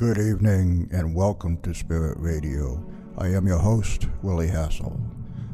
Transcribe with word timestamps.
Good 0.00 0.16
evening 0.16 0.88
and 0.92 1.14
welcome 1.14 1.58
to 1.58 1.74
Spirit 1.74 2.16
Radio. 2.18 2.82
I 3.18 3.26
am 3.34 3.46
your 3.46 3.58
host, 3.58 4.08
Willie 4.22 4.48
Hassel. 4.48 4.98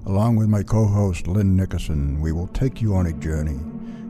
Along 0.07 0.37
with 0.37 0.47
my 0.47 0.63
co 0.63 0.87
host, 0.87 1.27
Lynn 1.27 1.57
Nickerson, 1.57 2.21
we 2.21 2.31
will 2.31 2.47
take 2.47 2.81
you 2.81 2.95
on 2.95 3.07
a 3.07 3.13
journey, 3.13 3.59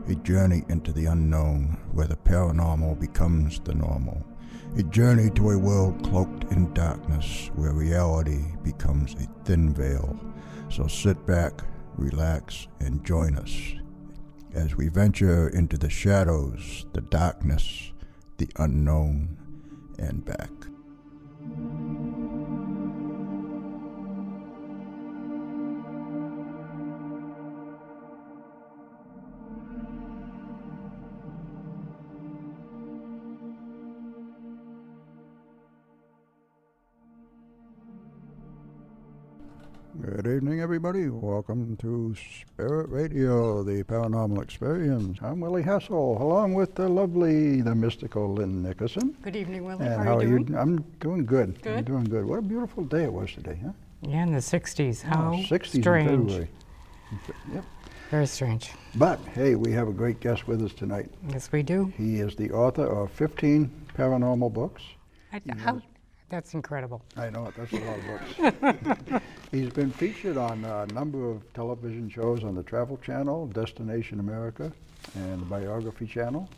a 0.07 0.13
journey 0.13 0.61
into 0.69 0.91
the 0.91 1.07
unknown 1.07 1.75
where 1.91 2.05
the 2.05 2.17
paranormal 2.17 2.99
becomes 2.99 3.59
the 3.61 3.73
normal, 3.73 4.23
a 4.77 4.83
journey 4.83 5.31
to 5.31 5.49
a 5.49 5.57
world 5.57 6.03
cloaked 6.03 6.43
in 6.51 6.71
darkness 6.75 7.49
where 7.55 7.73
reality 7.73 8.45
becomes 8.63 9.15
a 9.15 9.27
thin 9.43 9.73
veil. 9.73 10.19
So 10.69 10.85
sit 10.85 11.25
back, 11.25 11.63
relax, 11.95 12.67
and 12.79 13.03
join 13.03 13.37
us 13.37 13.73
as 14.53 14.75
we 14.75 14.89
venture 14.89 15.49
into 15.49 15.79
the 15.79 15.89
shadows, 15.89 16.85
the 16.93 17.01
darkness, 17.01 17.91
the 18.37 18.47
unknown, 18.57 19.35
and 19.97 20.23
back. 20.25 20.76
Good 40.07 40.25
evening, 40.25 40.61
everybody. 40.61 41.09
Welcome 41.09 41.75
to 41.81 42.15
Spirit 42.15 42.87
Radio, 42.89 43.61
the 43.61 43.83
paranormal 43.83 44.41
experience. 44.41 45.17
I'm 45.21 45.41
Willie 45.41 45.63
Hassel, 45.63 46.17
along 46.21 46.53
with 46.53 46.75
the 46.75 46.87
lovely, 46.87 47.59
the 47.59 47.75
mystical 47.75 48.33
Lynn 48.33 48.63
Nickerson. 48.63 49.17
Good 49.21 49.35
evening, 49.35 49.65
Willie. 49.65 49.85
And 49.85 50.01
how, 50.01 50.19
are 50.19 50.23
you 50.23 50.45
doing? 50.45 50.57
I'm 50.57 50.77
doing 51.01 51.25
good. 51.25 51.61
Good. 51.61 51.69
I'm 51.71 51.75
Good. 51.79 51.85
doing 51.85 52.03
good. 52.05 52.23
What 52.25 52.39
a 52.39 52.41
beautiful 52.41 52.85
day 52.85 53.03
it 53.03 53.11
was 53.11 53.33
today, 53.33 53.59
huh? 53.61 53.73
Yeah, 54.01 54.23
in 54.23 54.31
the 54.31 54.39
60s. 54.39 55.01
How 55.01 55.33
Oh, 55.33 55.37
60s 55.39 55.75
in 55.75 55.81
strange. 55.81 56.07
February. 56.31 56.49
Yep. 57.53 57.65
Very 58.09 58.27
strange. 58.27 58.71
But 58.95 59.19
hey, 59.33 59.55
we 59.55 59.73
have 59.73 59.89
a 59.89 59.93
great 59.93 60.21
guest 60.21 60.47
with 60.47 60.63
us 60.63 60.71
tonight. 60.71 61.09
Yes, 61.27 61.51
we 61.51 61.63
do. 61.63 61.91
He 61.97 62.21
is 62.21 62.33
the 62.37 62.49
author 62.51 62.85
of 62.85 63.11
15 63.11 63.69
paranormal 63.97 64.53
books. 64.53 64.83
I, 65.33 65.41
how, 65.57 65.81
that's 66.29 66.53
incredible. 66.53 67.01
I 67.15 67.29
know 67.29 67.45
it, 67.47 67.55
that's 67.55 67.71
a 67.73 67.79
lot 67.79 67.99
of 67.99 69.11
books. 69.11 69.23
He's 69.51 69.69
been 69.69 69.91
featured 69.91 70.37
on 70.37 70.63
a 70.65 70.85
number 70.87 71.29
of 71.29 71.41
television 71.53 72.09
shows 72.09 72.43
on 72.43 72.55
the 72.55 72.63
Travel 72.63 72.97
Channel, 72.97 73.47
Destination 73.47 74.19
America, 74.19 74.71
and 75.15 75.41
the 75.41 75.45
Biography 75.45 76.05
Channel. 76.05 76.49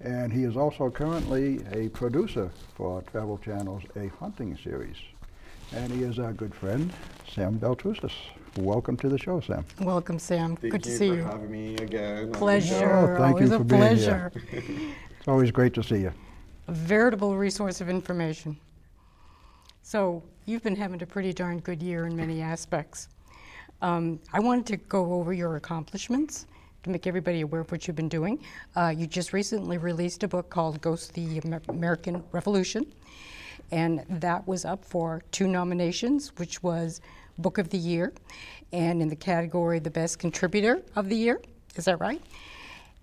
And 0.00 0.30
he 0.30 0.44
is 0.44 0.56
also 0.58 0.90
currently 0.90 1.60
a 1.72 1.88
producer 1.88 2.50
for 2.74 3.00
Travel 3.02 3.38
Channel's 3.38 3.82
A 3.96 4.08
Hunting 4.20 4.56
series. 4.62 4.96
And 5.72 5.90
he 5.90 6.02
is 6.02 6.18
our 6.18 6.34
good 6.34 6.54
friend, 6.54 6.92
Sam 7.32 7.58
Baltrusis. 7.58 8.12
Welcome 8.58 8.96
to 8.98 9.08
the 9.08 9.18
show, 9.18 9.40
Sam. 9.40 9.64
Welcome, 9.80 10.18
Sam. 10.18 10.56
Thank 10.56 10.72
Good 10.72 10.82
to 10.84 10.90
you 10.90 10.96
see 10.96 11.08
for 11.10 11.14
you. 11.16 11.22
having 11.24 11.50
me 11.50 11.74
again. 11.76 12.32
Pleasure. 12.32 12.90
Oh, 12.90 13.16
thank 13.18 13.40
you 13.40 13.46
Always 13.46 13.50
a 13.52 13.58
for 13.58 13.64
being 13.64 13.96
here. 13.96 14.30
pleasure. 14.32 14.32
It's 15.18 15.28
always 15.28 15.50
great 15.50 15.74
to 15.74 15.82
see 15.82 15.98
you. 16.00 16.12
A 16.68 16.72
veritable 16.72 17.36
resource 17.36 17.80
of 17.80 17.88
information. 17.88 18.56
So, 19.86 20.20
you've 20.46 20.64
been 20.64 20.74
having 20.74 21.00
a 21.00 21.06
pretty 21.06 21.32
darn 21.32 21.60
good 21.60 21.80
year 21.80 22.08
in 22.08 22.16
many 22.16 22.42
aspects. 22.42 23.06
Um, 23.80 24.18
I 24.32 24.40
wanted 24.40 24.66
to 24.66 24.78
go 24.78 25.12
over 25.12 25.32
your 25.32 25.54
accomplishments 25.54 26.48
to 26.82 26.90
make 26.90 27.06
everybody 27.06 27.42
aware 27.42 27.60
of 27.60 27.70
what 27.70 27.86
you've 27.86 27.94
been 27.94 28.08
doing. 28.08 28.40
Uh, 28.74 28.92
you 28.96 29.06
just 29.06 29.32
recently 29.32 29.78
released 29.78 30.24
a 30.24 30.28
book 30.28 30.50
called 30.50 30.80
Ghost 30.80 31.10
of 31.10 31.14
the 31.14 31.40
American 31.68 32.24
Revolution, 32.32 32.84
and 33.70 34.04
that 34.08 34.44
was 34.48 34.64
up 34.64 34.84
for 34.84 35.22
two 35.30 35.46
nominations, 35.46 36.32
which 36.36 36.64
was 36.64 37.00
Book 37.38 37.58
of 37.58 37.68
the 37.68 37.78
Year, 37.78 38.12
and 38.72 39.00
in 39.00 39.08
the 39.08 39.14
category 39.14 39.78
the 39.78 39.88
Best 39.88 40.18
Contributor 40.18 40.82
of 40.96 41.08
the 41.08 41.16
Year. 41.16 41.40
Is 41.76 41.84
that 41.84 42.00
right? 42.00 42.20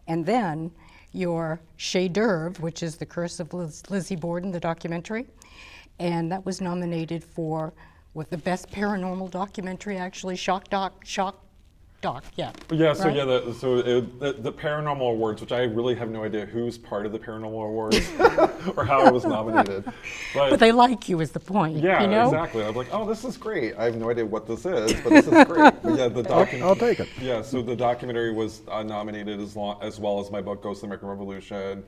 And 0.09 0.25
then 0.25 0.69
your 1.13 1.61
Chef 1.77 2.11
d'oeuvre, 2.11 2.59
which 2.59 2.83
is 2.83 2.97
The 2.97 3.05
Curse 3.05 3.39
of 3.39 3.53
Liz- 3.53 3.89
Lizzie 3.89 4.17
Borden, 4.17 4.51
the 4.51 4.59
documentary, 4.59 5.27
and 5.99 6.31
that 6.31 6.45
was 6.45 6.61
nominated 6.61 7.23
for 7.23 7.73
with 8.13 8.29
the 8.29 8.37
best 8.37 8.69
paranormal 8.71 9.31
documentary, 9.31 9.97
actually, 9.97 10.35
Shock 10.35 10.69
Doc, 10.69 11.03
Shock 11.05 11.39
Doc, 12.01 12.23
yeah. 12.35 12.51
Yeah, 12.69 12.93
so 12.93 13.05
Right? 13.05 13.15
yeah, 13.15 13.23
the, 13.25 13.53
so 13.53 13.77
it, 13.77 14.19
the, 14.19 14.33
the 14.33 14.51
paranormal 14.51 15.13
awards, 15.13 15.39
which 15.41 15.51
I 15.53 15.61
really 15.63 15.95
have 15.95 16.09
no 16.11 16.23
idea 16.25 16.45
who's 16.45 16.77
part 16.77 17.05
of 17.05 17.11
the 17.13 17.17
paranormal 17.17 17.65
awards 17.65 17.97
or 18.75 18.83
how 18.83 19.07
it 19.07 19.13
was 19.13 19.23
nominated, 19.25 19.85
but, 20.33 20.49
But 20.51 20.59
they 20.59 20.71
like 20.73 21.07
you, 21.09 21.21
is 21.21 21.31
the 21.31 21.39
point. 21.39 21.77
yeah, 21.77 22.01
you 22.03 22.07
know? 22.09 22.25
exactly. 22.25 22.63
I'm 22.63 22.75
like, 22.75 22.89
oh, 22.91 23.07
this 23.07 23.23
is 23.23 23.37
great. 23.37 23.75
I 23.77 23.85
have 23.85 23.95
no 23.95 24.09
idea 24.11 24.25
what 24.25 24.45
this 24.45 24.65
is, 24.65 24.93
but 25.01 25.09
this 25.11 25.27
is 25.27 25.45
great. 25.45 25.73
But 25.81 25.97
yeah, 25.97 26.07
the 26.09 26.29
I'll, 26.29 26.67
I'll 26.69 26.75
take 26.75 26.99
it. 26.99 27.07
Yeah, 27.21 27.41
so 27.41 27.61
the 27.61 27.75
documentary 27.75 28.33
was 28.33 28.61
uh, 28.67 28.83
nominated 28.83 29.39
as, 29.39 29.55
long, 29.55 29.81
as 29.81 29.97
well 29.99 30.19
as 30.19 30.29
my 30.29 30.41
book, 30.41 30.61
Ghost 30.61 30.79
of 30.79 30.81
the 30.81 30.85
American 30.87 31.07
Revolution, 31.07 31.83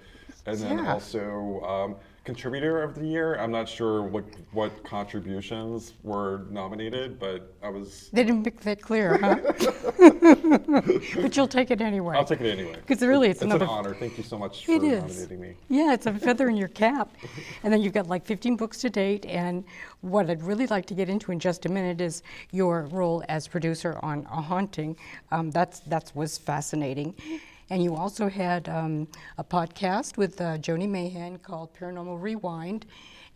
and 0.45 0.57
then 0.57 0.77
Yeah. 0.79 0.93
also 0.93 1.61
um, 1.61 1.95
Contributor 2.25 2.81
of 2.81 2.96
the 2.96 3.06
Year. 3.06 3.36
I'm 3.36 3.52
not 3.52 3.69
sure 3.69 4.02
what 4.02 4.25
what 4.52 4.84
contributions 4.84 5.94
were 6.02 6.46
nominated, 6.50 7.19
but 7.19 7.53
I 7.62 7.69
was. 7.69 8.09
They 8.12 8.24
didn't 8.24 8.44
make 8.44 8.62
that 8.62 8.81
clear, 8.81 9.18
huh? 9.19 9.38
but 11.22 11.38
you'll 11.38 11.47
take 11.47 11.69
it 11.69 11.81
anyway. 11.81 12.18
I'll 12.18 12.25
take 12.25 12.41
it 12.41 12.52
anyway. 12.52 12.75
Because 12.75 13.02
really, 13.03 13.30
it's, 13.30 13.41
It's 13.41 13.46
another 13.46 13.66
an 13.66 13.72
honor. 13.72 13.94
Thank 13.94 14.18
you 14.18 14.24
so 14.24 14.40
much 14.40 14.66
for 14.66 14.72
It 14.72 14.84
is. 14.84 15.03
nominating 15.03 15.40
me. 15.40 15.53
Yeah, 15.69 15.94
it's 15.94 16.08
a 16.08 16.14
feather 16.14 16.50
in 16.50 16.58
your 16.58 16.68
cap. 16.69 17.14
And 17.64 17.72
then 17.72 17.84
you've 17.84 17.94
got 17.94 18.08
like 18.08 18.25
15 18.25 18.58
books 18.58 18.80
to 18.80 18.90
date. 18.90 19.28
And 19.28 19.64
what 20.02 20.28
I'd 20.30 20.41
really 20.41 20.66
like 20.68 20.88
to 20.88 20.96
get 20.96 21.09
into 21.09 21.31
in 21.31 21.40
just 21.40 21.68
a 21.68 21.69
minute 21.69 22.02
is 22.02 22.24
your 22.52 22.88
role 22.91 23.24
as 23.30 23.47
producer 23.47 24.00
on 24.02 24.28
A 24.31 24.41
Haunting. 24.41 24.97
Um, 25.31 25.52
that's 25.52 25.81
that 25.81 26.12
was 26.16 26.40
fascinating. 26.40 27.14
And 27.70 27.84
you 27.84 27.96
also 27.96 28.30
had 28.30 28.70
um, 28.70 29.08
a 29.38 29.44
podcast 29.44 30.18
with 30.18 30.40
uh, 30.40 30.58
Joni 30.59 30.88
Mayhan 30.88 31.42
called 31.42 31.74
Paranormal 31.74 32.22
Rewind, 32.22 32.86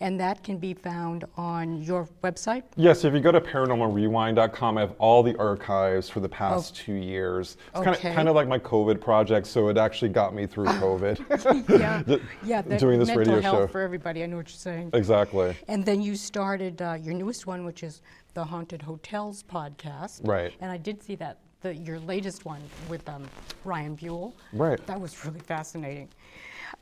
and 0.01 0.19
that 0.19 0.43
can 0.43 0.57
be 0.57 0.73
found 0.73 1.25
on 1.35 1.81
your 1.81 2.07
website. 2.23 2.63
Yes, 2.75 3.03
if 3.03 3.13
you 3.13 3.19
go 3.19 3.31
to 3.31 3.41
paranormalrewind.com, 3.41 4.77
I 4.77 4.81
have 4.81 4.93
all 4.99 5.23
the 5.23 5.35
archives 5.37 6.09
for 6.09 6.19
the 6.19 6.29
past 6.29 6.75
two 6.75 6.93
years. 6.93 7.57
It's 7.75 7.83
kind 7.83 7.95
of, 7.95 8.01
kind 8.01 8.29
of 8.29 8.35
like 8.35 8.47
my 8.47 8.59
COVID 8.59 9.01
project, 9.01 9.47
so 9.47 9.67
it 9.69 9.77
actually 9.77 10.09
got 10.09 10.33
me 10.33 10.45
through 10.45 10.67
COVID. 10.67 11.69
yeah, 11.79 12.17
yeah. 12.69 12.77
Doing 12.77 12.99
this 12.99 13.13
radio 13.15 13.41
show. 13.41 13.67
for 13.67 13.81
everybody. 13.81 14.23
I 14.23 14.27
know 14.27 14.37
what 14.37 14.47
you're 14.47 14.57
saying. 14.57 14.91
exactly. 14.93 15.55
And 15.67 15.83
then 15.83 16.01
you 16.01 16.15
started 16.15 16.81
uh, 16.81 16.97
your 17.01 17.15
newest 17.15 17.47
one, 17.47 17.65
which 17.65 17.83
is 17.83 18.01
the 18.35 18.45
Haunted 18.45 18.81
Hotels 18.83 19.43
podcast. 19.43 20.21
Right. 20.25 20.53
And 20.61 20.71
I 20.71 20.77
did 20.77 21.01
see 21.03 21.15
that, 21.15 21.39
the, 21.61 21.75
your 21.75 21.99
latest 21.99 22.45
one 22.45 22.61
with 22.89 23.07
um, 23.09 23.23
Ryan 23.65 23.95
Buell. 23.95 24.35
Right. 24.53 24.85
That 24.87 24.99
was 24.99 25.25
really 25.25 25.39
fascinating. 25.39 26.09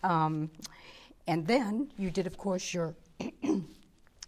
Um, 0.03 0.49
and 1.27 1.45
then 1.45 1.89
you 1.97 2.09
did, 2.09 2.27
of 2.27 2.37
course, 2.37 2.73
your 2.73 2.95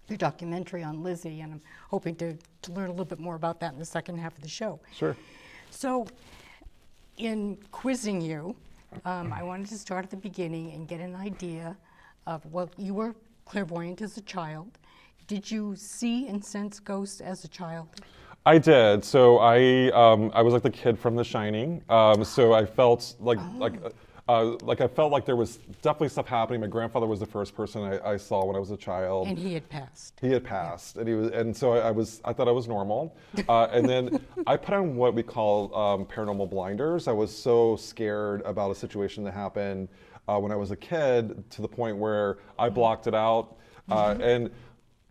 your 0.10 0.18
documentary 0.18 0.84
on 0.84 1.04
Lizzie, 1.04 1.42
and 1.42 1.54
I'm 1.54 1.62
hoping 1.90 2.16
to, 2.16 2.36
to 2.64 2.72
learn 2.72 2.88
a 2.88 2.92
little 2.92 3.06
bit 3.06 3.20
more 3.20 3.36
about 3.36 3.60
that 3.60 3.74
in 3.74 3.80
the 3.80 3.86
second 3.86 4.18
half 4.18 4.36
of 4.36 4.42
the 4.42 4.50
show. 4.50 4.80
Sure. 4.94 5.16
So, 5.70 6.08
in 7.18 7.58
quizzing 7.72 8.22
you, 8.22 8.56
um, 9.06 9.32
I 9.32 9.44
wanted 9.44 9.68
to 9.68 9.78
start 9.78 10.06
at 10.06 10.10
the 10.10 10.18
beginning 10.18 10.72
and 10.72 10.88
get 10.88 11.00
an 11.00 11.16
idea 11.16 11.78
of 12.26 12.44
what 12.48 12.70
you 12.78 12.94
were 12.94 13.16
clairvoyant 13.46 14.02
as 14.02 14.18
a 14.18 14.22
child. 14.22 14.80
Did 15.28 15.50
you 15.50 15.76
see 15.76 16.28
and 16.28 16.44
sense 16.44 16.80
ghosts 16.80 17.22
as 17.22 17.44
a 17.44 17.48
child? 17.48 17.88
I 18.50 18.58
did. 18.58 19.06
So 19.06 19.38
I 19.38 19.92
um, 19.92 20.32
I 20.34 20.42
was 20.42 20.56
like 20.56 20.64
the 20.64 20.72
kid 20.72 20.98
from 20.98 21.16
The 21.16 21.24
Shining. 21.24 21.84
Um, 21.88 22.24
so 22.24 22.52
I 22.52 22.66
felt 22.66 23.14
like 23.20 23.38
like 23.58 23.74
uh, 24.28 24.56
like 24.64 24.82
I 24.82 24.88
felt 24.88 25.12
like 25.12 25.24
there 25.24 25.36
was 25.36 25.58
definitely 25.84 26.10
stuff 26.10 26.26
happening. 26.26 26.60
My 26.60 26.66
grandfather 26.66 27.06
was 27.06 27.20
the 27.20 27.28
first 27.28 27.56
person 27.56 27.84
I, 27.84 28.14
I 28.14 28.18
saw 28.18 28.44
when 28.46 28.56
I 28.56 28.60
was 28.60 28.72
a 28.72 28.78
child. 28.78 29.28
And 29.28 29.38
he 29.38 29.54
had 29.54 29.70
passed. 29.70 30.18
He 30.20 30.32
had 30.32 30.44
passed, 30.44 30.98
and 30.98 31.08
he 31.08 31.14
was, 31.14 31.30
and 31.30 31.56
so 31.56 31.74
I, 31.74 31.90
I 31.90 31.92
was, 31.92 32.22
I 32.26 32.34
thought 32.34 32.48
I 32.48 32.52
was 32.52 32.68
normal, 32.68 33.16
uh, 33.50 33.68
and 33.72 33.88
then 33.88 34.20
I 34.48 34.58
put 34.58 34.74
on 34.74 34.96
what 34.96 35.14
we 35.14 35.22
call 35.22 35.76
um, 35.76 36.06
paranormal 36.08 36.50
blinders. 36.50 37.08
I 37.08 37.12
was 37.12 37.36
so 37.36 37.76
scared 37.76 38.42
about 38.46 38.72
a 38.72 38.76
situation 38.76 39.24
that 39.26 39.36
happened 39.36 39.90
uh, 40.28 40.40
when 40.40 40.52
I 40.52 40.56
was 40.56 40.72
a 40.72 40.76
kid 40.76 41.48
to 41.52 41.62
the 41.62 41.68
point 41.68 41.98
where 41.98 42.40
I 42.58 42.70
blocked 42.70 43.06
it 43.06 43.14
out, 43.14 43.58
uh, 43.92 44.18
and. 44.20 44.50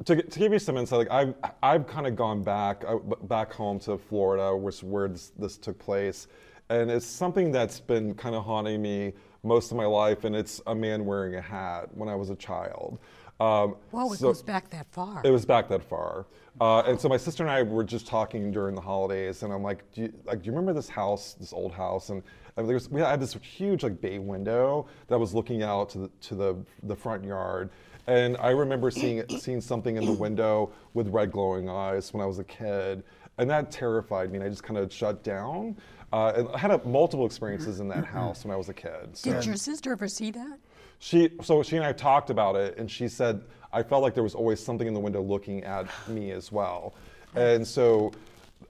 To, 0.05 0.23
to 0.23 0.39
give 0.39 0.53
you 0.53 0.61
some 0.61 0.77
insight, 0.77 0.99
like 0.99 1.11
I've, 1.11 1.35
I've 1.61 1.87
kind 1.89 2.07
of 2.07 2.15
gone 2.15 2.45
back 2.45 2.85
uh, 2.87 2.99
b- 2.99 3.17
back 3.23 3.53
home 3.53 3.81
to 3.81 3.99
Florida, 3.99 4.57
which 4.57 4.85
where 4.85 5.09
this, 5.09 5.33
this 5.37 5.59
took 5.59 5.77
place, 5.81 6.29
and 6.69 6.89
it's 6.89 7.05
something 7.05 7.51
that's 7.51 7.81
been 7.81 8.15
kind 8.15 8.37
of 8.37 8.45
haunting 8.45 8.81
me 8.81 9.13
most 9.43 9.73
of 9.73 9.77
my 9.77 9.87
life, 9.87 10.23
and 10.23 10.37
it's 10.37 10.61
a 10.69 10.75
man 10.75 11.05
wearing 11.05 11.35
a 11.35 11.41
hat 11.41 11.89
when 11.97 12.09
I 12.09 12.15
was 12.15 12.31
a 12.31 12.37
child. 12.37 13.01
Um, 13.41 13.75
Whoa, 13.91 14.13
it 14.13 14.19
so- 14.19 14.29
goes 14.29 14.41
back 14.41 14.71
that 14.71 14.87
far. 14.93 15.21
it 15.25 15.31
was 15.33 15.45
back 15.45 15.69
that 15.69 15.83
far. 15.83 16.27
Uh, 16.61 16.81
and 16.87 17.01
so 17.01 17.09
my 17.09 17.17
sister 17.17 17.43
and 17.43 17.51
I 17.51 17.63
were 17.63 17.85
just 17.85 18.07
talking 18.07 18.53
during 18.53 18.77
the 18.77 18.81
holidays, 18.81 19.43
and 19.43 19.53
I'm 19.53 19.63
like, 19.65 19.83
do 19.93 20.03
you, 20.03 20.13
like, 20.25 20.43
do 20.43 20.47
you 20.47 20.53
remember 20.53 20.73
this 20.73 20.89
house, 20.89 21.35
this 21.41 21.53
old 21.53 21.73
house? 21.73 22.11
And, 22.11 22.23
was, 22.63 22.89
we 22.91 23.01
had 23.01 23.21
this 23.21 23.35
huge 23.35 23.83
like 23.83 24.01
bay 24.01 24.19
window 24.19 24.87
that 25.07 25.19
was 25.19 25.35
looking 25.35 25.63
out 25.63 25.89
to 25.91 25.99
the, 25.99 26.11
to 26.23 26.35
the, 26.35 26.57
the 26.85 26.97
front 26.97 27.25
yard. 27.25 27.71
And 28.09 28.39
I 28.39 28.51
remember 28.51 28.91
seeing 28.91 29.23
seeing 29.39 29.61
something 29.61 29.99
in 29.99 30.07
the 30.07 30.13
window 30.13 30.73
with 30.95 31.09
red 31.09 31.31
glowing 31.31 31.69
eyes 31.69 32.11
when 32.15 32.23
I 32.23 32.27
was 32.27 32.39
a 32.39 32.45
kid, 32.45 33.05
and 33.37 33.51
that 33.51 33.71
terrified 33.71 34.31
me. 34.31 34.39
And 34.39 34.47
I 34.47 34.49
just 34.49 34.63
kind 34.63 34.79
of 34.79 34.91
shut 34.91 35.23
down. 35.23 35.77
Uh, 36.11 36.33
and 36.35 36.49
I 36.55 36.59
had 36.59 36.71
a, 36.71 36.83
multiple 36.87 37.27
experiences 37.27 37.81
in 37.81 37.89
that 37.89 38.07
house 38.07 38.47
when 38.47 38.53
I 38.55 38.57
was 38.57 38.71
a 38.71 38.75
kid. 38.75 39.11
So. 39.15 39.31
Did 39.31 39.45
your 39.45 39.57
sister 39.57 39.93
ever 39.93 40.09
see 40.09 40.31
that? 40.31 40.59
She 41.01 41.29
so 41.43 41.63
she 41.63 41.77
and 41.77 41.85
I 41.85 41.93
talked 41.93 42.31
about 42.31 42.57
it, 42.57 42.79
and 42.79 42.91
she 42.91 43.09
said 43.09 43.45
I 43.75 43.83
felt 43.83 44.03
like 44.03 44.15
there 44.15 44.23
was 44.23 44.35
always 44.35 44.59
something 44.59 44.89
in 44.89 44.95
the 44.95 45.01
window 45.01 45.21
looking 45.21 45.63
at 45.65 45.87
me 46.09 46.33
as 46.33 46.51
well, 46.51 46.95
and 47.35 47.67
so. 47.67 48.13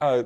Uh, 0.00 0.25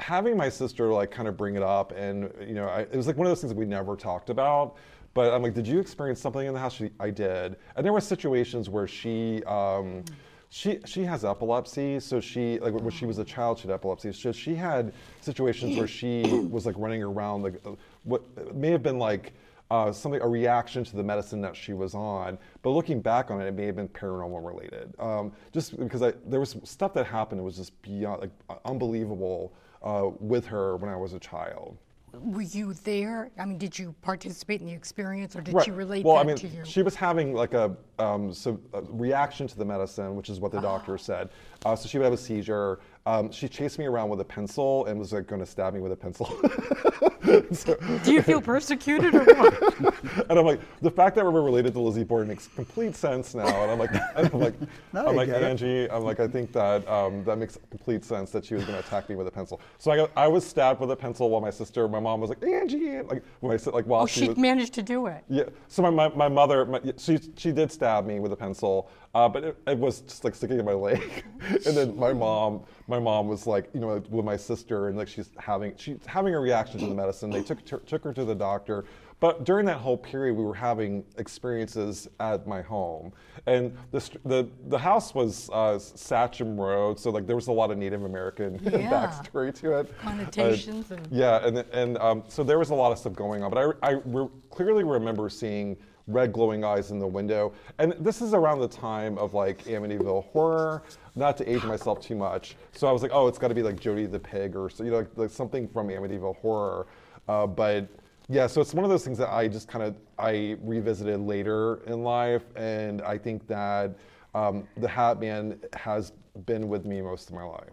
having 0.00 0.36
my 0.36 0.48
sister 0.48 0.92
like 0.92 1.10
kind 1.10 1.28
of 1.28 1.36
bring 1.36 1.56
it 1.56 1.62
up 1.62 1.92
and 1.92 2.32
you 2.40 2.54
know 2.54 2.68
I, 2.68 2.80
it 2.80 2.94
was 2.94 3.06
like 3.06 3.16
one 3.16 3.26
of 3.26 3.30
those 3.30 3.40
things 3.40 3.52
that 3.52 3.58
we 3.58 3.64
never 3.64 3.96
talked 3.96 4.30
about 4.30 4.76
but 5.12 5.32
i'm 5.32 5.42
like 5.42 5.54
did 5.54 5.66
you 5.66 5.80
experience 5.80 6.20
something 6.20 6.46
in 6.46 6.54
the 6.54 6.60
house 6.60 6.74
she, 6.74 6.90
i 7.00 7.10
did 7.10 7.56
and 7.76 7.84
there 7.84 7.92
were 7.92 8.00
situations 8.00 8.70
where 8.70 8.86
she 8.86 9.42
um, 9.44 10.04
she 10.50 10.78
she 10.86 11.02
has 11.02 11.24
epilepsy 11.24 11.98
so 11.98 12.20
she 12.20 12.58
like 12.60 12.72
when 12.72 12.90
she 12.90 13.06
was 13.06 13.18
a 13.18 13.24
child 13.24 13.58
she 13.58 13.66
had 13.66 13.74
epilepsy 13.74 14.12
so 14.12 14.30
she 14.30 14.54
had 14.54 14.92
situations 15.20 15.76
where 15.76 15.88
she 15.88 16.22
was 16.50 16.64
like 16.64 16.76
running 16.78 17.02
around 17.02 17.42
like 17.42 17.60
uh, 17.66 17.72
what 18.04 18.22
may 18.54 18.70
have 18.70 18.82
been 18.82 18.98
like 18.98 19.32
uh, 19.70 19.92
something 19.92 20.22
a 20.22 20.28
reaction 20.28 20.82
to 20.82 20.96
the 20.96 21.02
medicine 21.02 21.42
that 21.42 21.54
she 21.54 21.74
was 21.74 21.94
on. 21.94 22.38
But 22.62 22.70
looking 22.70 23.02
back 23.02 23.30
on 23.30 23.38
it, 23.42 23.46
it 23.46 23.52
may 23.52 23.66
have 23.66 23.76
been 23.76 23.88
paranormal 23.88 24.42
related. 24.42 24.94
Um, 24.98 25.30
just 25.52 25.78
because 25.78 26.00
I, 26.00 26.14
there 26.24 26.40
was 26.40 26.56
stuff 26.64 26.94
that 26.94 27.04
happened, 27.04 27.42
it 27.42 27.44
was 27.44 27.56
just 27.56 27.82
beyond 27.82 28.22
like 28.22 28.30
unbelievable 28.64 29.52
uh, 29.82 30.10
with 30.20 30.46
her 30.46 30.76
when 30.76 30.90
I 30.90 30.96
was 30.96 31.12
a 31.12 31.18
child. 31.18 31.76
Were 32.14 32.42
you 32.42 32.72
there? 32.72 33.30
I 33.38 33.44
mean, 33.44 33.58
did 33.58 33.78
you 33.78 33.94
participate 34.00 34.60
in 34.60 34.66
the 34.66 34.72
experience, 34.72 35.36
or 35.36 35.42
did 35.42 35.54
Right. 35.54 35.64
she 35.64 35.70
relate 35.70 36.04
well, 36.06 36.14
that 36.16 36.22
I 36.22 36.24
mean, 36.24 36.36
to 36.36 36.48
you? 36.48 36.64
she 36.64 36.82
was 36.82 36.94
having 36.94 37.34
like 37.34 37.52
a, 37.52 37.76
um, 37.98 38.32
so, 38.32 38.58
a 38.72 38.80
reaction 38.82 39.46
to 39.46 39.58
the 39.58 39.64
medicine, 39.64 40.16
which 40.16 40.30
is 40.30 40.40
what 40.40 40.50
the 40.50 40.60
doctor 40.60 40.96
said. 40.96 41.28
Uh, 41.66 41.76
so 41.76 41.86
she 41.86 41.98
would 41.98 42.04
have 42.04 42.14
a 42.14 42.16
seizure. 42.16 42.80
Um, 43.04 43.30
she 43.30 43.46
chased 43.46 43.78
me 43.78 43.84
around 43.84 44.08
with 44.08 44.20
a 44.20 44.24
pencil 44.24 44.86
and 44.86 44.98
was 44.98 45.12
like 45.12 45.26
going 45.26 45.40
to 45.40 45.46
stab 45.46 45.74
me 45.74 45.80
with 45.80 45.92
a 45.92 45.96
pencil. 45.96 46.26
So- 47.52 47.76
Do 48.04 48.12
you 48.12 48.22
feel 48.22 48.40
persecuted 48.40 49.14
or 49.14 49.24
what? 49.24 49.94
and 50.30 50.38
I'm 50.38 50.46
like, 50.46 50.60
the 50.80 50.90
fact 50.90 51.16
that 51.16 51.24
we're 51.24 51.40
related 51.42 51.72
to 51.74 51.80
Lizzie 51.80 52.04
Borden 52.04 52.28
makes 52.28 52.46
complete 52.48 52.94
sense 52.96 53.34
now. 53.34 53.62
And 53.62 53.70
I'm 53.70 53.78
like, 53.78 53.90
and 54.16 54.30
I'm 54.32 54.40
like, 54.40 54.54
Now 54.92 55.06
I'm 55.06 55.16
like 55.16 55.28
get 55.28 55.42
it. 55.42 55.46
Angie. 55.46 55.90
I'm 55.90 56.04
like, 56.04 56.20
I 56.20 56.28
think 56.28 56.52
that 56.52 56.86
um, 56.88 57.24
that 57.24 57.38
makes 57.38 57.58
complete 57.70 58.04
sense 58.04 58.30
that 58.30 58.44
she 58.44 58.54
was 58.54 58.64
going 58.64 58.74
to 58.80 58.86
attack 58.86 59.08
me 59.08 59.16
with 59.16 59.26
a 59.26 59.30
pencil. 59.30 59.60
So 59.78 59.90
I, 59.90 59.96
got, 59.96 60.10
I 60.16 60.28
was 60.28 60.46
stabbed 60.46 60.80
with 60.80 60.90
a 60.90 60.96
pencil 60.96 61.30
while 61.30 61.40
my 61.40 61.50
sister, 61.50 61.88
my 61.88 62.00
mom 62.00 62.20
was 62.20 62.30
like, 62.30 62.42
Angie, 62.42 63.00
like 63.02 63.22
when 63.40 63.52
I 63.52 63.56
said 63.56 63.74
like 63.74 63.86
while 63.86 64.02
oh, 64.02 64.06
she 64.06 64.20
she 64.20 64.28
was, 64.28 64.38
managed 64.38 64.74
to 64.74 64.82
do 64.82 65.06
it. 65.06 65.24
yeah. 65.28 65.44
So 65.68 65.82
my, 65.82 65.90
my, 65.90 66.08
my 66.08 66.28
mother, 66.28 66.64
my, 66.64 66.80
she, 66.96 67.18
she 67.36 67.52
did 67.52 67.70
stab 67.72 68.06
me 68.06 68.20
with 68.20 68.32
a 68.32 68.36
pencil, 68.36 68.90
uh, 69.14 69.28
but 69.28 69.42
it, 69.44 69.56
it 69.66 69.78
was 69.78 70.00
just 70.02 70.24
like 70.24 70.34
sticking 70.34 70.58
in 70.58 70.64
my 70.64 70.72
leg. 70.72 71.24
and 71.66 71.76
then 71.76 71.96
my 71.96 72.12
mom, 72.12 72.62
my 72.86 72.98
mom 72.98 73.28
was 73.28 73.46
like, 73.46 73.68
you 73.72 73.80
know, 73.80 74.02
with 74.10 74.24
my 74.24 74.36
sister, 74.36 74.88
and 74.88 74.96
like 74.98 75.08
she's 75.08 75.30
having 75.38 75.74
she's 75.76 75.98
having 76.06 76.34
a 76.34 76.40
reaction 76.40 76.78
to 76.80 76.86
the 76.86 76.94
medicine. 76.94 77.30
They 77.30 77.42
took 77.42 77.64
took 77.64 77.86
took 77.86 78.04
her 78.04 78.12
to 78.12 78.24
the 78.24 78.34
doctor. 78.34 78.84
But 79.20 79.42
during 79.42 79.66
that 79.66 79.78
whole 79.78 79.96
period, 79.96 80.34
we 80.36 80.44
were 80.44 80.54
having 80.54 81.04
experiences 81.16 82.06
at 82.20 82.46
my 82.46 82.62
home, 82.62 83.12
and 83.46 83.76
the 83.90 83.98
the, 84.24 84.48
the 84.68 84.78
house 84.78 85.12
was 85.12 85.50
uh, 85.52 85.74
Satcham 85.80 86.56
Road, 86.56 87.00
so 87.00 87.10
like 87.10 87.26
there 87.26 87.34
was 87.34 87.48
a 87.48 87.52
lot 87.52 87.72
of 87.72 87.78
Native 87.78 88.04
American 88.04 88.60
Yeah. 88.62 88.90
backstory 88.92 89.52
to 89.60 89.80
it. 89.80 89.90
Uh, 89.90 90.02
Connotations 90.02 90.92
and- 90.92 91.08
yeah, 91.10 91.44
and 91.44 91.58
and 91.72 91.98
um, 91.98 92.22
so 92.28 92.44
there 92.44 92.60
was 92.60 92.70
a 92.70 92.74
lot 92.76 92.92
of 92.92 92.98
stuff 92.98 93.14
going 93.14 93.42
on, 93.42 93.50
but 93.50 93.76
I, 93.82 93.88
I 93.88 93.90
re- 94.04 94.28
clearly 94.50 94.84
remember 94.84 95.28
seeing 95.28 95.76
red 96.08 96.32
glowing 96.32 96.64
eyes 96.64 96.90
in 96.90 96.98
the 96.98 97.06
window, 97.06 97.52
and 97.78 97.94
this 98.00 98.20
is 98.20 98.34
around 98.34 98.58
the 98.58 98.68
time 98.68 99.16
of 99.18 99.34
like 99.34 99.62
Amityville 99.64 100.24
horror. 100.32 100.82
Not 101.14 101.36
to 101.36 101.50
age 101.50 101.62
myself 101.64 102.00
too 102.00 102.16
much, 102.16 102.56
so 102.72 102.88
I 102.88 102.92
was 102.92 103.02
like, 103.02 103.12
oh, 103.14 103.28
it's 103.28 103.38
got 103.38 103.48
to 103.48 103.54
be 103.54 103.62
like 103.62 103.78
Jody 103.78 104.06
the 104.06 104.18
Pig 104.18 104.56
or 104.56 104.70
so, 104.70 104.82
you 104.84 104.90
know, 104.90 104.98
like, 104.98 105.10
like 105.16 105.30
something 105.30 105.68
from 105.68 105.88
Amityville 105.88 106.36
horror. 106.38 106.86
Uh, 107.28 107.46
but 107.46 107.88
yeah, 108.28 108.46
so 108.46 108.60
it's 108.60 108.74
one 108.74 108.84
of 108.84 108.90
those 108.90 109.04
things 109.04 109.18
that 109.18 109.32
I 109.32 109.48
just 109.48 109.68
kind 109.68 109.84
of 109.84 109.96
I 110.18 110.56
revisited 110.62 111.20
later 111.20 111.80
in 111.86 112.02
life, 112.02 112.42
and 112.56 113.02
I 113.02 113.18
think 113.18 113.46
that 113.46 113.94
um, 114.34 114.66
the 114.76 114.88
Hat 114.88 115.20
Man 115.20 115.58
has 115.74 116.12
been 116.46 116.68
with 116.68 116.84
me 116.84 117.00
most 117.00 117.28
of 117.28 117.34
my 117.34 117.44
life. 117.44 117.70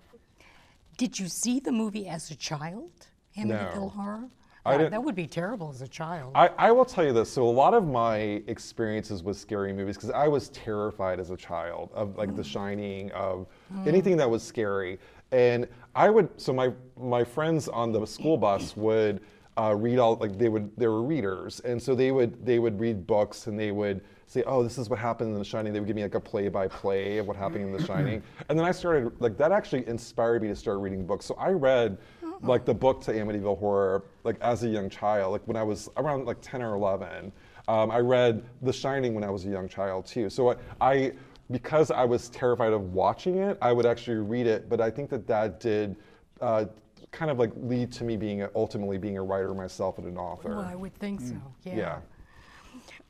Did 0.98 1.20
you 1.20 1.28
see 1.28 1.60
the 1.60 1.72
movie 1.72 2.08
as 2.08 2.32
a 2.32 2.36
child? 2.36 2.92
Amityville 3.38 3.76
No. 3.76 3.90
Horror? 3.90 4.30
I 4.66 4.78
that 4.78 5.04
would 5.04 5.16
be 5.16 5.28
terrible 5.28 5.70
as 5.70 5.82
a 5.82 5.88
child. 5.88 6.32
I, 6.36 6.50
I 6.58 6.72
will 6.72 6.86
tell 6.86 7.06
you 7.06 7.14
this. 7.14 7.30
So 7.30 7.44
a 7.44 7.50
lot 7.50 7.74
of 7.74 7.86
my 7.86 8.42
experiences 8.48 9.22
with 9.22 9.38
scary 9.38 9.72
movies, 9.72 9.96
because 9.96 10.10
I 10.10 10.28
was 10.28 10.50
terrified 10.50 11.20
as 11.20 11.30
a 11.30 11.38
child 11.38 11.92
of 11.94 12.18
like 12.18 12.36
The 12.36 12.44
Shining, 12.44 13.12
of 13.12 13.48
anything 13.86 14.18
that 14.18 14.30
was 14.30 14.42
scary, 14.42 15.00
and 15.32 15.68
I 15.96 16.10
would. 16.10 16.30
So 16.42 16.52
my 16.52 16.72
my 17.00 17.24
friends 17.24 17.68
on 17.68 17.92
the 17.92 18.06
school 18.06 18.38
bus 18.38 18.76
would 18.78 19.22
uh, 19.58 19.76
read 19.76 20.00
all 20.00 20.16
like 20.16 20.38
they 20.38 20.50
would 20.50 20.76
they 20.78 20.88
were 20.88 21.04
readers, 21.04 21.60
and 21.62 21.82
so 21.82 21.94
they 21.94 22.12
would 22.12 22.44
they 22.44 22.58
would 22.58 22.80
read 22.80 23.06
books 23.06 23.48
and 23.48 23.60
they 23.60 23.72
would 23.72 24.02
say, 24.28 24.42
oh, 24.48 24.64
this 24.64 24.80
is 24.80 24.90
what 24.90 24.98
happened 24.98 25.32
in 25.32 25.38
The 25.38 25.46
Shining. 25.46 25.72
They 25.72 25.80
would 25.80 25.86
give 25.88 25.96
me 25.96 26.02
like 26.02 26.16
a 26.16 26.20
play 26.20 26.50
by 26.50 26.68
play 26.68 27.20
of 27.20 27.28
what 27.28 27.38
happened 27.38 27.64
in 27.64 27.72
The 27.72 27.86
Shining, 27.86 28.24
and 28.50 28.58
then 28.58 28.66
I 28.66 28.72
started 28.72 29.12
like 29.20 29.38
that 29.38 29.52
actually 29.52 29.88
inspired 29.88 30.42
me 30.42 30.48
to 30.48 30.56
start 30.56 30.80
reading 30.80 31.06
books. 31.06 31.26
So 31.26 31.36
I 31.36 31.52
read 31.52 32.00
like 32.42 32.66
the 32.66 32.74
book 32.74 33.02
to 33.04 33.14
Amityville 33.14 33.58
Horror, 33.60 34.04
like 34.24 34.38
as 34.42 34.64
a 34.64 34.68
young 34.68 34.90
child, 34.90 35.32
like 35.32 35.48
when 35.48 35.58
I 35.58 35.64
was 35.64 35.90
around 35.98 36.26
like 36.26 36.38
10 36.42 36.62
or 36.62 36.76
11. 36.76 37.32
Um, 37.68 37.90
I 37.90 38.00
read 38.00 38.44
The 38.62 38.74
Shining 38.74 39.16
when 39.16 39.24
I 39.24 39.30
was 39.30 39.46
a 39.46 39.50
young 39.50 39.68
child 39.68 40.06
too. 40.06 40.30
So 40.30 40.52
I, 40.52 40.56
I, 40.82 41.12
because 41.52 41.92
I 41.92 42.04
was 42.06 42.30
terrified 42.30 42.74
of 42.74 42.94
watching 42.94 43.38
it, 43.38 43.58
I 43.62 43.72
would 43.72 43.86
actually 43.86 44.18
read 44.18 44.48
it. 44.48 44.70
But 44.70 44.82
I 44.82 44.92
think 44.92 45.10
that 45.10 45.26
that 45.28 45.60
did 45.60 45.96
uh, 46.42 46.66
kind 47.12 47.32
of 47.32 47.40
like 47.40 47.52
lead 47.56 47.92
to 47.94 48.04
me 48.04 48.18
being 48.18 48.44
a, 48.44 48.50
ultimately 48.56 48.98
being 48.98 49.18
a 49.18 49.24
writer 49.24 49.54
myself 49.54 49.98
and 49.98 50.08
an 50.08 50.18
author. 50.18 50.50
well, 50.50 50.60
I 50.60 50.76
would 50.76 50.94
think 50.96 51.22
so. 51.22 51.36
Yeah. 51.64 51.76
Yeah. 51.76 52.00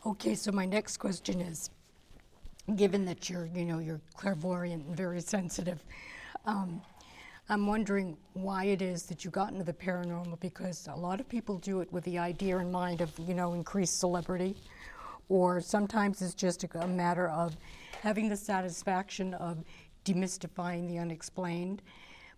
Okay, 0.05 0.35
so 0.35 0.51
my 0.51 0.65
next 0.65 0.97
question 0.97 1.41
is, 1.41 1.71
given 2.75 3.05
that 3.05 3.29
you're, 3.29 3.47
you 3.47 3.65
know, 3.65 3.79
you're 3.79 4.01
clairvoyant 4.15 4.85
and 4.85 4.95
very 4.95 5.19
sensitive, 5.19 5.83
um, 6.45 6.81
I'm 7.47 7.67
wondering 7.67 8.17
why 8.33 8.65
it 8.65 8.81
is 8.81 9.03
that 9.03 9.23
you 9.23 9.29
got 9.29 9.51
into 9.51 9.63
the 9.63 9.71
paranormal 9.71 10.39
because 10.39 10.87
a 10.91 10.95
lot 10.95 11.19
of 11.19 11.29
people 11.29 11.59
do 11.59 11.81
it 11.81 11.93
with 11.93 12.03
the 12.03 12.17
idea 12.17 12.57
in 12.57 12.71
mind 12.71 13.01
of, 13.01 13.11
you 13.19 13.35
know, 13.35 13.53
increased 13.53 13.99
celebrity, 13.99 14.55
or 15.29 15.61
sometimes 15.61 16.23
it's 16.23 16.33
just 16.33 16.63
a, 16.63 16.79
a 16.79 16.87
matter 16.87 17.29
of 17.29 17.55
having 18.01 18.29
the 18.29 18.35
satisfaction 18.35 19.35
of 19.35 19.63
demystifying 20.05 20.87
the 20.87 20.97
unexplained. 20.97 21.83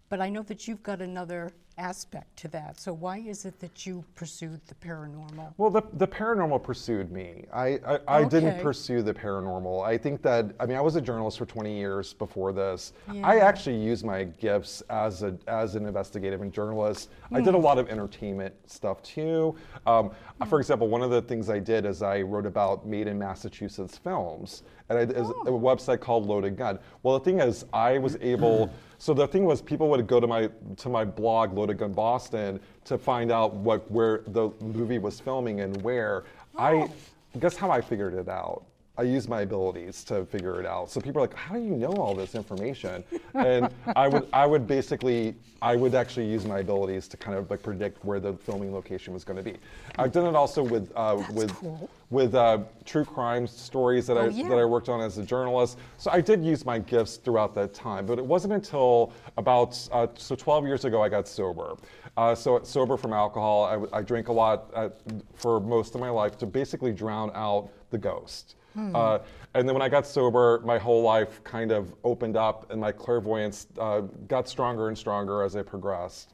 But 0.10 0.20
I 0.20 0.28
know 0.28 0.42
that 0.44 0.68
you've 0.68 0.84
got 0.84 1.02
another 1.02 1.52
aspect 1.78 2.36
to 2.38 2.48
that. 2.50 2.80
So 2.80 2.94
why 2.94 3.18
is 3.18 3.46
it 3.46 3.60
that 3.60 3.86
you 3.86 4.04
pursued 4.16 4.60
the 4.68 4.76
paranormal? 4.76 5.54
Well, 5.58 5.70
the, 5.70 5.84
the 5.94 6.08
paranormal 6.08 6.64
pursued 6.64 7.12
me. 7.12 7.46
I, 7.54 7.80
I, 7.86 8.00
I 8.08 8.24
didn't 8.24 8.62
pursue 8.62 9.02
the 9.02 9.14
paranormal. 9.14 9.86
I 9.86 9.98
think 9.98 10.22
that, 10.24 10.52
I 10.60 10.66
mean, 10.66 10.78
I 10.78 10.82
was 10.82 10.96
a 10.96 11.02
journalist 11.02 11.38
for 11.38 11.46
20 11.46 11.78
years 11.78 12.14
before 12.14 12.52
this. 12.52 12.94
I 13.24 13.40
actually 13.40 13.78
used 13.78 14.06
my 14.06 14.24
gifts 14.24 14.82
as, 14.90 15.24
a, 15.24 15.38
as 15.48 15.76
an 15.76 15.86
investigative 15.86 16.42
and 16.42 16.52
journalist. 16.52 17.10
I 17.32 17.42
did 17.42 17.54
a 17.54 17.58
lot 17.58 17.78
of 17.78 17.90
entertainment 17.90 18.54
stuff 18.66 19.02
too. 19.04 19.56
Um, 19.86 20.12
For 20.48 20.60
example, 20.60 20.88
one 20.88 21.02
of 21.02 21.12
the 21.12 21.22
things 21.22 21.50
I 21.50 21.60
did 21.60 21.86
is 21.86 22.02
I 22.02 22.22
wrote 22.22 22.46
about 22.46 22.86
made 22.88 23.08
in 23.08 23.18
Massachusetts 23.18 23.98
films. 23.98 24.64
And 24.90 25.00
I, 25.00 25.06
there's 25.06 25.30
a 25.30 25.52
website 25.52 26.00
called 26.00 26.26
Loaded 26.26 26.56
Gun. 26.56 26.80
Well, 27.04 27.20
the 27.20 27.26
thing 27.26 27.40
is, 27.42 27.66
I 27.74 27.98
was 27.98 28.18
able. 28.22 28.72
So 29.00 29.14
the 29.14 29.28
thing 29.28 29.46
was, 29.46 29.62
people 29.62 29.90
would 29.90 30.08
go 30.08 30.20
to 30.20 30.28
my 30.28 30.50
to 30.78 30.90
my 30.90 31.04
blog, 31.04 31.54
Loaded 31.54 31.67
Gun 31.74 31.94
Boston, 31.94 32.60
to 32.86 32.98
find 32.98 33.32
out 33.32 33.54
what 33.54 33.90
where 33.92 34.20
the 34.28 34.50
movie 34.62 35.00
was 35.00 35.20
filming 35.20 35.62
and 35.62 35.82
where. 35.82 36.24
I 36.58 36.74
oh. 36.74 36.92
guess 37.40 37.56
how 37.56 37.70
I 37.70 37.82
figured 37.82 38.14
it 38.14 38.28
out. 38.28 38.64
I 39.00 39.04
use 39.04 39.28
my 39.28 39.42
abilities 39.42 40.04
to 40.06 40.26
figure 40.26 40.60
it 40.60 40.66
out. 40.66 40.90
So 40.90 41.00
people 41.00 41.20
are 41.22 41.28
like, 41.28 41.36
"How 41.36 41.56
do 41.56 41.62
you 41.62 41.76
know 41.76 41.94
all 41.94 42.16
this 42.16 42.34
information?" 42.34 43.04
And 43.36 43.70
I 43.96 44.08
would 44.08 44.28
I 44.34 44.46
would 44.46 44.66
basically 44.68 45.36
I 45.62 45.76
would 45.76 45.94
actually 45.96 46.28
use 46.28 46.46
my 46.46 46.60
abilities 46.60 47.08
to 47.10 47.18
kind 47.18 47.38
of 47.38 47.50
like 47.50 47.62
predict 47.64 48.04
where 48.04 48.20
the 48.20 48.34
filming 48.34 48.74
location 48.74 49.14
was 49.14 49.24
going 49.24 49.38
to 49.38 49.44
be. 49.44 49.58
I've 49.98 50.12
done 50.12 50.26
it 50.26 50.36
also 50.36 50.64
with 50.64 50.92
uh, 50.96 51.24
with 51.34 51.54
cool. 51.56 51.90
with 52.10 52.34
uh, 52.36 52.60
true 52.86 53.06
crime 53.06 53.46
stories 53.48 54.08
that 54.08 54.18
I 54.18 54.22
Oh, 54.22 54.30
yeah. 54.30 54.50
that 54.50 54.58
I 54.58 54.66
worked 54.66 54.90
on 54.90 55.00
as 55.00 55.18
a 55.20 55.24
journalist. 55.24 55.78
So 55.98 56.10
I 56.12 56.20
did 56.22 56.44
use 56.44 56.66
my 56.66 56.80
gifts 56.80 57.18
throughout 57.18 57.54
that 57.56 57.74
time, 57.74 58.06
but 58.06 58.18
it 58.18 58.26
wasn't 58.26 58.54
until 58.54 59.14
about 59.38 59.78
uh, 59.92 60.08
so 60.16 60.36
12 60.36 60.66
years 60.66 60.86
ago 60.86 61.02
I 61.04 61.10
got 61.10 61.28
sober. 61.28 61.76
Uh, 62.18 62.34
so 62.34 62.60
sober 62.64 62.98
from 62.98 63.14
alcohol, 63.14 63.88
I 63.94 64.02
drank 64.02 64.28
a 64.30 64.34
lot 64.34 64.72
uh, 64.74 64.90
for 65.36 65.60
most 65.60 65.94
of 65.94 66.02
my 66.02 66.10
life 66.10 66.36
to 66.40 66.48
basically 66.48 66.92
drown 66.92 67.32
out 67.36 67.70
the 67.92 67.98
ghost. 68.00 68.56
Uh, 68.78 69.20
and 69.54 69.68
then 69.68 69.74
when 69.74 69.82
I 69.82 69.90
got 69.90 70.06
sober, 70.06 70.62
my 70.64 70.78
whole 70.78 71.02
life 71.02 71.44
kind 71.44 71.72
of 71.72 71.94
opened 72.04 72.38
up, 72.38 72.72
and 72.72 72.80
my 72.80 72.92
clairvoyance 72.92 73.68
uh, 73.80 74.02
got 74.28 74.48
stronger 74.48 74.88
and 74.88 74.98
stronger 74.98 75.42
as 75.42 75.56
I 75.56 75.64
progressed. 75.64 76.34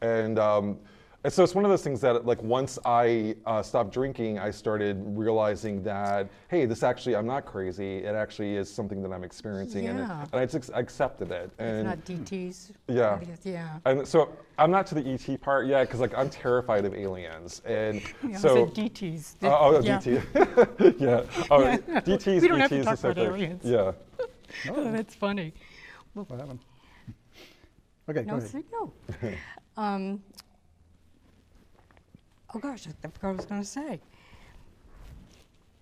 And 0.00 0.38
um, 0.38 0.78
and 1.24 1.32
so 1.32 1.42
it's 1.42 1.54
one 1.54 1.64
of 1.64 1.70
those 1.70 1.82
things 1.82 2.02
that, 2.02 2.26
like, 2.26 2.42
once 2.42 2.78
I 2.84 3.34
uh, 3.46 3.62
stopped 3.62 3.94
drinking, 3.94 4.38
I 4.38 4.50
started 4.50 5.02
realizing 5.16 5.82
that, 5.84 6.28
hey, 6.48 6.66
this 6.66 6.82
actually, 6.82 7.16
I'm 7.16 7.26
not 7.26 7.46
crazy. 7.46 7.98
It 8.04 8.14
actually 8.14 8.56
is 8.56 8.70
something 8.70 9.00
that 9.02 9.10
I'm 9.10 9.24
experiencing, 9.24 9.88
and, 9.88 10.00
it- 10.00 10.02
Yeah. 10.02 10.26
and 10.32 10.40
I 10.40 10.44
just 10.44 10.70
accepted 10.74 11.30
it. 11.30 11.44
It's 11.44 11.54
And 11.58 11.84
not 11.88 12.04
DTs. 12.04 12.72
yeah. 12.88 13.18
Yeah. 13.42 13.78
and 13.86 14.06
so 14.06 14.36
I'm 14.58 14.70
not 14.70 14.86
to 14.88 14.94
the 14.96 15.00
ET 15.10 15.40
part 15.40 15.66
yet 15.66 15.84
because, 15.88 16.00
like, 16.00 16.12
I'm 16.14 16.28
terrified 16.28 16.84
of 16.84 16.94
aliens, 16.94 17.62
and 17.64 18.02
Yeah, 18.22 18.36
I 18.36 18.38
so. 18.40 18.66
said 18.66 18.74
DTs. 18.74 19.34
Oh, 19.44 19.76
oh, 19.76 19.80
Yeah. 19.80 19.98
DT. 20.00 21.00
yeah. 21.00 21.46
Oh, 21.50 21.60
Yeah. 21.62 21.78
DTs, 22.02 22.42
We 22.42 22.48
don't 22.48 22.60
have 22.60 22.68
to 22.68 22.76
ETs, 22.76 22.84
talk 22.84 22.98
about 22.98 23.14
big. 23.16 23.24
aliens. 23.28 23.62
Yeah. 23.64 23.92
Oh, 24.70 24.92
that's 24.92 25.14
funny. 25.16 25.52
What 26.12 26.28
happened? 26.30 26.60
Okay, 28.08 28.22
go 28.22 28.32
No, 28.32 28.36
ahead. 28.36 28.50
see, 28.50 28.62
no. 28.70 28.92
um, 29.76 30.22
oh 32.54 32.58
gosh, 32.58 32.86
I 32.86 33.08
forgot 33.08 33.22
what 33.22 33.28
I 33.30 33.36
was 33.36 33.46
going 33.46 33.60
to 33.60 33.66
say. 33.66 34.00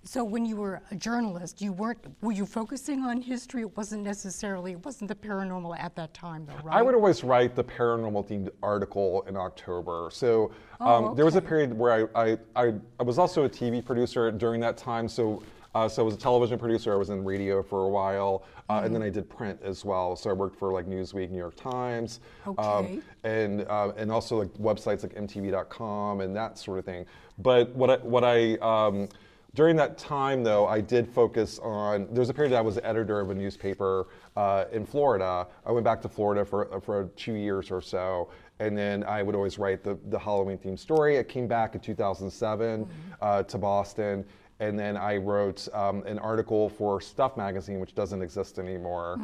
So 0.04 0.24
when 0.24 0.44
you 0.44 0.56
were 0.56 0.82
a 0.90 0.96
journalist, 0.96 1.62
you 1.62 1.72
weren't. 1.72 1.98
Were 2.22 2.32
you 2.32 2.44
focusing 2.44 3.04
on 3.04 3.22
history? 3.22 3.62
It 3.62 3.76
wasn't 3.76 4.02
necessarily. 4.02 4.72
It 4.72 4.84
wasn't 4.84 5.06
the 5.08 5.14
paranormal 5.14 5.78
at 5.78 5.94
that 5.94 6.12
time, 6.12 6.44
though, 6.44 6.56
right? 6.64 6.76
I 6.76 6.82
would 6.82 6.96
always 6.96 7.22
write 7.22 7.54
the 7.54 7.62
paranormal 7.62 8.26
themed 8.26 8.50
article 8.64 9.24
in 9.28 9.36
October. 9.36 10.08
So 10.10 10.50
Oh, 10.80 11.06
um, 11.10 11.14
there 11.14 11.24
was 11.24 11.36
a 11.36 11.40
period 11.40 11.72
where 11.72 12.08
I, 12.16 12.30
I, 12.30 12.38
I, 12.56 12.74
I 12.98 13.02
was 13.04 13.16
also 13.18 13.44
a 13.44 13.48
TV 13.48 13.84
producer 13.84 14.32
during 14.32 14.60
that 14.62 14.76
time. 14.76 15.08
So, 15.08 15.40
uh, 15.74 15.88
so 15.88 16.02
I 16.02 16.04
was 16.04 16.14
a 16.14 16.18
television 16.18 16.58
producer. 16.58 16.92
I 16.92 16.96
was 16.96 17.10
in 17.10 17.24
radio 17.24 17.62
for 17.62 17.84
a 17.84 17.88
while, 17.88 18.44
uh, 18.68 18.74
and 18.74 18.84
Mm-hmm. 18.86 18.92
then 18.94 19.02
I 19.02 19.10
did 19.10 19.28
print 19.28 19.58
as 19.62 19.84
well. 19.84 20.16
So 20.16 20.28
I 20.30 20.32
worked 20.32 20.58
for 20.58 20.72
like 20.72 20.86
Newsweek, 20.86 21.30
New 21.30 21.38
York 21.38 21.56
Times, 21.56 22.20
Okay. 22.46 22.62
um, 22.62 23.02
and 23.24 23.62
uh, 23.68 23.92
and 23.96 24.10
also 24.12 24.36
like 24.38 24.52
websites 24.54 25.02
like 25.02 25.14
MTV.com 25.14 26.20
and 26.20 26.36
that 26.36 26.58
sort 26.58 26.78
of 26.78 26.84
thing. 26.84 27.06
But 27.38 27.74
what 27.74 27.90
I, 27.90 27.96
what 27.98 28.24
I 28.24 28.54
um, 28.56 29.08
during 29.54 29.76
that 29.76 29.98
time, 29.98 30.42
though, 30.42 30.66
I 30.66 30.80
did 30.80 31.06
focus 31.08 31.58
on. 31.62 32.06
There 32.10 32.20
was 32.20 32.30
a 32.30 32.34
period 32.34 32.52
that 32.52 32.58
I 32.58 32.62
was 32.62 32.78
editor 32.82 33.20
of 33.20 33.30
a 33.30 33.34
newspaper 33.34 34.08
uh, 34.36 34.64
in 34.72 34.84
Florida. 34.86 35.46
I 35.66 35.72
went 35.72 35.84
back 35.84 36.02
to 36.02 36.08
Florida 36.08 36.44
for 36.44 36.80
for 36.80 37.04
two 37.16 37.34
years 37.34 37.70
or 37.70 37.80
so, 37.80 38.28
and 38.60 38.76
then 38.76 39.04
I 39.04 39.22
would 39.22 39.34
always 39.34 39.58
write 39.58 39.82
the, 39.84 39.98
the 40.08 40.18
Halloween 40.18 40.58
themed 40.58 40.78
story. 40.78 41.18
I 41.18 41.22
came 41.22 41.46
back 41.46 41.74
in 41.74 41.80
2007 41.80 42.86
uh, 43.20 43.42
to 43.42 43.58
Boston, 43.58 44.24
and 44.62 44.78
then 44.78 44.96
I 44.96 45.16
wrote 45.16 45.68
um, 45.74 46.04
an 46.04 46.18
article 46.20 46.68
for 46.68 47.00
Stuff 47.00 47.36
magazine, 47.36 47.80
which 47.80 47.94
doesn't 47.96 48.22
exist 48.22 48.60
anymore. 48.60 49.18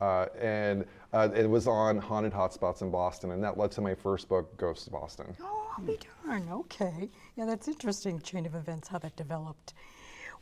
Uh, 0.00 0.26
and 0.40 0.84
uh, 1.12 1.28
it 1.34 1.48
was 1.48 1.68
on 1.68 1.98
haunted 1.98 2.32
hotspots 2.32 2.82
in 2.82 2.90
Boston, 2.90 3.30
and 3.30 3.44
that 3.44 3.56
led 3.56 3.70
to 3.70 3.80
my 3.80 3.94
first 3.94 4.28
book, 4.28 4.56
Ghosts 4.56 4.88
of 4.88 4.94
Boston. 4.94 5.36
Oh, 5.40 5.70
I'll 5.76 5.84
be 5.84 5.98
darned. 6.26 6.50
Okay. 6.50 7.08
Yeah, 7.36 7.44
that's 7.44 7.68
interesting 7.68 8.18
chain 8.20 8.46
of 8.46 8.54
events, 8.56 8.88
how 8.88 8.98
that 8.98 9.14
developed. 9.14 9.74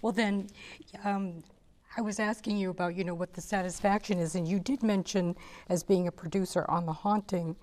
Well, 0.01 0.13
then, 0.13 0.47
um, 1.05 1.43
I 1.97 2.01
was 2.01 2.19
asking 2.19 2.57
you 2.57 2.71
about, 2.71 2.95
you 2.95 3.05
know, 3.05 3.15
what 3.15 3.35
the 3.35 3.41
satisfaction 3.43 4.19
is, 4.19 4.35
and 4.35 4.49
you 4.49 4.61
did 4.61 4.83
mention, 4.83 5.37
as 5.69 5.83
being 5.83 6.07
a 6.07 6.13
producer 6.13 6.65
on 6.69 6.87
The 6.87 6.93
Haunting, 6.93 7.57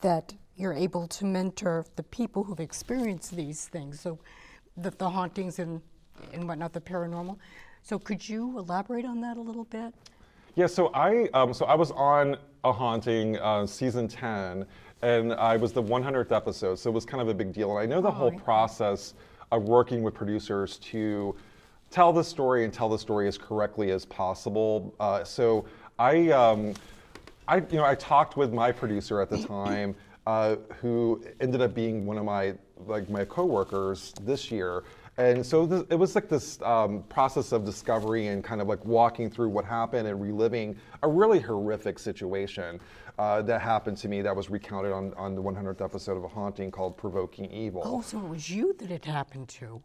that 0.00 0.34
you're 0.56 0.72
able 0.72 1.06
to 1.08 1.24
mentor 1.26 1.84
the 1.94 2.02
people 2.02 2.42
who've 2.42 2.60
experienced 2.60 3.36
these 3.36 3.68
things, 3.68 4.00
so 4.00 4.18
the, 4.76 4.90
the 4.90 5.10
hauntings 5.10 5.58
and, 5.58 5.82
and 6.32 6.48
whatnot, 6.48 6.72
the 6.72 6.80
paranormal. 6.80 7.36
So 7.82 7.98
could 7.98 8.26
you 8.26 8.58
elaborate 8.58 9.04
on 9.04 9.20
that 9.20 9.36
a 9.36 9.40
little 9.40 9.64
bit? 9.64 9.94
Yeah, 10.56 10.66
so 10.66 10.90
I 10.94 11.28
um, 11.34 11.52
so 11.52 11.66
I 11.66 11.74
was 11.74 11.90
on 11.92 12.36
a 12.62 12.72
haunting 12.72 13.38
uh, 13.38 13.66
season 13.66 14.08
ten, 14.08 14.64
and 15.02 15.34
I 15.34 15.56
was 15.56 15.72
the 15.72 15.82
100th 15.82 16.32
episode, 16.32 16.78
so 16.78 16.90
it 16.90 16.94
was 16.94 17.04
kind 17.04 17.20
of 17.20 17.28
a 17.28 17.34
big 17.34 17.52
deal. 17.52 17.76
And 17.76 17.78
I 17.78 17.86
know 17.86 18.00
the 18.00 18.10
whole 18.10 18.32
yeah. 18.32 18.38
process 18.40 19.14
of 19.52 19.64
working 19.64 20.02
with 20.02 20.14
producers 20.14 20.78
to 20.78 21.36
tell 21.90 22.12
the 22.12 22.24
story 22.24 22.64
and 22.64 22.72
tell 22.72 22.88
the 22.88 22.98
story 22.98 23.28
as 23.28 23.36
correctly 23.36 23.90
as 23.90 24.06
possible. 24.06 24.94
Uh, 24.98 25.22
so 25.22 25.66
I, 25.98 26.30
um, 26.30 26.72
I, 27.46 27.56
you 27.56 27.76
know, 27.76 27.84
I 27.84 27.94
talked 27.96 28.36
with 28.36 28.52
my 28.52 28.72
producer 28.72 29.20
at 29.20 29.28
the 29.28 29.38
time, 29.46 29.94
uh, 30.26 30.56
who 30.80 31.22
ended 31.40 31.60
up 31.60 31.74
being 31.74 32.06
one 32.06 32.16
of 32.16 32.24
my 32.24 32.54
like 32.86 33.08
my 33.10 33.24
coworkers 33.24 34.14
this 34.22 34.50
year. 34.50 34.84
And 35.16 35.46
so 35.46 35.86
it 35.90 35.94
was 35.94 36.14
like 36.16 36.28
this 36.28 36.60
um, 36.62 37.04
process 37.04 37.52
of 37.52 37.64
discovery 37.64 38.28
and 38.28 38.42
kind 38.42 38.60
of 38.60 38.66
like 38.66 38.84
walking 38.84 39.30
through 39.30 39.48
what 39.48 39.64
happened 39.64 40.08
and 40.08 40.20
reliving 40.20 40.76
a 41.02 41.08
really 41.08 41.38
horrific 41.38 42.00
situation 42.00 42.80
uh, 43.18 43.40
that 43.42 43.60
happened 43.60 43.96
to 43.98 44.08
me 44.08 44.22
that 44.22 44.34
was 44.34 44.50
recounted 44.50 44.92
on, 44.92 45.14
on 45.14 45.36
the 45.36 45.42
100th 45.42 45.80
episode 45.80 46.16
of 46.16 46.24
A 46.24 46.28
Haunting 46.28 46.72
called 46.72 46.96
Provoking 46.96 47.50
Evil. 47.52 47.82
Oh, 47.84 48.00
so 48.00 48.18
it 48.18 48.28
was 48.28 48.50
you 48.50 48.74
that 48.80 48.90
it 48.90 49.04
happened 49.04 49.48
to. 49.50 49.80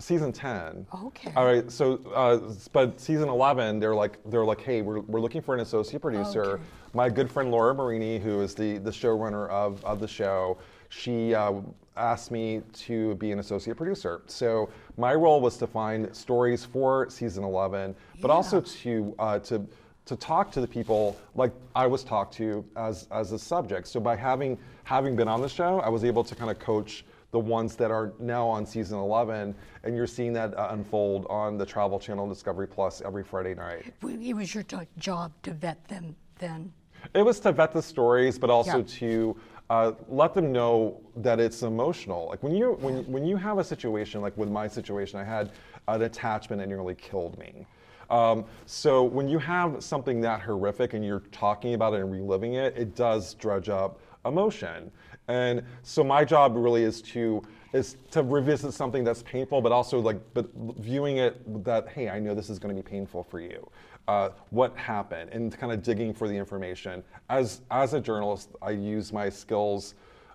Season 0.00 0.30
10. 0.30 0.86
Okay. 1.06 1.32
All 1.34 1.44
right. 1.44 1.68
So, 1.72 2.00
uh, 2.14 2.54
but 2.72 3.00
season 3.00 3.28
11, 3.28 3.80
they're 3.80 3.96
like, 3.96 4.20
they're 4.26 4.44
like, 4.44 4.60
hey, 4.60 4.80
we're, 4.80 5.00
we're 5.00 5.20
looking 5.20 5.42
for 5.42 5.54
an 5.54 5.60
associate 5.60 6.00
producer. 6.00 6.44
Okay. 6.44 6.62
My 6.94 7.08
good 7.08 7.28
friend 7.28 7.50
Laura 7.50 7.74
Marini, 7.74 8.20
who 8.20 8.40
is 8.40 8.54
the, 8.54 8.78
the 8.78 8.92
showrunner 8.92 9.48
of, 9.48 9.84
of 9.84 9.98
the 9.98 10.06
show, 10.06 10.58
she 10.88 11.34
uh, 11.34 11.54
asked 11.96 12.30
me 12.30 12.62
to 12.72 13.14
be 13.16 13.32
an 13.32 13.38
associate 13.38 13.76
producer. 13.76 14.22
So 14.26 14.70
my 14.96 15.14
role 15.14 15.40
was 15.40 15.56
to 15.58 15.66
find 15.66 16.14
stories 16.14 16.64
for 16.64 17.10
season 17.10 17.44
11, 17.44 17.94
but 18.20 18.30
also 18.30 18.60
to, 18.60 19.14
uh, 19.18 19.38
to, 19.40 19.66
to 20.06 20.16
talk 20.16 20.50
to 20.52 20.60
the 20.60 20.66
people 20.66 21.16
like 21.34 21.52
I 21.74 21.86
was 21.86 22.04
talked 22.04 22.34
to 22.34 22.64
as, 22.76 23.06
as 23.10 23.32
a 23.32 23.38
subject. 23.38 23.86
So 23.88 24.00
by 24.00 24.16
having, 24.16 24.58
having 24.84 25.16
been 25.16 25.28
on 25.28 25.42
the 25.42 25.48
show, 25.48 25.80
I 25.80 25.88
was 25.88 26.04
able 26.04 26.24
to 26.24 26.34
kind 26.34 26.50
of 26.50 26.58
coach 26.58 27.04
the 27.30 27.38
ones 27.38 27.76
that 27.76 27.90
are 27.90 28.14
now 28.18 28.48
on 28.48 28.64
season 28.64 28.98
11, 28.98 29.54
and 29.84 29.94
you're 29.94 30.06
seeing 30.06 30.32
that 30.32 30.56
uh, 30.56 30.68
unfold 30.70 31.26
on 31.28 31.58
the 31.58 31.66
Travel 31.66 31.98
Channel 32.00 32.26
Discovery 32.26 32.66
Plus 32.66 33.02
every 33.02 33.22
Friday 33.22 33.54
night. 33.54 33.92
It 34.02 34.34
was 34.34 34.54
your 34.54 34.62
jo- 34.62 34.86
job 34.96 35.32
to 35.42 35.52
vet 35.52 35.86
them 35.88 36.16
then. 36.38 36.72
It 37.14 37.22
was 37.22 37.38
to 37.40 37.52
vet 37.52 37.72
the 37.72 37.82
stories, 37.82 38.38
but 38.38 38.48
also 38.48 38.78
Yeah. 38.78 38.84
to 38.86 39.36
uh, 39.70 39.92
let 40.08 40.34
them 40.34 40.52
know 40.52 41.00
that 41.16 41.40
it's 41.40 41.62
emotional. 41.62 42.28
Like 42.28 42.42
when 42.42 42.54
you 42.54 42.78
when 42.80 43.04
when 43.10 43.24
you 43.24 43.36
have 43.36 43.58
a 43.58 43.64
situation 43.64 44.22
like 44.22 44.36
with 44.36 44.48
my 44.48 44.66
situation, 44.66 45.18
I 45.18 45.24
had 45.24 45.50
an 45.88 46.02
attachment 46.02 46.60
that 46.60 46.68
nearly 46.68 46.94
killed 46.94 47.38
me. 47.38 47.66
Um, 48.10 48.46
so 48.64 49.04
when 49.04 49.28
you 49.28 49.38
have 49.38 49.82
something 49.84 50.20
that 50.22 50.40
horrific 50.40 50.94
and 50.94 51.04
you're 51.04 51.22
talking 51.30 51.74
about 51.74 51.92
it 51.92 52.00
and 52.00 52.10
reliving 52.10 52.54
it, 52.54 52.76
it 52.76 52.96
does 52.96 53.34
dredge 53.34 53.68
up 53.68 54.00
emotion. 54.24 54.90
And 55.28 55.62
so 55.82 56.02
my 56.02 56.24
job 56.24 56.56
really 56.56 56.84
is 56.84 57.02
to 57.02 57.42
is 57.72 57.96
to 58.10 58.22
revisit 58.22 58.72
something 58.72 59.04
that's 59.04 59.22
painful, 59.22 59.60
but 59.60 59.72
also 59.72 59.98
like 59.98 60.18
but 60.34 60.48
viewing 60.78 61.18
it 61.18 61.64
that 61.64 61.88
hey, 61.88 62.08
I 62.08 62.18
know 62.18 62.34
this 62.34 62.50
is 62.50 62.58
going 62.58 62.74
to 62.74 62.82
be 62.82 62.88
painful 62.88 63.22
for 63.24 63.40
you. 63.40 63.68
Uh, 64.06 64.30
what 64.50 64.74
happened 64.76 65.30
and 65.34 65.56
kind 65.58 65.70
of 65.70 65.82
digging 65.82 66.14
for 66.14 66.28
the 66.28 66.34
information. 66.34 67.04
As 67.28 67.60
as 67.70 67.92
a 67.94 68.00
journalist, 68.00 68.50
I 68.62 68.70
use 68.70 69.12
my 69.12 69.28
skills 69.28 69.94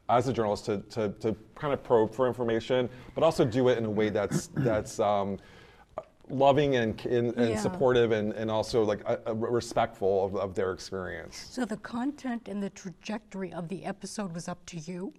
as 0.10 0.28
a 0.28 0.34
journalist 0.34 0.66
to, 0.66 0.80
to, 0.90 1.10
to 1.22 1.36
kind 1.56 1.74
of 1.74 1.82
probe 1.84 2.13
for 2.13 2.28
information, 2.28 2.90
but 3.16 3.24
also 3.24 3.46
do 3.46 3.70
it 3.70 3.78
in 3.78 3.86
a 3.86 3.90
way 3.90 4.10
that's 4.10 4.50
that's 4.58 5.00
um, 5.00 5.40
loving 6.30 6.75
and, 6.75 7.04
and, 7.06 7.36
and 7.36 7.50
Yeah. 7.52 7.58
supportive 7.58 8.12
and, 8.12 8.34
and 8.34 8.52
also 8.52 8.84
like 8.84 9.02
uh, 9.10 9.34
respectful 9.36 10.25
of, 10.25 10.36
of 10.36 10.56
their 10.56 10.72
experience. 10.72 11.36
So 11.50 11.66
the 11.66 11.78
content 11.78 12.48
and 12.48 12.62
the 12.62 12.70
trajectory 12.70 13.52
of 13.54 13.70
the 13.70 13.86
episode 13.86 14.34
was 14.34 14.48
up 14.48 14.63
to 14.68 14.78
you? 14.78 15.13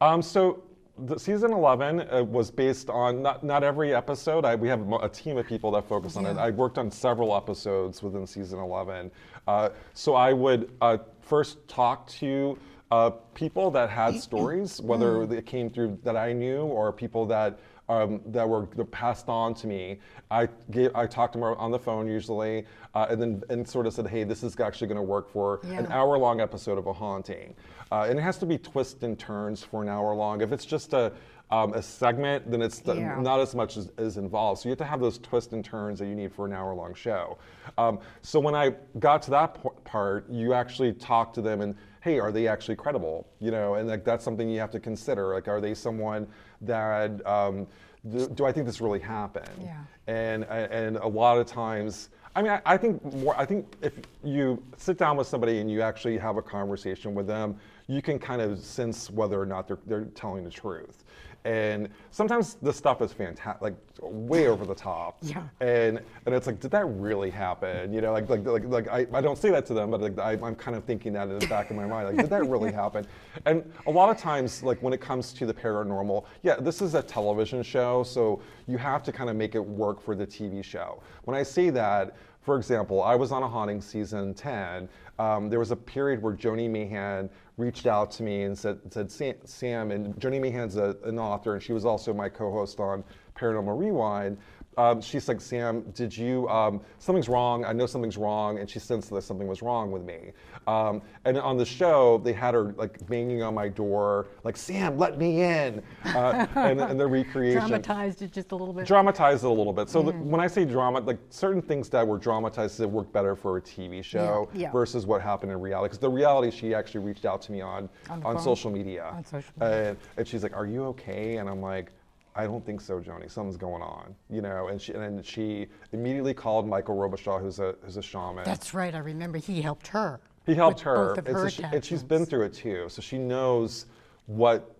Um, 0.00 0.22
so 0.22 0.62
the 1.06 1.18
season 1.18 1.52
11 1.52 2.00
uh, 2.00 2.24
was 2.24 2.50
based 2.50 2.90
on 2.90 3.22
not, 3.22 3.44
not 3.44 3.62
every 3.62 3.94
episode. 3.94 4.44
I, 4.44 4.54
we 4.54 4.68
have 4.68 4.80
a 4.92 5.08
team 5.08 5.36
of 5.36 5.46
people 5.46 5.70
that 5.72 5.88
focus 5.88 6.16
on 6.16 6.26
it. 6.26 6.36
I 6.36 6.50
worked 6.50 6.78
on 6.78 6.90
several 6.90 7.36
episodes 7.36 8.02
within 8.02 8.26
season 8.26 8.58
11. 8.58 9.10
Uh, 9.46 9.70
so 9.94 10.14
I 10.14 10.32
would 10.32 10.70
uh, 10.80 10.98
first 11.20 11.66
talk 11.68 12.08
to 12.08 12.58
uh, 12.90 13.10
people 13.34 13.70
that 13.70 13.90
had 13.90 14.18
stories, 14.20 14.80
whether 14.80 15.26
they 15.26 15.42
came 15.42 15.70
through 15.70 15.98
that 16.04 16.16
I 16.16 16.32
knew 16.32 16.62
or 16.62 16.92
people 16.92 17.26
that 17.26 17.58
um, 17.88 18.20
that 18.26 18.46
were 18.46 18.68
that 18.76 18.90
passed 18.90 19.28
on 19.28 19.54
to 19.54 19.66
me. 19.66 19.98
I 20.30 20.48
gave, 20.70 20.94
I 20.94 21.06
talked 21.06 21.32
to 21.34 21.38
them 21.38 21.54
on 21.56 21.70
the 21.70 21.78
phone 21.78 22.06
usually, 22.06 22.66
uh, 22.94 23.06
and 23.08 23.20
then 23.20 23.42
and 23.48 23.66
sort 23.66 23.86
of 23.86 23.94
said, 23.94 24.06
hey, 24.06 24.24
this 24.24 24.42
is 24.42 24.58
actually 24.60 24.88
going 24.88 24.96
to 24.96 25.02
work 25.02 25.30
for 25.30 25.60
an 25.64 25.86
hour 25.86 26.18
long 26.18 26.40
episode 26.40 26.76
of 26.78 26.86
a 26.86 26.92
haunting. 26.92 27.54
Uh, 27.90 28.06
and 28.08 28.18
it 28.18 28.22
has 28.22 28.38
to 28.38 28.46
be 28.46 28.58
twists 28.58 29.02
and 29.02 29.18
turns 29.18 29.62
for 29.62 29.82
an 29.82 29.88
hour 29.88 30.14
long. 30.14 30.40
If 30.40 30.52
it's 30.52 30.66
just 30.66 30.92
a, 30.92 31.12
um, 31.50 31.72
a 31.72 31.82
segment, 31.82 32.50
then 32.50 32.60
it's 32.60 32.80
the- 32.80 32.94
Yeah. 32.96 33.18
not 33.20 33.40
as 33.40 33.54
much 33.54 33.76
as 33.76 33.90
is 33.98 34.18
involved. 34.18 34.60
So 34.60 34.68
you 34.68 34.72
have 34.72 34.78
to 34.78 34.84
have 34.84 35.00
those 35.00 35.18
twists 35.18 35.52
and 35.52 35.64
turns 35.64 35.98
that 36.00 36.06
you 36.06 36.14
need 36.14 36.32
for 36.32 36.44
an 36.46 36.52
hour 36.52 36.74
long 36.74 36.92
show. 36.94 37.38
Um, 37.78 38.00
so 38.22 38.38
when 38.40 38.54
I 38.54 38.74
got 38.98 39.22
to 39.22 39.30
that 39.30 39.62
p- 39.62 39.68
part, 39.84 40.28
you 40.28 40.52
actually 40.52 40.92
talk 40.92 41.32
to 41.34 41.40
them 41.40 41.62
and, 41.62 41.74
hey, 42.02 42.18
are 42.20 42.30
they 42.30 42.46
actually 42.48 42.76
credible? 42.76 43.26
You 43.40 43.50
know, 43.50 43.74
and 43.74 43.88
like 43.88 44.04
that's 44.04 44.24
something 44.24 44.48
you 44.50 44.60
have 44.60 44.70
to 44.72 44.80
consider. 44.80 45.32
Like, 45.34 45.48
are 45.48 45.60
they 45.60 45.72
someone 45.74 46.26
that 46.60 47.26
um, 47.26 47.66
do, 48.10 48.28
do 48.28 48.44
I 48.44 48.52
think 48.52 48.66
this 48.66 48.80
really 48.82 49.00
happened? 49.00 49.48
Yeah. 49.62 49.78
And 50.06 50.44
and 50.44 50.96
a 50.98 51.06
lot 51.08 51.38
of 51.38 51.46
times. 51.46 52.10
I 52.36 52.42
mean, 52.42 52.52
I, 52.52 52.60
I 52.64 52.76
think 52.76 53.02
more. 53.14 53.34
I 53.36 53.44
think 53.44 53.66
if 53.82 53.94
you 54.22 54.62
sit 54.76 54.96
down 54.96 55.16
with 55.16 55.26
somebody 55.26 55.58
and 55.60 55.68
you 55.70 55.82
actually 55.82 56.16
have 56.18 56.36
a 56.36 56.42
conversation 56.42 57.14
with 57.14 57.26
them, 57.26 57.56
you 57.88 58.02
can 58.02 58.18
kind 58.18 58.40
of 58.40 58.58
sense 58.60 59.10
whether 59.10 59.40
or 59.40 59.46
not 59.46 59.66
they're, 59.66 59.78
they're 59.86 60.04
telling 60.14 60.44
the 60.44 60.50
truth. 60.50 61.04
And 61.44 61.88
sometimes 62.10 62.54
the 62.60 62.72
stuff 62.72 63.00
is 63.00 63.12
fantastic, 63.12 63.62
like 63.62 63.76
way 64.02 64.48
over 64.48 64.66
the 64.66 64.74
top. 64.74 65.18
Yeah. 65.28 65.42
And 65.60 66.00
and 66.26 66.34
it's 66.34 66.46
like, 66.46 66.60
did 66.60 66.70
that 66.72 66.84
really 66.86 67.30
happen? 67.30 67.92
You 67.92 68.00
know, 68.00 68.12
like 68.12 68.28
like 68.28 68.44
like, 68.44 68.64
like 68.64 68.88
I, 68.88 69.06
I 69.12 69.20
don't 69.20 69.38
say 69.38 69.50
that 69.50 69.64
to 69.66 69.74
them, 69.74 69.90
but 69.90 70.00
like 70.00 70.18
I, 70.18 70.32
I'm 70.32 70.54
kind 70.54 70.76
of 70.76 70.84
thinking 70.84 71.12
that 71.14 71.28
in 71.28 71.38
the 71.38 71.46
back 71.46 71.70
of 71.70 71.76
my 71.76 71.86
mind, 71.86 72.08
like, 72.08 72.16
did 72.16 72.30
that 72.30 72.46
really 72.48 72.72
happen? 72.84 73.06
And 73.46 73.70
a 73.86 73.90
lot 73.90 74.10
of 74.10 74.18
times, 74.18 74.62
like 74.62 74.82
when 74.82 74.92
it 74.92 75.00
comes 75.00 75.32
to 75.34 75.46
the 75.46 75.54
paranormal, 75.54 76.24
yeah, 76.42 76.56
this 76.56 76.82
is 76.82 76.94
a 76.94 77.02
television 77.02 77.62
show, 77.62 78.02
so 78.02 78.40
you 78.66 78.76
have 78.78 79.02
to 79.04 79.12
kind 79.12 79.30
of 79.30 79.36
make 79.36 79.54
it 79.54 79.64
work 79.64 80.00
for 80.02 80.14
the 80.14 80.26
TV 80.26 80.62
show. 80.62 81.02
When 81.24 81.36
I 81.36 81.42
say 81.42 81.70
that, 81.70 82.16
for 82.42 82.56
example, 82.56 83.02
I 83.02 83.14
was 83.14 83.32
on 83.32 83.42
a 83.42 83.48
haunting 83.48 83.80
season 83.80 84.34
10. 84.34 84.88
Um, 85.18 85.50
there 85.50 85.58
was 85.58 85.70
a 85.70 85.76
period 85.76 86.22
where 86.22 86.32
Joni 86.32 86.68
Mayhan 86.70 87.28
reached 87.58 87.86
out 87.86 88.10
to 88.12 88.22
me 88.22 88.44
and 88.44 88.56
said, 88.56 88.78
said 88.90 89.10
Sam, 89.48 89.90
and 89.90 90.14
Joni 90.16 90.40
Mayhan's 90.40 90.76
a, 90.76 90.90
uh, 90.90 90.94
an 91.04 91.18
author, 91.18 91.54
and 91.54 91.62
she 91.62 91.72
was 91.72 91.84
also 91.84 92.14
my 92.14 92.28
co-host 92.28 92.80
on 92.80 93.04
Paranormal 93.36 93.78
Rewind. 93.78 94.38
Um, 94.78 95.00
she's 95.00 95.26
like, 95.26 95.40
Sam, 95.40 95.82
did 95.92 96.16
you, 96.16 96.48
um, 96.48 96.80
something's 97.00 97.28
wrong. 97.28 97.64
I 97.64 97.72
know 97.72 97.84
something's 97.84 98.16
wrong. 98.16 98.60
And 98.60 98.70
she 98.70 98.78
sensed 98.78 99.10
that 99.10 99.22
something 99.22 99.48
was 99.48 99.60
wrong 99.60 99.90
with 99.90 100.02
me. 100.04 100.30
Um, 100.68 101.02
and 101.24 101.36
on 101.36 101.56
the 101.56 101.64
show, 101.64 102.18
they 102.18 102.32
had 102.32 102.54
her 102.54 102.72
like 102.76 103.04
banging 103.08 103.42
on 103.42 103.54
my 103.54 103.68
door, 103.68 104.28
like, 104.44 104.56
Sam, 104.56 104.96
let 104.96 105.18
me 105.18 105.42
in. 105.42 105.82
Uh, 106.04 106.46
and, 106.54 106.80
and 106.80 106.98
the 106.98 107.06
recreation. 107.06 107.58
Dramatized 107.66 108.22
it 108.22 108.32
just 108.32 108.52
a 108.52 108.56
little 108.56 108.72
bit. 108.72 108.86
Dramatized 108.86 109.42
it 109.42 109.48
a 109.48 109.50
little 109.50 109.72
bit. 109.72 109.88
So 109.88 110.00
the, 110.00 110.12
when 110.12 110.40
I 110.40 110.46
say 110.46 110.64
drama, 110.64 111.00
like 111.00 111.18
certain 111.30 111.60
things 111.60 111.88
that 111.88 112.06
were 112.06 112.18
dramatized 112.18 112.78
that 112.78 112.86
worked 112.88 113.12
better 113.12 113.34
for 113.34 113.56
a 113.56 113.60
TV 113.60 114.04
show 114.04 114.48
Yeah, 114.52 114.60
yeah. 114.60 114.72
versus 114.72 115.06
what 115.06 115.20
happened 115.20 115.50
in 115.50 115.60
reality. 115.60 115.86
Because 115.88 115.98
the 115.98 116.08
reality, 116.08 116.56
she 116.56 116.72
actually 116.72 117.00
reached 117.04 117.24
out 117.24 117.42
to 117.42 117.52
me 117.52 117.60
on 117.60 117.88
On 118.10 118.22
on, 118.22 118.38
social 118.38 118.70
media. 118.70 119.12
On 119.16 119.24
social 119.24 119.52
media. 119.58 119.88
And, 119.88 119.98
and 120.16 120.28
she's 120.28 120.44
like, 120.44 120.54
"Are 120.56 120.66
you 120.66 120.84
okay?" 120.84 121.38
And 121.38 121.48
I'm 121.48 121.60
like. 121.60 121.90
I 122.38 122.46
don't 122.46 122.64
think 122.64 122.80
so, 122.80 123.00
Joni. 123.00 123.28
Something's 123.28 123.56
going 123.56 123.82
on, 123.82 124.14
you 124.30 124.40
know. 124.40 124.68
And 124.68 124.80
she 124.80 124.92
and 124.92 125.02
then 125.02 125.22
she 125.24 125.66
immediately 125.92 126.32
called 126.32 126.68
Michael 126.68 126.96
Robichaud, 126.96 127.40
who's 127.40 127.58
a 127.58 127.74
who's 127.82 127.96
a 127.96 128.02
shaman. 128.02 128.44
That's 128.44 128.72
right. 128.72 128.94
I 128.94 128.98
remember 128.98 129.38
he 129.38 129.60
helped 129.60 129.88
her. 129.88 130.20
He 130.46 130.54
helped 130.54 130.80
her, 130.80 131.08
Both 131.08 131.18
of 131.18 131.26
and, 131.26 131.36
her 131.36 131.50
so 131.50 131.62
she, 131.62 131.62
and 131.74 131.84
she's 131.84 132.02
been 132.02 132.24
through 132.24 132.44
it 132.44 132.54
too, 132.54 132.86
so 132.88 133.02
she 133.02 133.18
knows 133.18 133.86
what 134.26 134.74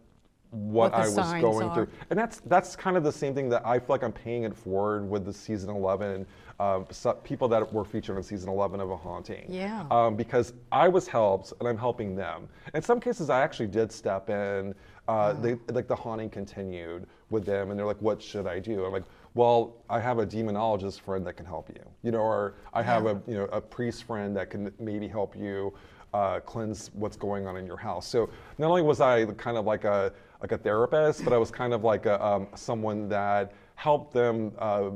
What 0.50 0.92
what, 0.92 0.94
I 0.94 1.08
was 1.08 1.16
going 1.42 1.68
are. 1.68 1.74
through, 1.74 1.88
and 2.08 2.18
that's 2.18 2.40
that's 2.46 2.74
kind 2.76 2.96
of 2.96 3.02
the 3.02 3.12
same 3.12 3.34
thing 3.34 3.48
that 3.50 3.66
I 3.66 3.78
feel 3.78 3.88
like 3.88 4.04
I'm 4.04 4.12
paying 4.12 4.44
it 4.44 4.54
forward 4.54 5.10
with 5.10 5.26
the 5.26 5.32
season 5.32 5.68
11 5.68 6.26
uh, 6.60 6.80
so- 6.90 7.12
people 7.24 7.48
that 7.48 7.70
were 7.72 7.84
featured 7.84 8.16
on 8.16 8.22
season 8.22 8.48
11 8.48 8.80
of 8.80 8.90
A 8.90 8.96
Haunting. 8.96 9.46
Yeah. 9.48 9.84
Um, 9.90 10.16
because 10.16 10.54
I 10.72 10.88
was 10.88 11.06
helped, 11.06 11.52
and 11.58 11.68
I'm 11.68 11.76
helping 11.76 12.16
them. 12.16 12.48
In 12.72 12.82
some 12.82 12.98
cases, 12.98 13.28
I 13.30 13.42
actually 13.42 13.68
did 13.68 13.92
step 13.92 14.30
in. 14.30 14.74
Uh, 15.08 15.32
they, 15.32 15.56
like 15.72 15.88
the 15.88 15.96
haunting 15.96 16.28
continued 16.28 17.06
with 17.30 17.46
them, 17.46 17.70
and 17.70 17.78
they're 17.78 17.86
like, 17.86 18.00
"What 18.02 18.20
should 18.20 18.46
I 18.46 18.58
do?" 18.58 18.84
I'm 18.84 18.92
like, 18.92 19.04
"Well, 19.34 19.76
I 19.88 19.98
have 20.00 20.18
a 20.18 20.26
demonologist 20.26 21.00
friend 21.00 21.26
that 21.26 21.34
can 21.34 21.46
help 21.46 21.70
you, 21.70 21.82
you 22.02 22.10
know, 22.12 22.20
or 22.20 22.54
I 22.74 22.82
have 22.82 23.06
a 23.06 23.20
you 23.26 23.34
know 23.34 23.44
a 23.46 23.60
priest 23.60 24.04
friend 24.04 24.36
that 24.36 24.50
can 24.50 24.70
maybe 24.78 25.08
help 25.08 25.34
you 25.34 25.72
uh, 26.12 26.40
cleanse 26.40 26.90
what's 26.92 27.16
going 27.16 27.46
on 27.46 27.56
in 27.56 27.66
your 27.66 27.78
house." 27.78 28.06
So 28.06 28.28
not 28.58 28.68
only 28.68 28.82
was 28.82 29.00
I 29.00 29.24
kind 29.24 29.56
of 29.56 29.64
like 29.64 29.84
a 29.84 30.12
like 30.42 30.52
a 30.52 30.58
therapist, 30.58 31.24
but 31.24 31.32
I 31.32 31.38
was 31.38 31.50
kind 31.50 31.72
of 31.72 31.84
like 31.84 32.04
a, 32.04 32.22
um, 32.24 32.46
someone 32.54 33.08
that 33.08 33.52
helped 33.76 34.12
them, 34.12 34.52
uh, 34.58 34.90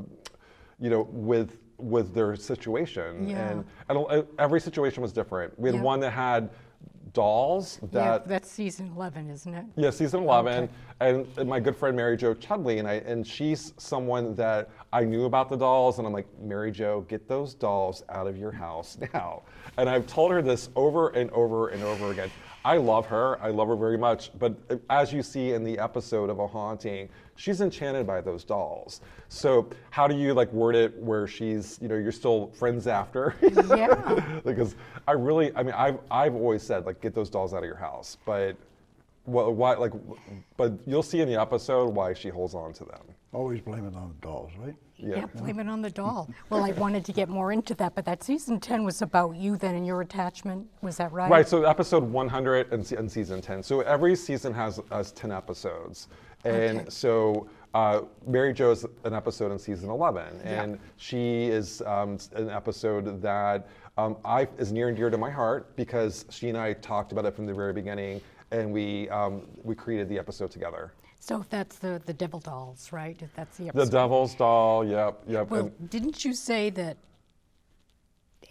you 0.79 0.91
know, 0.91 1.07
with 1.11 1.57
with 1.79 2.13
their 2.13 2.35
situation. 2.35 3.29
Yeah. 3.29 3.49
And, 3.49 3.65
and 3.89 3.97
uh, 4.09 4.21
every 4.37 4.61
situation 4.61 5.01
was 5.01 5.11
different. 5.11 5.57
We 5.59 5.69
had 5.69 5.77
Yeah. 5.77 5.81
one 5.81 5.99
that 6.01 6.11
had 6.11 6.51
dolls 7.13 7.79
Yeah, 7.83 7.87
that 7.91 8.27
that's 8.27 8.49
season 8.51 8.91
11, 8.95 9.29
isn't 9.29 9.53
it? 9.53 9.65
yeah, 9.75 9.89
season 9.89 10.23
11. 10.23 10.63
Okay. 10.63 10.71
And, 10.99 11.27
and 11.37 11.49
my 11.49 11.59
good 11.59 11.75
friend 11.75 11.95
Mary 11.95 12.17
Jo 12.17 12.33
Chudley, 12.33 12.79
and 12.79 12.87
I, 12.87 12.95
and 13.05 13.25
she's 13.25 13.73
someone 13.77 14.35
that 14.35 14.69
I 14.91 15.03
knew 15.03 15.25
about 15.25 15.49
the 15.49 15.57
dolls, 15.57 15.97
and 15.97 16.07
I'm 16.07 16.13
like, 16.13 16.27
Mary 16.41 16.71
Jo, 16.71 17.01
get 17.01 17.27
those 17.27 17.53
dolls 17.53 18.03
out 18.09 18.27
of 18.27 18.37
your 18.37 18.51
house 18.51 18.97
now. 19.13 19.43
And 19.77 19.89
I've 19.89 20.07
told 20.07 20.31
her 20.31 20.41
this 20.41 20.69
over 20.75 21.09
and 21.09 21.29
over 21.31 21.69
and 21.69 21.83
over 21.83 22.11
again. 22.11 22.31
I 22.65 22.77
love 22.77 23.05
her. 23.07 23.41
I 23.41 23.49
love 23.49 23.67
her 23.67 23.75
very 23.75 23.97
much. 23.97 24.31
But 24.39 24.55
uh, 24.69 24.77
as 24.89 25.11
you 25.11 25.21
see 25.21 25.51
in 25.51 25.63
the 25.63 25.77
episode 25.77 26.29
of 26.29 26.39
A 26.39 26.47
Haunting, 26.47 27.09
she's 27.35 27.61
enchanted 27.61 28.07
by 28.07 28.21
those 28.21 28.43
dolls. 28.43 29.01
So 29.27 29.69
how 29.89 30.07
do 30.07 30.15
you 30.15 30.33
like 30.33 30.51
word 30.53 30.75
it 30.75 30.95
where 30.97 31.27
she's, 31.27 31.77
you 31.81 31.87
know, 31.87 31.95
you're 31.95 32.11
still 32.11 32.47
friends 32.53 32.87
after? 32.87 33.35
Yeah. 33.41 34.39
because 34.45 34.75
I 35.07 35.13
really, 35.13 35.55
I 35.55 35.63
mean, 35.63 35.73
I've, 35.75 35.99
I've 36.09 36.35
always 36.35 36.63
said 36.63 36.85
like 36.85 37.01
get 37.01 37.13
those 37.13 37.29
dolls 37.29 37.53
out 37.53 37.59
of 37.59 37.65
your 37.65 37.75
house, 37.75 38.17
but 38.25 38.55
well, 39.25 39.53
why 39.53 39.73
like, 39.75 39.93
but 40.57 40.73
you'll 40.85 41.03
see 41.03 41.21
in 41.21 41.27
the 41.27 41.39
episode 41.39 41.93
why 41.93 42.13
she 42.13 42.29
holds 42.29 42.53
on 42.53 42.73
to 42.73 42.83
them. 42.85 43.01
Always 43.31 43.61
blame 43.61 43.85
it 43.87 43.95
on 43.95 44.09
the 44.09 44.27
dolls, 44.27 44.51
right? 44.59 44.75
Yeah. 45.03 45.17
Yeah, 45.17 45.25
blame 45.35 45.59
it 45.59 45.67
on 45.67 45.81
the 45.81 45.89
doll. 45.89 46.29
Well, 46.49 46.63
I 46.63 46.71
wanted 46.71 47.03
to 47.05 47.11
get 47.11 47.27
more 47.29 47.51
into 47.51 47.73
that, 47.75 47.93
but 47.93 48.05
that 48.05 48.23
season 48.23 48.59
10 48.59 48.83
was 48.85 49.01
about 49.01 49.35
you 49.35 49.57
then 49.57 49.75
and 49.75 49.85
your 49.85 50.01
attachment. 50.01 50.67
Was 50.81 50.97
that 50.97 51.11
right? 51.11 51.29
Right. 51.29 51.47
So 51.47 51.63
episode 51.63 52.03
100 52.03 52.71
and, 52.71 52.85
se- 52.85 52.95
and 52.95 53.11
season 53.11 53.41
10. 53.41 53.63
So 53.63 53.81
every 53.81 54.15
season 54.15 54.53
has 54.53 54.79
has 54.91 55.11
10 55.11 55.31
episodes, 55.31 56.07
and 56.45 56.79
Okay. 56.81 56.89
so. 56.89 57.47
Uh, 57.75 58.03
Mary 58.27 58.53
Jo 58.53 58.69
is 58.69 58.85
an 59.03 59.15
episode 59.15 59.51
in 59.51 59.57
season 59.57 59.89
11, 59.89 60.41
and 60.43 60.77
she 60.97 61.45
is 61.45 61.81
um, 61.87 62.19
an 62.35 62.47
episode 62.51 63.19
that 63.19 63.67
um, 63.97 64.15
I 64.23 64.47
is 64.59 64.71
near 64.71 64.89
and 64.89 64.95
dear 64.95 65.09
to 65.09 65.17
my 65.17 65.31
heart 65.31 65.75
because 65.75 66.25
she 66.29 66.49
and 66.49 66.55
I 66.57 66.73
talked 66.73 67.11
about 67.13 67.25
it 67.25 67.35
from 67.35 67.47
the 67.47 67.53
very 67.55 67.73
beginning, 67.73 68.21
and 68.51 68.71
we 68.71 69.09
um, 69.09 69.47
we 69.63 69.73
created 69.73 70.07
the 70.07 70.19
episode 70.19 70.51
together. 70.51 70.93
So 71.23 71.39
if 71.39 71.49
that's 71.49 71.77
the, 71.77 72.01
the 72.05 72.11
devil 72.11 72.41
dolls, 72.41 72.91
right? 72.91 73.17
If 73.21 73.33
that's 73.33 73.55
the 73.55 73.63
The 73.63 73.69
episode. 73.69 73.91
Devil's 73.93 74.35
Doll, 74.35 74.85
yep, 74.85 75.21
yep. 75.25 75.49
well, 75.49 75.67
and- 75.67 75.89
didn't 75.89 76.25
you 76.25 76.33
say 76.33 76.69
that 76.71 76.97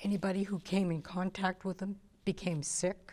anybody 0.03 0.45
who 0.45 0.59
came 0.61 0.91
in 0.91 1.03
contact 1.03 1.67
with 1.67 1.77
them 1.77 1.97
became 2.25 2.63
sick? 2.63 3.13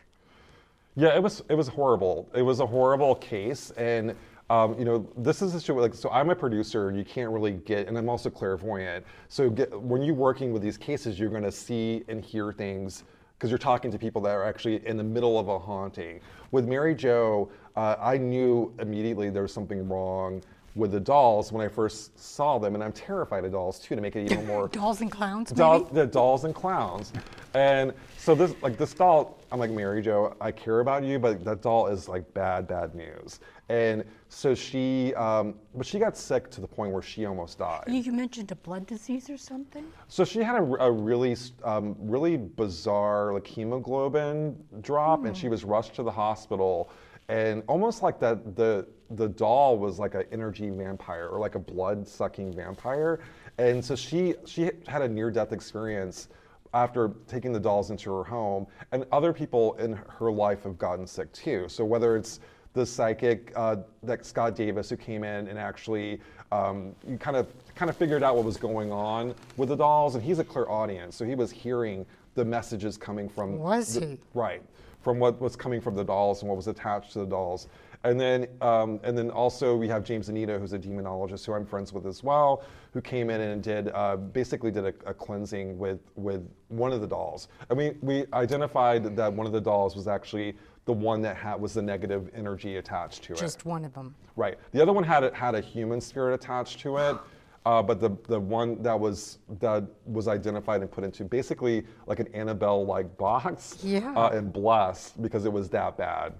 Yeah, 0.95 1.09
it 1.09 1.21
was 1.21 1.43
it 1.49 1.55
was 1.55 1.67
horrible. 1.67 2.29
It 2.33 2.41
was 2.41 2.61
a 2.61 2.65
horrible 2.65 3.15
case, 3.15 3.71
and 3.71 4.15
um, 4.49 4.79
you 4.79 4.85
know 4.85 5.05
this 5.17 5.41
is 5.41 5.53
a 5.53 5.59
show 5.59 5.75
like 5.75 5.93
so. 5.93 6.09
I'm 6.09 6.29
a 6.29 6.35
producer, 6.35 6.87
and 6.87 6.97
you 6.97 7.03
can't 7.03 7.29
really 7.29 7.51
get, 7.51 7.89
and 7.89 7.97
I'm 7.97 8.07
also 8.07 8.29
clairvoyant. 8.29 9.05
So 9.27 9.49
get, 9.49 9.77
when 9.81 10.01
you're 10.01 10.15
working 10.15 10.53
with 10.53 10.61
these 10.61 10.77
cases, 10.77 11.19
you're 11.19 11.29
going 11.29 11.43
to 11.43 11.51
see 11.51 12.05
and 12.07 12.23
hear 12.23 12.53
things 12.53 13.03
because 13.39 13.49
you're 13.49 13.57
talking 13.57 13.89
to 13.89 13.97
people 13.97 14.21
that 14.21 14.31
are 14.31 14.43
actually 14.43 14.85
in 14.85 14.97
the 14.97 15.03
middle 15.03 15.39
of 15.39 15.47
a 15.47 15.57
haunting. 15.57 16.19
With 16.51 16.65
Mary 16.67 16.93
Jo, 16.93 17.49
uh, 17.79 17.95
I 18.01 18.17
knew 18.17 18.73
immediately 18.79 19.29
there 19.29 19.43
was 19.43 19.53
something 19.53 19.87
wrong 19.87 20.41
with 20.75 20.91
the 20.91 20.99
dolls 20.99 21.53
when 21.53 21.65
I 21.65 21.69
first 21.69 22.19
saw 22.19 22.59
them, 22.59 22.75
and 22.75 22.83
I'm 22.83 22.91
terrified 22.91 23.45
of 23.45 23.53
dolls 23.53 23.79
too. 23.79 23.95
To 23.95 24.01
make 24.01 24.17
it 24.17 24.29
even 24.29 24.45
more 24.45 24.67
Dolls 24.71 24.99
and 24.99 25.09
clowns, 25.09 25.51
doll, 25.51 25.79
maybe? 25.79 25.95
the 25.95 26.05
dolls 26.05 26.43
and 26.43 26.53
clowns. 26.53 27.13
And 27.53 27.93
so 28.17 28.35
this 28.35 28.53
like 28.61 28.77
this 28.77 28.93
doll, 28.93 29.39
I'm 29.49 29.59
like 29.59 29.71
Mary 29.71 30.01
Jo, 30.01 30.35
I 30.41 30.51
care 30.51 30.81
about 30.81 31.03
you, 31.03 31.19
but 31.19 31.45
that 31.45 31.61
doll 31.61 31.87
is 31.87 32.09
like 32.09 32.31
bad, 32.33 32.67
bad 32.67 32.95
news. 32.95 33.39
And 33.69 34.03
so 34.27 34.53
she, 34.53 35.13
um, 35.15 35.55
but 35.73 35.85
she 35.85 35.99
got 35.99 36.17
sick 36.17 36.51
to 36.51 36.61
the 36.61 36.67
point 36.67 36.91
where 36.91 37.01
she 37.01 37.25
almost 37.25 37.59
died. 37.59 37.85
You, 37.87 38.01
you 38.01 38.11
mentioned 38.11 38.51
a 38.51 38.55
blood 38.55 38.87
disease 38.87 39.29
or 39.29 39.37
something? 39.37 39.85
So 40.09 40.25
she 40.25 40.39
had 40.39 40.55
a, 40.55 40.63
a 40.83 40.91
really, 40.91 41.37
um, 41.63 41.95
really 41.97 42.35
bizarre 42.35 43.33
like 43.33 43.47
hemoglobin 43.47 44.57
drop, 44.81 45.23
and 45.23 45.35
she 45.35 45.47
was 45.47 45.63
rushed 45.63 45.95
to 45.95 46.03
the 46.03 46.11
hospital, 46.11 46.91
and 47.29 47.63
almost 47.67 48.01
like 48.03 48.19
that 48.19 48.55
the 48.55 48.85
the 49.11 49.29
doll 49.29 49.77
was 49.77 49.97
like 49.97 50.13
an 50.15 50.23
energy 50.31 50.69
vampire 50.69 51.27
or 51.29 51.39
like 51.39 51.55
a 51.55 51.59
blood 51.59 52.07
sucking 52.07 52.51
vampire, 52.53 53.21
and 53.57 53.83
so 53.83 53.95
she 53.95 54.33
she 54.45 54.69
had 54.87 55.01
a 55.01 55.07
near 55.07 55.31
death 55.31 55.53
experience 55.53 56.27
after 56.73 57.11
taking 57.27 57.51
the 57.51 57.59
dolls 57.59 57.89
into 57.91 58.11
her 58.13 58.23
home, 58.23 58.67
and 58.91 59.05
other 59.11 59.31
people 59.33 59.73
in 59.75 59.93
her 59.93 60.31
life 60.31 60.63
have 60.63 60.77
gotten 60.77 61.07
sick 61.07 61.31
too. 61.31 61.65
So 61.69 61.85
whether 61.85 62.15
it's 62.17 62.39
the 62.73 62.85
psychic 62.85 63.51
uh, 63.55 63.77
that 64.03 64.25
Scott 64.25 64.55
Davis 64.55 64.89
who 64.89 64.97
came 64.97 65.23
in 65.23 65.47
and 65.47 65.57
actually 65.57 66.19
um, 66.51 66.93
kind 67.19 67.35
of 67.37 67.47
kind 67.75 67.89
of 67.89 67.97
figured 67.97 68.21
out 68.23 68.35
what 68.35 68.45
was 68.45 68.57
going 68.57 68.91
on 68.91 69.33
with 69.57 69.69
the 69.69 69.75
dolls, 69.75 70.15
and 70.15 70.23
he's 70.23 70.39
a 70.39 70.43
clairaudient, 70.43 71.13
so 71.13 71.25
he 71.25 71.33
was 71.35 71.49
hearing 71.51 72.05
the 72.35 72.45
messages 72.45 72.97
coming 72.97 73.27
from 73.29 73.57
Was 73.57 73.95
the- 73.95 74.05
he? 74.05 74.19
right 74.35 74.61
from 75.01 75.19
what 75.19 75.39
was 75.39 75.55
coming 75.55 75.81
from 75.81 75.95
the 75.95 76.03
dolls 76.03 76.41
and 76.41 76.49
what 76.49 76.55
was 76.55 76.67
attached 76.67 77.13
to 77.13 77.19
the 77.19 77.25
dolls. 77.25 77.67
And 78.03 78.19
then, 78.19 78.47
um, 78.61 78.99
and 79.03 79.17
then 79.17 79.29
also 79.29 79.75
we 79.75 79.87
have 79.89 80.05
James 80.05 80.29
Anita, 80.29 80.57
who's 80.57 80.71
a 80.71 80.79
demonologist 80.79 81.45
who 81.45 81.53
I'm 81.53 81.65
friends 81.65 81.91
with 81.91 82.05
as 82.05 82.23
well, 82.23 82.63
who 82.93 83.01
came 83.01 83.29
in 83.29 83.41
and 83.41 83.61
did 83.61 83.89
uh, 83.89 84.15
basically 84.15 84.71
did 84.71 84.85
a, 84.85 84.93
a, 85.05 85.13
cleansing 85.13 85.77
with 85.77 85.99
with 86.15 86.49
one 86.69 86.93
of 86.93 87.01
the 87.01 87.07
dolls. 87.07 87.49
And 87.69 87.77
we 87.77 87.97
we 88.01 88.25
identified 88.31 89.17
that 89.17 89.33
one 89.33 89.45
of 89.45 89.51
the 89.51 89.59
dolls 89.59 89.97
was 89.97 90.07
actually 90.07 90.55
the 90.85 90.93
one 90.93 91.21
that 91.23 91.35
had 91.35 91.59
was 91.59 91.73
the 91.73 91.81
negative 91.81 92.29
energy 92.33 92.77
attached 92.77 93.23
to 93.23 93.33
it. 93.33 93.39
Just 93.39 93.65
one 93.65 93.83
of 93.83 93.93
them. 93.93 94.15
Right. 94.37 94.57
The 94.71 94.81
other 94.81 94.93
one 94.93 95.03
had 95.03 95.33
had 95.33 95.55
a 95.55 95.61
human 95.61 95.99
spirit 95.99 96.33
attached 96.33 96.79
to 96.79 96.97
it. 96.97 97.17
Uh, 97.69 97.83
but 97.83 97.99
the, 97.99 98.09
the 98.27 98.39
one 98.39 98.81
that 98.81 98.99
was 98.99 99.37
that 99.59 99.83
was 100.07 100.27
identified 100.27 100.81
and 100.81 100.89
put 100.89 101.03
into 101.03 101.23
basically 101.23 101.85
like 102.07 102.19
an 102.19 102.27
Annabelle 102.33 102.83
like 102.83 103.15
box 103.15 103.77
Yeah. 103.83 104.11
uh, 104.15 104.29
and 104.29 104.51
blessed 104.51 105.21
because 105.21 105.45
it 105.45 105.53
was 105.53 105.69
that 105.69 105.95
bad. 105.95 106.33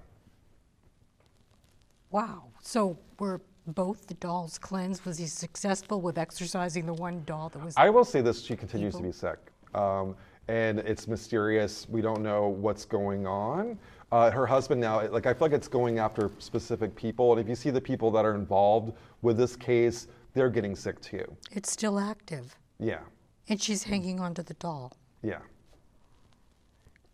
Wow. 2.10 2.46
So 2.64 2.98
were 3.20 3.42
both 3.68 4.08
the 4.08 4.16
dolls 4.16 4.58
cleansed? 4.58 5.06
Was 5.06 5.20
he 5.20 5.28
successful 5.28 6.02
with 6.02 6.18
exorcising 6.18 6.88
the 6.88 6.96
one 6.96 7.22
doll 7.28 7.50
that 7.50 7.64
was? 7.64 7.76
I 7.78 7.92
will 7.92 8.06
say 8.06 8.22
this: 8.22 8.42
she 8.42 8.56
continues 8.56 8.96
to 8.96 9.04
be 9.04 9.12
sick, 9.12 9.38
um, 9.76 10.16
and 10.48 10.80
it's 10.80 11.08
mysterious. 11.08 11.88
We 11.90 12.02
don't 12.02 12.24
know 12.24 12.48
what's 12.48 12.86
going 12.86 13.28
on. 13.28 13.78
Uh, 14.12 14.32
her 14.32 14.48
husband 14.48 14.82
now, 14.82 15.08
like 15.10 15.28
I 15.28 15.34
feel 15.36 15.42
like 15.48 15.52
it's 15.52 15.68
going 15.68 16.00
after 16.00 16.32
specific 16.40 16.96
people, 16.96 17.34
and 17.34 17.40
if 17.40 17.48
you 17.48 17.54
see 17.54 17.70
the 17.70 17.82
people 17.82 18.10
that 18.10 18.26
are 18.26 18.34
involved 18.34 18.94
with 19.22 19.38
this 19.38 19.56
case, 19.56 20.08
they're 20.34 20.50
getting 20.50 20.76
sick 20.76 21.00
too. 21.02 21.26
it's 21.52 21.72
still 21.72 22.00
active, 22.00 22.56
Yeah, 22.80 23.00
and 23.48 23.62
she's 23.62 23.84
hanging 23.84 24.20
onto 24.20 24.44
the 24.44 24.54
doll. 24.56 24.94
yeah. 25.22 25.40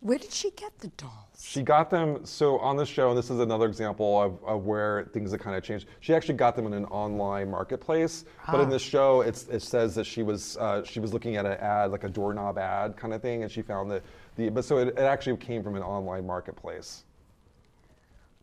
Where 0.00 0.18
did 0.18 0.30
she 0.30 0.50
get 0.52 0.78
the 0.78 0.88
dolls? 0.88 1.42
She 1.42 1.62
got 1.62 1.90
them 1.90 2.24
so 2.24 2.58
on 2.58 2.76
the 2.76 2.84
show, 2.86 3.08
and 3.08 3.18
this 3.18 3.30
is 3.30 3.40
another 3.40 3.66
example 3.66 4.22
of, 4.22 4.38
of 4.44 4.64
where 4.64 5.08
things 5.12 5.32
have 5.32 5.40
kind 5.40 5.56
of 5.56 5.64
changed. 5.64 5.88
She 6.00 6.14
actually 6.14 6.34
got 6.34 6.54
them 6.54 6.66
in 6.66 6.74
an 6.74 6.84
online 6.86 7.50
marketplace, 7.50 8.24
but 8.46 8.60
in 8.60 8.66
Ah. 8.66 8.70
the 8.70 8.78
show, 8.78 9.22
it's, 9.22 9.48
it 9.48 9.62
says 9.62 9.94
that 9.96 10.04
she 10.04 10.22
was 10.22 10.58
uh, 10.58 10.84
she 10.84 11.00
was 11.00 11.12
looking 11.12 11.36
at 11.36 11.46
an 11.46 11.52
ad, 11.54 11.90
like 11.90 12.04
a 12.04 12.08
doorknob 12.08 12.56
ad 12.58 12.96
kind 12.96 13.14
of 13.14 13.22
thing, 13.22 13.42
and 13.42 13.50
she 13.50 13.62
found 13.62 13.90
that 13.90 14.02
the 14.36 14.48
but 14.50 14.64
so 14.64 14.76
it, 14.78 14.88
it 14.88 14.98
actually 14.98 15.36
came 15.38 15.62
from 15.64 15.74
an 15.74 15.82
online 15.82 16.24
marketplace. 16.26 17.02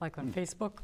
Like 0.02 0.18
on 0.18 0.34
Facebook? 0.34 0.80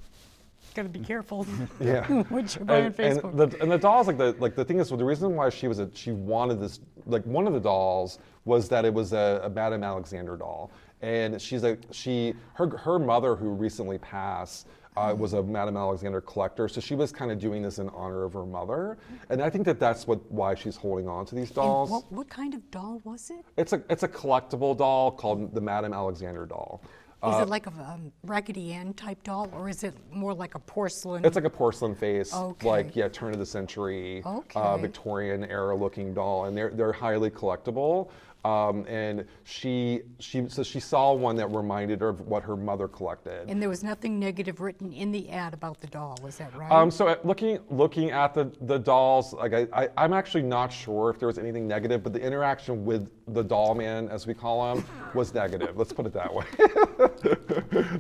Got 0.76 0.84
to 0.84 0.90
be 0.90 1.00
careful. 1.00 1.46
Yeah. 1.80 2.06
what 2.30 2.56
you 2.56 2.66
buy 2.66 2.80
on 2.80 2.86
and, 2.88 2.96
Facebook. 2.96 3.32
and 3.32 3.40
the 3.40 3.62
and 3.62 3.72
the 3.72 3.78
dolls 3.78 4.08
like 4.08 4.18
the 4.18 4.36
like 4.40 4.56
the 4.56 4.66
thing 4.66 4.80
is 4.80 4.92
well, 4.92 4.98
the 4.98 5.06
reason 5.06 5.36
why 5.36 5.50
she 5.50 5.68
was 5.68 5.80
a, 5.80 5.90
she 5.94 6.12
wanted 6.12 6.60
this 6.60 6.80
like 7.06 7.26
one 7.26 7.48
of 7.48 7.54
the 7.54 7.60
dolls 7.60 8.20
was 8.46 8.68
that 8.70 8.86
it 8.86 8.94
was 8.94 9.14
a, 9.14 9.42
a 9.44 9.50
Madame 9.50 9.84
Alexander 9.84 10.36
doll 10.36 10.72
and 11.02 11.42
she's 11.42 11.64
a 11.64 11.78
she 11.92 12.34
her 12.54 12.68
her 12.78 13.00
mother 13.00 13.36
who 13.36 13.50
recently 13.50 13.98
passed 14.00 14.68
uh, 14.98 15.16
was 15.18 15.34
a 15.34 15.42
Madame 15.42 15.78
Alexander 15.78 16.20
collector 16.20 16.68
so 16.68 16.82
she 16.82 16.96
was 16.96 17.12
kind 17.12 17.32
of 17.32 17.40
doing 17.40 17.62
this 17.62 17.80
in 17.80 17.88
honor 17.90 18.24
of 18.24 18.34
her 18.34 18.46
mother 18.46 18.98
and 19.30 19.42
I 19.42 19.50
think 19.50 19.66
that 19.66 19.80
that's 19.80 20.06
what 20.08 20.20
why 20.32 20.56
she's 20.56 20.76
holding 20.76 21.08
on 21.08 21.26
to 21.28 21.36
these 21.36 21.52
dolls. 21.52 21.90
what, 21.90 22.12
what 22.12 22.30
kind 22.30 22.54
of 22.54 22.70
doll 22.72 23.02
was 23.06 23.30
it? 23.30 23.46
it's 23.56 23.72
a 23.74 23.82
it's 23.90 24.04
a 24.04 24.08
collectible 24.10 24.78
doll 24.78 25.12
called 25.12 25.54
the 25.54 25.62
Madame 25.62 25.94
Alexander 25.94 26.46
doll. 26.46 26.82
Is 27.22 27.36
Uh, 27.36 27.42
it 27.42 27.50
like 27.50 27.68
a 27.68 27.72
um, 27.72 28.14
Raggedy 28.24 28.72
Ann 28.72 28.94
type 28.94 29.22
doll, 29.24 29.50
or 29.54 29.68
is 29.68 29.84
it 29.84 29.94
more 30.10 30.34
like 30.34 30.56
a 30.56 30.60
porcelain? 30.60 31.26
It's 31.26 31.36
like 31.36 31.44
a 31.44 31.50
porcelain 31.50 31.94
face, 31.94 32.34
Okay. 32.34 32.66
like 32.68 32.96
yeah, 32.96 33.10
turn 33.10 33.34
of 33.34 33.40
the 33.40 33.46
century, 33.46 34.24
uh, 34.26 34.38
Okay. 34.38 34.82
Victorian 34.82 35.44
era 35.44 35.76
looking 35.76 36.14
doll, 36.14 36.46
and 36.46 36.56
they're 36.58 36.70
they're 36.70 36.94
highly 36.94 37.30
collectible. 37.30 38.08
Um, 38.46 38.86
and 38.88 39.26
she 39.44 40.02
she 40.20 40.48
so 40.48 40.64
she 40.64 40.80
saw 40.80 41.12
one 41.12 41.36
that 41.36 41.48
reminded 41.48 42.00
her 42.00 42.08
of 42.08 42.22
what 42.22 42.42
her 42.44 42.56
mother 42.56 42.88
collected. 42.88 43.50
and 43.50 43.62
there 43.62 43.68
was 43.68 43.84
nothing 43.84 44.18
negative 44.18 44.62
written 44.62 44.94
in 44.94 45.12
the 45.12 45.30
ad 45.30 45.54
about 45.54 45.82
the 45.82 45.88
doll. 45.88 46.18
Is 46.26 46.38
that 46.38 46.56
right? 46.56 46.72
Um, 46.72 46.90
so 46.90 47.10
at 47.10 47.26
looking 47.26 47.60
looking 47.70 48.12
at 48.12 48.34
the, 48.34 48.50
the 48.62 48.78
dolls, 48.78 49.34
like 49.34 49.54
I, 49.54 49.68
I 49.74 49.90
I'm 49.98 50.14
actually 50.14 50.44
not 50.44 50.72
sure 50.72 51.10
if 51.10 51.20
there 51.20 51.28
was 51.28 51.38
anything 51.38 51.68
negative, 51.68 52.02
but 52.02 52.14
the 52.14 52.22
interaction 52.22 52.86
with 52.86 53.10
the 53.28 53.44
doll 53.44 53.76
man, 53.76 54.08
as 54.08 54.26
we 54.26 54.34
call 54.34 54.74
him, 54.74 54.86
was 55.14 55.34
negative. 55.34 55.76
Let's 55.76 55.92
put 55.92 56.06
it 56.06 56.14
that 56.14 56.34
way. 56.34 56.46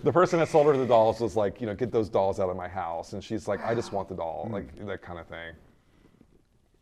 the 0.04 0.12
person 0.14 0.40
that 0.40 0.48
sold 0.48 0.68
her 0.68 0.78
the 0.78 0.86
dolls 0.86 1.20
was 1.20 1.36
like, 1.36 1.60
you 1.60 1.68
know, 1.68 1.76
get 1.76 1.92
those 1.92 2.08
dolls 2.10 2.40
out 2.40 2.50
of 2.50 2.56
my 2.56 2.68
house, 2.70 3.12
and 3.12 3.22
she's 3.24 3.48
like, 3.48 3.64
I 3.66 3.76
just 3.76 3.92
want 3.92 4.08
the 4.08 4.16
doll, 4.16 4.48
like 4.52 4.74
that 4.88 5.02
kind 5.02 5.20
of 5.20 5.28
thing. 5.28 5.54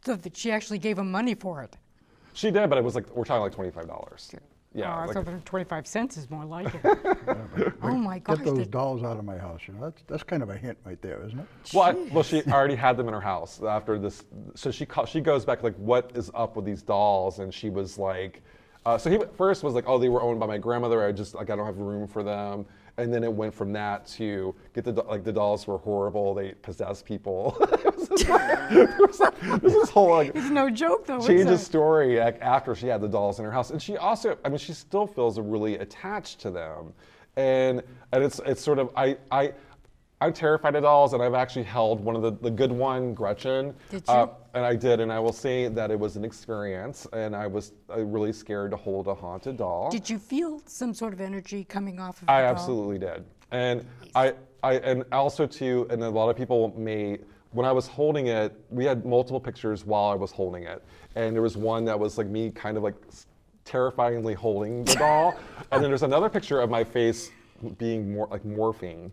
so 0.06 0.16
that 0.16 0.38
she 0.38 0.52
actually 0.52 0.78
gave 0.80 0.98
him 1.00 1.10
money 1.12 1.34
for 1.36 1.64
it. 1.64 1.76
She 2.38 2.52
did, 2.52 2.70
but 2.70 2.78
it 2.78 2.84
was 2.84 2.94
like 2.94 3.10
we're 3.16 3.24
talking 3.24 3.42
like 3.42 3.52
twenty 3.52 3.72
five 3.72 3.88
dollars. 3.88 4.32
Yeah, 4.76 4.94
Oh, 4.94 5.00
I 5.00 5.06
like- 5.06 5.14
thought 5.16 5.26
that 5.26 5.44
25 5.46 5.88
cents 5.88 6.18
is 6.18 6.30
more 6.30 6.46
like 6.46 6.68
it. 6.76 6.82
oh 7.82 7.96
my 7.96 8.20
gosh. 8.20 8.36
Get 8.38 8.46
those 8.46 8.58
the- 8.60 8.66
dolls 8.68 9.02
out 9.02 9.18
of 9.18 9.26
my 9.26 9.36
house. 9.38 9.62
You 9.68 9.74
know, 9.74 9.80
that's, 9.90 10.04
that's 10.06 10.22
kind 10.24 10.44
of 10.44 10.50
a 10.52 10.56
hint 10.58 10.78
right 10.86 11.02
there, 11.02 11.24
isn't 11.26 11.40
it? 11.40 11.48
Well, 11.74 11.84
I, 11.84 11.94
well, 12.14 12.22
she 12.22 12.44
already 12.44 12.76
had 12.76 12.96
them 12.96 13.08
in 13.08 13.14
her 13.16 13.22
house 13.22 13.60
after 13.64 13.98
this. 13.98 14.24
So 14.54 14.70
she 14.70 14.86
call, 14.86 15.06
she 15.08 15.20
goes 15.20 15.46
back 15.46 15.64
like, 15.64 15.76
what 15.78 16.12
is 16.14 16.30
up 16.36 16.56
with 16.58 16.66
these 16.66 16.84
dolls? 16.84 17.40
And 17.40 17.52
she 17.52 17.72
was 17.72 17.98
like, 17.98 18.44
uh, 18.86 19.00
so 19.00 19.10
he 19.10 19.18
first 19.36 19.64
was 19.64 19.74
like, 19.74 19.86
oh, 19.88 19.98
they 19.98 20.10
were 20.10 20.22
owned 20.22 20.40
by 20.40 20.46
my 20.46 20.60
grandmother. 20.60 21.04
I 21.04 21.12
just 21.12 21.34
like 21.34 21.50
I 21.50 21.56
don't 21.56 21.66
have 21.66 21.80
room 21.80 22.06
for 22.08 22.22
them. 22.22 22.68
And 23.00 23.14
then 23.14 23.24
it 23.24 23.32
went 23.32 23.54
from 23.54 23.72
that 23.74 24.08
to 24.18 24.56
get 24.74 24.84
the 24.84 24.92
like 25.04 25.24
the 25.24 25.32
dolls 25.32 25.68
were 25.68 25.78
horrible. 25.78 26.34
They 26.34 26.54
possessed 26.54 27.06
people. 27.06 27.56
It 28.20 28.30
like- 28.30 28.98
was 29.00 29.20
like- 29.20 29.62
this 29.62 29.90
whole 29.90 30.10
like 30.10 30.32
It's 30.36 30.50
no 30.50 30.70
joke 30.72 31.06
though. 31.06 31.20
change 31.26 31.50
of 31.50 31.60
story 31.60 32.20
like, 32.20 32.42
after 32.42 32.74
she 32.74 32.88
had 32.88 33.00
the 33.02 33.08
dolls 33.08 33.38
in 33.40 33.46
her 33.46 33.52
house, 33.52 33.70
and 33.70 33.80
she 33.82 33.96
also, 33.98 34.38
I 34.44 34.50
mean, 34.50 34.58
she 34.58 34.74
still 34.74 35.06
feels 35.06 35.40
really 35.40 35.76
attached 35.78 36.40
to 36.42 36.50
them, 36.50 36.94
and 37.36 37.84
and 38.12 38.24
it's 38.24 38.42
it's 38.46 38.62
sort 38.62 38.80
of 38.80 38.90
I 38.96 39.18
I. 39.32 39.54
I'm 40.20 40.34
terrified 40.34 40.76
of 40.76 40.82
dolls, 40.84 41.14
and 41.14 41.22
I've 41.22 41.36
actually 41.36 41.64
held 41.64 42.00
one 42.04 42.16
of 42.16 42.24
the, 42.24 42.32
the 42.32 42.50
good 42.50 42.72
one, 42.72 43.14
Gretchen. 43.14 43.74
Did 43.92 44.04
Uh, 44.08 44.26
you? 44.28 44.36
and 44.56 44.66
I 44.66 44.76
did, 44.76 45.00
and 45.00 45.12
I 45.14 45.20
will 45.20 45.32
say 45.34 45.68
that 45.68 45.92
it 45.92 46.00
was 46.00 46.16
an 46.16 46.26
experience, 46.26 47.06
and 47.14 47.36
I 47.36 47.46
was 47.46 47.74
uh, 47.96 48.04
really 48.04 48.34
scared 48.34 48.72
to 48.72 48.78
hold 48.78 49.08
a 49.08 49.14
haunted 49.14 49.58
doll. 49.58 49.92
Did 49.92 50.10
you 50.10 50.18
feel 50.18 50.60
some 50.66 50.94
sort 50.96 51.14
of 51.14 51.22
energy 51.22 51.64
coming 51.64 52.00
off 52.00 52.18
of 52.24 52.24
it? 52.24 52.32
I 52.32 52.42
the 52.42 52.48
doll? 52.48 52.52
absolutely 52.56 52.98
did, 52.98 53.26
and 53.52 53.86
I, 54.16 54.34
I, 54.64 54.76
and 54.78 55.04
also 55.12 55.46
too, 55.46 55.86
and 55.92 56.02
a 56.04 56.10
lot 56.10 56.30
of 56.30 56.36
people 56.36 56.74
may. 56.76 57.20
When 57.52 57.66
I 57.66 57.72
was 57.72 57.88
holding 57.88 58.28
it, 58.28 58.54
we 58.70 58.86
had 58.86 59.06
multiple 59.06 59.40
pictures 59.40 59.86
while 59.86 60.10
I 60.12 60.16
was 60.16 60.32
holding 60.32 60.64
it, 60.64 60.84
and 61.16 61.34
there 61.36 61.42
was 61.44 61.58
one 61.58 61.86
that 61.86 61.98
was 61.98 62.18
like 62.18 62.28
me, 62.28 62.50
kind 62.52 62.76
of 62.76 62.82
like 62.84 62.96
terrifyingly 63.66 64.34
holding 64.34 64.84
the 64.84 64.96
doll, 64.96 65.36
and 65.72 65.84
then 65.84 65.92
there's 65.92 66.04
another 66.04 66.30
picture 66.30 66.60
of 66.60 66.70
my 66.72 66.84
face 66.84 67.30
being 67.78 68.12
more 68.14 68.28
like 68.32 68.44
morphing, 68.44 69.12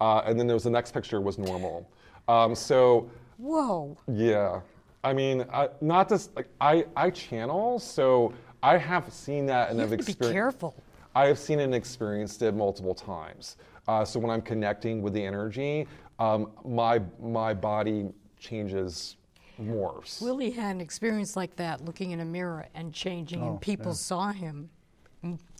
uh, 0.00 0.22
and 0.26 0.38
then 0.38 0.46
there 0.46 0.54
was 0.56 0.64
the 0.64 0.70
next 0.70 0.92
picture 0.92 1.20
was 1.20 1.38
normal. 1.38 1.88
Um, 2.28 2.54
so 2.54 3.10
Whoa. 3.38 3.96
yeah, 4.08 4.60
I 5.02 5.12
mean, 5.12 5.44
I, 5.52 5.68
not 5.80 6.08
just 6.08 6.34
like 6.36 6.48
I, 6.60 6.84
I 6.96 7.10
channel, 7.10 7.78
so 7.78 8.32
I 8.62 8.78
have 8.78 9.12
seen 9.12 9.46
that 9.46 9.68
and 9.70 9.76
You 9.78 9.82
have 9.82 9.90
have 9.90 10.00
to 10.00 10.06
be 10.06 10.14
careful. 10.14 10.74
I 11.14 11.26
have 11.26 11.38
seen 11.38 11.60
and 11.60 11.74
experienced 11.74 12.42
it 12.42 12.54
multiple 12.54 12.94
times. 12.94 13.56
Uh, 13.86 14.04
so 14.04 14.18
when 14.18 14.30
I'm 14.30 14.42
connecting 14.42 15.02
with 15.02 15.12
the 15.12 15.22
energy, 15.24 15.86
um, 16.18 16.50
my 16.64 17.00
my 17.20 17.52
body 17.52 18.08
changes, 18.38 19.16
morphs. 19.60 20.22
Willie 20.22 20.50
had 20.50 20.74
an 20.76 20.80
experience 20.80 21.36
like 21.36 21.54
that 21.56 21.84
looking 21.84 22.12
in 22.12 22.20
a 22.20 22.24
mirror 22.24 22.66
and 22.74 22.92
changing, 22.94 23.42
Oh, 23.42 23.50
and 23.50 23.60
people 23.60 23.88
yeah. 23.92 23.96
saw 23.96 24.32
him 24.32 24.70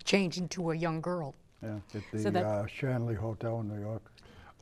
change 0.04 0.38
into 0.38 0.70
a 0.70 0.76
young 0.76 1.00
girl. 1.00 1.34
Yeah, 1.62 1.76
at 1.94 2.02
the 2.12 2.18
So 2.18 2.30
that- 2.30 2.44
uh, 2.44 2.66
Shanley 2.66 3.14
Hotel 3.14 3.60
in 3.60 3.68
New 3.68 3.80
York. 3.80 4.02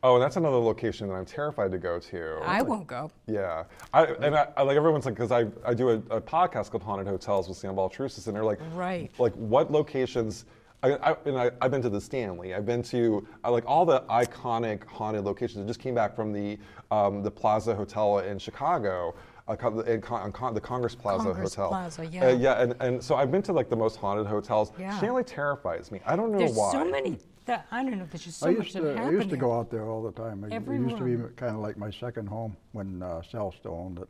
Oh, 0.04 0.14
and 0.14 0.22
that's 0.22 0.36
another 0.36 0.56
location 0.56 1.06
that 1.08 1.14
I'm 1.14 1.24
terrified 1.24 1.70
to 1.70 1.78
go 1.78 2.00
to. 2.00 2.38
I 2.42 2.60
won't 2.60 2.88
go. 2.88 3.10
Yeah, 3.26 3.64
I, 3.94 4.04
and 4.06 4.34
I, 4.34 4.48
I 4.56 4.62
like 4.62 4.76
everyone's 4.76 5.04
like 5.06 5.14
because 5.14 5.30
I, 5.30 5.46
I 5.64 5.74
do 5.74 5.90
a, 5.90 5.94
a 6.10 6.20
podcast 6.20 6.70
called 6.70 6.82
Haunted 6.82 7.06
Hotels 7.06 7.48
with 7.48 7.56
Sam 7.56 7.76
Baltrusis, 7.76 8.26
and 8.26 8.34
they're 8.34 8.44
like, 8.44 8.58
Right. 8.74 9.10
like 9.18 9.32
what 9.34 9.70
locations? 9.70 10.44
I, 10.82 10.94
I, 10.94 11.16
and 11.26 11.38
I, 11.38 11.52
I've 11.60 11.70
been 11.70 11.82
to 11.82 11.88
the 11.88 12.00
Stanley. 12.00 12.52
I've 12.54 12.66
been 12.66 12.82
to 12.84 13.24
I 13.44 13.50
like 13.50 13.62
all 13.68 13.86
the 13.86 14.00
iconic 14.10 14.84
haunted 14.86 15.22
locations. 15.24 15.62
I 15.64 15.68
just 15.68 15.78
came 15.78 15.94
back 15.94 16.16
from 16.16 16.32
the 16.32 16.58
um, 16.90 17.22
the 17.22 17.30
Plaza 17.30 17.72
Hotel 17.72 18.18
in 18.18 18.38
Chicago. 18.40 19.14
Uh, 19.52 19.56
co- 19.56 19.80
in 19.80 20.00
Con- 20.00 20.54
the 20.54 20.60
Congress 20.60 20.94
Plaza 20.94 21.24
Congress 21.24 21.54
Hotel. 21.54 21.68
Plaza, 21.68 22.02
Uh, 22.02 22.04
yeah. 22.06 22.30
yeah, 22.30 22.62
and, 22.62 22.74
and 22.80 23.02
so 23.02 23.16
I've 23.16 23.30
been 23.30 23.42
to 23.42 23.52
like 23.52 23.68
the 23.68 23.76
most 23.76 23.96
haunted 23.96 24.26
hotels. 24.26 24.72
Yeah. 24.78 24.96
Stanley 24.98 25.24
terrifies 25.24 25.90
me. 25.90 26.00
I 26.06 26.16
don't 26.16 26.32
know 26.32 26.38
why 26.38 26.44
There's 26.46 26.56
why. 26.56 26.72
so 26.72 26.84
many 26.86 27.18
that 27.44 27.66
I 27.70 27.82
don't 27.82 27.98
know. 27.98 28.06
There's 28.10 28.24
just 28.24 28.38
so 28.38 28.48
I 28.48 28.52
much 28.54 28.64
used 28.66 28.76
that 28.76 28.80
to 28.82 28.90
I 28.92 28.94
happened 28.94 29.12
used 29.12 29.28
to 29.30 29.34
here. 29.36 29.40
go 29.40 29.52
out 29.58 29.70
there 29.70 29.86
all 29.88 30.02
the 30.02 30.12
time. 30.12 30.44
It, 30.44 30.52
it 30.54 30.66
used 30.66 30.96
to 30.96 31.04
be 31.04 31.16
room. 31.16 31.32
kind 31.36 31.54
of 31.54 31.60
like 31.60 31.76
my 31.76 31.90
second 31.90 32.28
home 32.28 32.56
when 32.72 33.02
uh, 33.02 33.20
Sal 33.30 33.52
still 33.58 33.74
owned 33.74 33.98
it. 33.98 34.08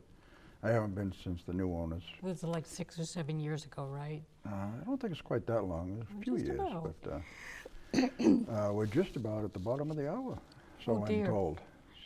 I 0.65 0.69
haven't 0.69 0.95
been 0.95 1.13
since 1.23 1.41
the 1.45 1.51
new 1.53 1.73
owners. 1.73 2.03
It 2.17 2.23
was 2.23 2.41
like 2.43 2.65
six 2.65 2.97
or 2.97 3.03
seven 3.05 3.37
years 3.37 3.65
ago, 3.65 3.83
right? 3.85 4.21
Uh, 4.47 4.51
I 4.81 4.83
don't 4.85 4.99
think 5.01 5.11
it's 5.11 5.21
quite 5.21 5.45
that 5.47 5.63
long. 5.65 5.97
It's 6.01 6.11
a 6.11 6.23
few 6.23 6.35
Just 6.35 6.45
years, 6.45 6.59
about. 6.61 6.95
but 7.01 7.11
uh, 7.11 8.51
uh, 8.69 8.71
we're 8.71 8.85
just 8.85 9.17
about 9.17 9.43
at 9.43 9.51
the 9.51 9.59
bottom 9.59 9.91
of 9.91 9.97
the 9.97 10.09
hour, 10.09 10.37
so 10.85 10.93
Oh, 10.93 10.97
I'm 11.01 11.05
dear. 11.05 11.25
told. 11.25 11.59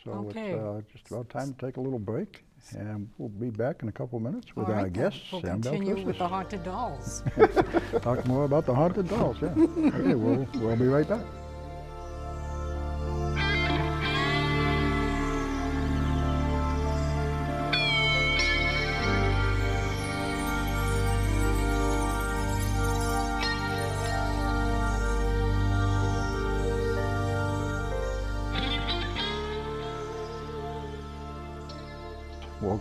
So 0.04 0.10
Okay. 0.28 0.52
it's 0.52 0.60
uh, 0.60 0.80
just 0.92 1.06
about 1.12 1.28
time 1.28 1.54
to 1.54 1.66
take 1.66 1.76
a 1.76 1.80
little 1.80 1.98
break. 2.00 2.44
And 2.76 3.08
we'll 3.18 3.28
be 3.28 3.50
back 3.50 3.82
in 3.82 3.88
a 3.88 3.92
couple 3.92 4.18
of 4.18 4.22
minutes 4.22 4.54
with 4.54 4.66
All 4.66 4.74
our 4.74 4.82
right, 4.84 4.92
guest, 4.92 5.18
We'll 5.32 5.42
Sam 5.42 5.62
continue 5.62 6.04
with 6.04 6.18
the 6.18 6.28
haunted 6.28 6.64
dolls. 6.64 7.22
Talk 8.02 8.26
more 8.26 8.44
about 8.44 8.66
the 8.66 8.74
haunted 8.74 9.08
dolls, 9.08 9.36
yeah. 9.40 9.48
Okay, 9.56 10.14
we'll, 10.14 10.46
we'll 10.54 10.76
be 10.76 10.86
right 10.86 11.08
back. 11.08 11.24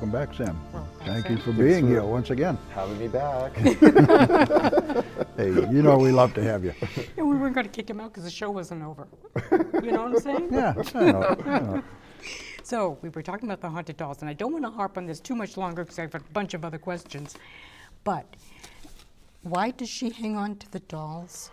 Welcome 0.07 0.25
back, 0.25 0.37
Sam. 0.37 0.57
Well, 0.71 0.87
Thank 1.05 1.29
you 1.29 1.35
for 1.37 1.51
being 1.51 1.81
for- 1.83 1.87
here 1.91 2.03
once 2.03 2.29
again. 2.29 2.57
Having 2.73 2.99
me 2.99 3.07
back. 3.09 3.53
Hey, 5.37 5.49
you 5.49 5.83
know 5.83 5.99
we 5.99 6.11
love 6.11 6.33
to 6.33 6.41
have 6.43 6.63
you. 6.65 6.73
Yeah, 7.15 7.23
we 7.23 7.35
weren't 7.35 7.53
going 7.53 7.67
to 7.67 7.71
kick 7.71 7.87
him 7.87 7.99
out 7.99 8.09
because 8.11 8.23
the 8.23 8.29
show 8.31 8.49
wasn't 8.49 8.81
over. 8.83 9.07
You 9.83 9.91
know 9.91 10.05
what 10.07 10.15
I'm 10.15 10.19
saying? 10.19 10.47
Yeah, 10.51 10.73
I 10.95 11.11
know, 11.11 11.35
I 11.45 11.59
know. 11.59 11.83
So 12.63 12.97
we 13.03 13.09
were 13.09 13.21
talking 13.21 13.47
about 13.47 13.61
the 13.61 13.69
haunted 13.69 13.97
dolls, 13.97 14.21
and 14.21 14.29
I 14.29 14.33
don't 14.33 14.51
want 14.51 14.65
to 14.65 14.71
harp 14.71 14.97
on 14.97 15.05
this 15.05 15.19
too 15.19 15.35
much 15.35 15.55
longer 15.57 15.83
because 15.83 15.99
I 15.99 16.03
have 16.03 16.15
a 16.15 16.19
bunch 16.33 16.53
of 16.55 16.65
other 16.65 16.79
questions. 16.79 17.35
But 18.03 18.25
why 19.43 19.69
does 19.71 19.89
she 19.89 20.09
hang 20.09 20.35
on 20.37 20.55
to 20.55 20.71
the 20.71 20.79
dolls? 20.79 21.51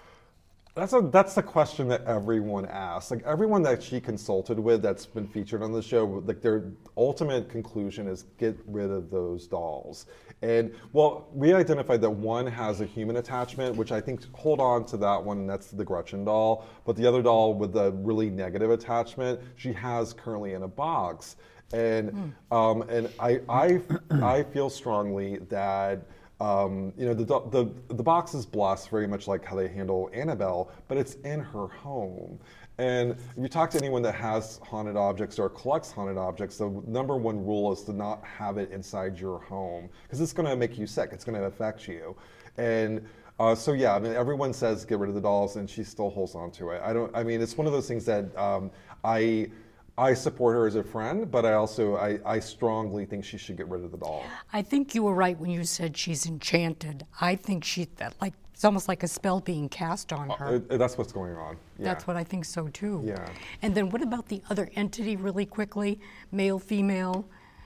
That's 0.75 0.93
a 0.93 1.03
that's 1.03 1.35
the 1.37 1.43
question 1.43 1.87
that 1.89 2.05
everyone 2.05 2.67
asks. 2.67 3.13
Like 3.13 3.23
everyone 3.25 3.63
that 3.63 3.81
she 3.81 4.01
consulted 4.01 4.59
with 4.59 4.83
that's 4.83 5.07
been 5.07 5.29
featured 5.29 5.63
on 5.63 5.71
the 5.71 5.81
show, 5.81 6.05
like 6.27 6.41
their 6.41 6.65
ultimate 6.97 7.49
conclusion 7.49 8.09
is 8.09 8.25
get 8.39 8.59
rid 8.67 8.91
of 8.91 9.09
those 9.09 9.47
dolls. 9.47 10.07
And 10.43 10.75
well, 10.93 11.29
we 11.33 11.55
identified 11.55 12.01
that 12.01 12.11
one 12.11 12.45
has 12.49 12.81
a 12.81 12.87
human 12.87 13.19
attachment, 13.19 13.77
which 13.77 13.93
I 13.93 14.01
think 14.01 14.25
hold 14.35 14.59
on 14.59 14.85
to 14.87 14.97
that 14.97 15.23
one, 15.23 15.39
and 15.39 15.49
that's 15.49 15.69
the 15.69 15.85
Gretchen 15.85 16.25
doll. 16.25 16.67
But 16.85 16.97
the 16.97 17.07
other 17.07 17.23
doll 17.23 17.55
with 17.55 17.73
the 17.73 17.93
really 17.93 18.29
negative 18.29 18.73
attachment, 18.73 19.41
she 19.55 19.73
has 19.75 20.13
currently 20.13 20.55
in 20.55 20.65
a 20.65 20.69
box. 20.69 21.37
And 21.73 22.35
um, 22.51 22.83
and 22.89 23.09
I 23.21 23.41
I 23.49 23.81
I 24.11 24.43
feel 24.43 24.69
strongly 24.69 25.39
that 25.51 26.05
um, 26.45 26.93
you 26.99 27.07
know, 27.07 27.15
the, 27.15 27.25
the, 27.25 27.73
the 27.95 28.03
box 28.03 28.35
is 28.35 28.45
blessed 28.45 28.91
very 28.91 29.07
much 29.07 29.27
like 29.27 29.43
how 29.43 29.57
they 29.57 29.67
handle 29.67 30.11
Annabelle, 30.13 30.71
but 30.89 30.99
it's 30.99 31.15
in 31.25 31.41
her 31.41 31.69
home. 31.69 32.39
And 32.77 33.13
if 33.13 33.19
you 33.39 33.49
talk 33.49 33.71
to 33.71 33.79
anyone 33.79 34.03
that 34.03 34.15
has 34.17 34.61
haunted 34.63 34.97
objects 34.97 35.39
or 35.39 35.49
collects 35.49 35.91
haunted 35.91 36.19
objects, 36.19 36.59
the 36.59 36.69
number 36.87 37.17
one 37.17 37.43
rule 37.47 37.73
is 37.73 37.83
to 37.85 37.95
not 37.95 38.23
have 38.25 38.59
it 38.59 38.71
inside 38.73 39.19
your 39.19 39.39
home 39.39 39.89
because 40.03 40.21
it's 40.21 40.35
going 40.35 40.49
to 40.49 40.55
make 40.55 40.77
you 40.77 40.87
sick. 40.87 41.11
It's 41.13 41.25
going 41.25 41.41
to 41.41 41.47
affect 41.47 41.89
you. 41.89 42.15
And 42.59 43.07
uh, 43.39 43.55
so 43.55 43.73
yeah, 43.73 43.95
I 43.95 43.99
mean, 43.99 44.13
everyone 44.13 44.53
says 44.53 44.85
get 44.85 44.99
rid 44.99 45.09
of 45.09 45.15
the 45.15 45.23
dolls, 45.23 45.57
and 45.57 45.69
she 45.71 45.83
still 45.83 46.11
holds 46.11 46.35
on 46.35 46.51
to 46.53 46.71
it. 46.71 46.83
I 46.85 46.93
don't. 46.93 47.15
I 47.17 47.25
mean, 47.25 47.41
it's 47.41 47.57
one 47.57 47.67
of 47.67 47.73
those 47.73 47.89
things 47.89 48.05
that 48.05 48.37
um, 48.37 48.71
I 49.03 49.51
I 49.97 50.15
support 50.15 50.57
her 50.57 50.67
as 50.67 50.75
a 50.75 50.83
friend, 50.83 51.31
but 51.31 51.47
I 51.47 51.53
also 51.53 51.97
I, 51.97 52.19
I 52.27 52.41
strongly 52.41 53.05
think 53.05 53.25
she 53.25 53.39
should 53.39 53.57
get 53.57 53.69
rid 53.69 53.85
of 53.85 53.93
the 53.93 53.99
doll. 53.99 54.25
I 54.53 54.61
think 54.63 54.95
you 54.95 55.05
were 55.05 55.15
right 55.15 55.39
when 55.39 55.51
you 55.51 55.65
said 55.65 55.97
she's 55.97 56.27
enchanted. 56.27 57.07
I 57.21 57.37
think 57.37 57.65
she 57.65 57.87
that 57.97 58.15
like 58.21 58.35
it's 58.53 58.65
almost 58.65 58.89
like 58.89 59.03
a 59.03 59.09
spell 59.09 59.41
being 59.41 59.69
cast 59.69 60.13
on 60.13 60.31
her. 60.31 60.63
Uh, 60.71 60.77
that's 60.77 60.97
what's 60.97 61.13
going 61.13 61.37
on. 61.37 61.57
Yeah. 61.79 61.85
That's 61.85 62.07
what 62.07 62.17
I 62.17 62.25
think 62.25 62.45
so 62.45 62.69
too. 62.69 63.03
Yeah. 63.05 63.29
And 63.63 63.75
then 63.75 63.91
what 63.91 64.03
about 64.03 64.29
the 64.29 64.43
other 64.49 64.71
entity, 64.77 65.17
really 65.17 65.47
quickly? 65.47 66.01
Male, 66.31 66.59
female. 66.59 67.25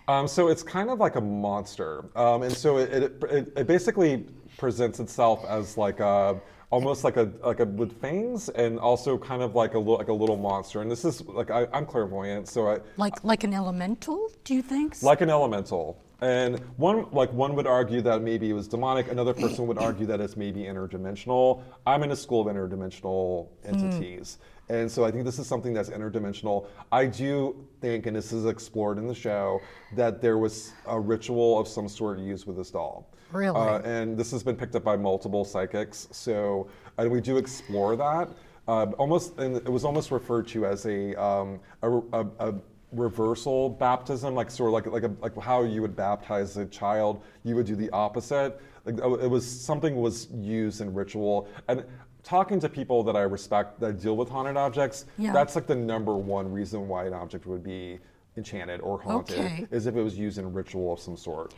Um, 0.09 0.27
so 0.27 0.49
it's 0.49 0.63
kind 0.63 0.89
of 0.89 0.99
like 0.99 1.17
a 1.17 1.21
monster, 1.21 2.07
um, 2.17 2.43
and 2.43 2.51
so 2.51 2.79
it, 2.79 2.91
it, 2.91 3.25
it, 3.25 3.53
it 3.55 3.67
basically 3.67 4.25
presents 4.57 5.01
itself 5.01 5.45
as 5.47 5.77
like 5.77 6.01
a 6.01 6.41
almost 6.71 7.05
like 7.05 7.17
a 7.17 7.31
like 7.43 7.61
a 7.61 7.65
with 7.65 7.99
fangs 8.01 8.49
and 8.51 8.79
also 8.79 9.17
kind 9.17 9.43
of 9.43 9.55
like 9.55 9.75
a 9.75 9.79
little 9.79 9.97
like 9.97 10.09
a 10.09 10.13
little 10.13 10.37
monster. 10.37 10.83
And 10.83 10.91
this 10.91 11.05
is 11.05 11.25
like 11.27 11.51
I, 11.51 11.67
I'm 11.73 11.87
clairvoyant, 11.87 12.49
so 12.49 12.69
I 12.69 12.81
Like 12.97 13.23
like 13.25 13.45
an 13.45 13.55
elemental, 13.55 14.31
do 14.45 14.55
you 14.55 14.63
think? 14.63 15.03
like 15.03 15.21
an 15.21 15.31
elemental. 15.31 16.03
And 16.21 16.59
one 16.77 17.07
like 17.13 17.33
one 17.33 17.55
would 17.55 17.67
argue 17.67 18.01
that 18.03 18.23
maybe 18.23 18.51
it 18.51 18.53
was 18.53 18.67
demonic. 18.67 19.11
Another 19.11 19.33
person 19.33 19.67
would 19.69 19.79
argue 19.79 20.07
that 20.07 20.21
it's 20.21 20.37
maybe 20.37 20.63
interdimensional. 20.63 21.63
I'm 21.87 22.03
in 22.03 22.11
a 22.11 22.17
school 22.17 22.47
of 22.47 22.55
interdimensional 22.55 23.49
mm. 23.65 23.69
entities. 23.69 24.39
And 24.71 24.91
so 24.91 25.05
I 25.05 25.11
think 25.11 25.25
this 25.25 25.39
is 25.39 25.47
something 25.47 25.73
that's 25.73 25.89
interdimensional. 25.89 26.67
I 26.93 27.07
do 27.07 27.67
think, 27.81 28.05
and 28.05 28.15
this 28.15 28.33
is 28.33 28.45
explored 28.45 28.99
in 28.99 29.07
the 29.07 29.15
show, 29.15 29.63
that 29.97 30.21
there 30.21 30.37
was 30.37 30.73
a 30.87 31.01
ritual 31.01 31.59
of 31.59 31.67
some 31.67 31.89
sort 31.89 32.19
used 32.19 32.47
with 32.47 32.59
this 32.59 32.71
doll. 32.71 33.09
Really? 33.33 33.57
Uh, 33.59 33.81
and 33.81 34.17
this 34.17 34.31
has 34.31 34.43
been 34.43 34.57
picked 34.57 34.75
up 34.77 34.85
by 34.85 34.97
multiple 34.97 35.45
psychics. 35.45 36.09
So, 36.11 36.69
and 36.97 37.11
we 37.11 37.21
do 37.21 37.37
explore 37.37 37.97
that. 37.97 38.29
Uh, 38.67 38.87
almost, 38.99 39.39
and 39.39 39.57
it 39.57 39.69
was 39.69 39.85
almost 39.85 40.11
referred 40.11 40.47
to 40.49 40.67
as 40.67 40.85
a, 40.87 41.15
um, 41.23 41.59
a, 41.83 41.91
a, 41.91 42.27
a 42.41 42.55
reversal 42.93 43.69
baptism, 43.71 44.35
like 44.35 44.51
sort 44.51 44.69
of 44.69 44.75
like 44.75 44.87
like 44.87 45.03
a, 45.11 45.15
like 45.23 45.37
how 45.43 45.63
you 45.63 45.81
would 45.83 45.97
baptize 45.97 46.57
a 46.57 46.67
child. 46.67 47.23
You 47.45 47.55
would 47.57 47.67
do 47.67 47.77
the 47.77 47.91
opposite. 47.91 48.61
Like 48.85 49.01
uh, 49.03 49.15
it 49.15 49.27
was 49.29 49.47
something 49.49 49.97
was 49.97 50.29
used 50.33 50.81
in 50.81 50.93
ritual. 50.93 51.49
And 51.69 51.85
talking 52.23 52.61
to 52.61 52.69
people 52.69 53.03
that 53.05 53.17
I 53.17 53.23
respect 53.23 53.81
that 53.81 54.01
deal 54.01 54.17
with 54.17 54.29
haunted 54.29 54.57
objects, 54.57 55.07
Yeah. 55.19 55.33
that's 55.33 55.55
like 55.55 55.67
the 55.67 55.75
number 55.75 56.17
one 56.17 56.51
reason 56.53 56.89
why 56.89 57.07
an 57.07 57.15
object 57.15 57.47
would 57.47 57.63
be 57.63 57.99
enchanted 58.37 58.81
or 58.83 59.01
haunted 59.01 59.39
Okay. 59.39 59.67
is 59.71 59.87
if 59.87 59.97
it 59.97 60.03
was 60.03 60.17
used 60.19 60.39
in 60.39 60.53
ritual 60.53 60.93
of 60.93 61.01
some 61.01 61.17
sort. 61.17 61.55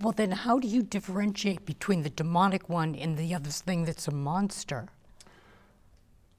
Well, 0.00 0.12
then 0.12 0.30
how 0.30 0.58
do 0.58 0.66
you 0.66 0.82
differentiate 0.82 1.66
between 1.66 2.02
the 2.02 2.10
demonic 2.10 2.68
one 2.68 2.94
and 2.94 3.18
the 3.18 3.34
other 3.34 3.50
thing 3.50 3.84
that's 3.84 4.08
a 4.08 4.12
monster? 4.14 4.88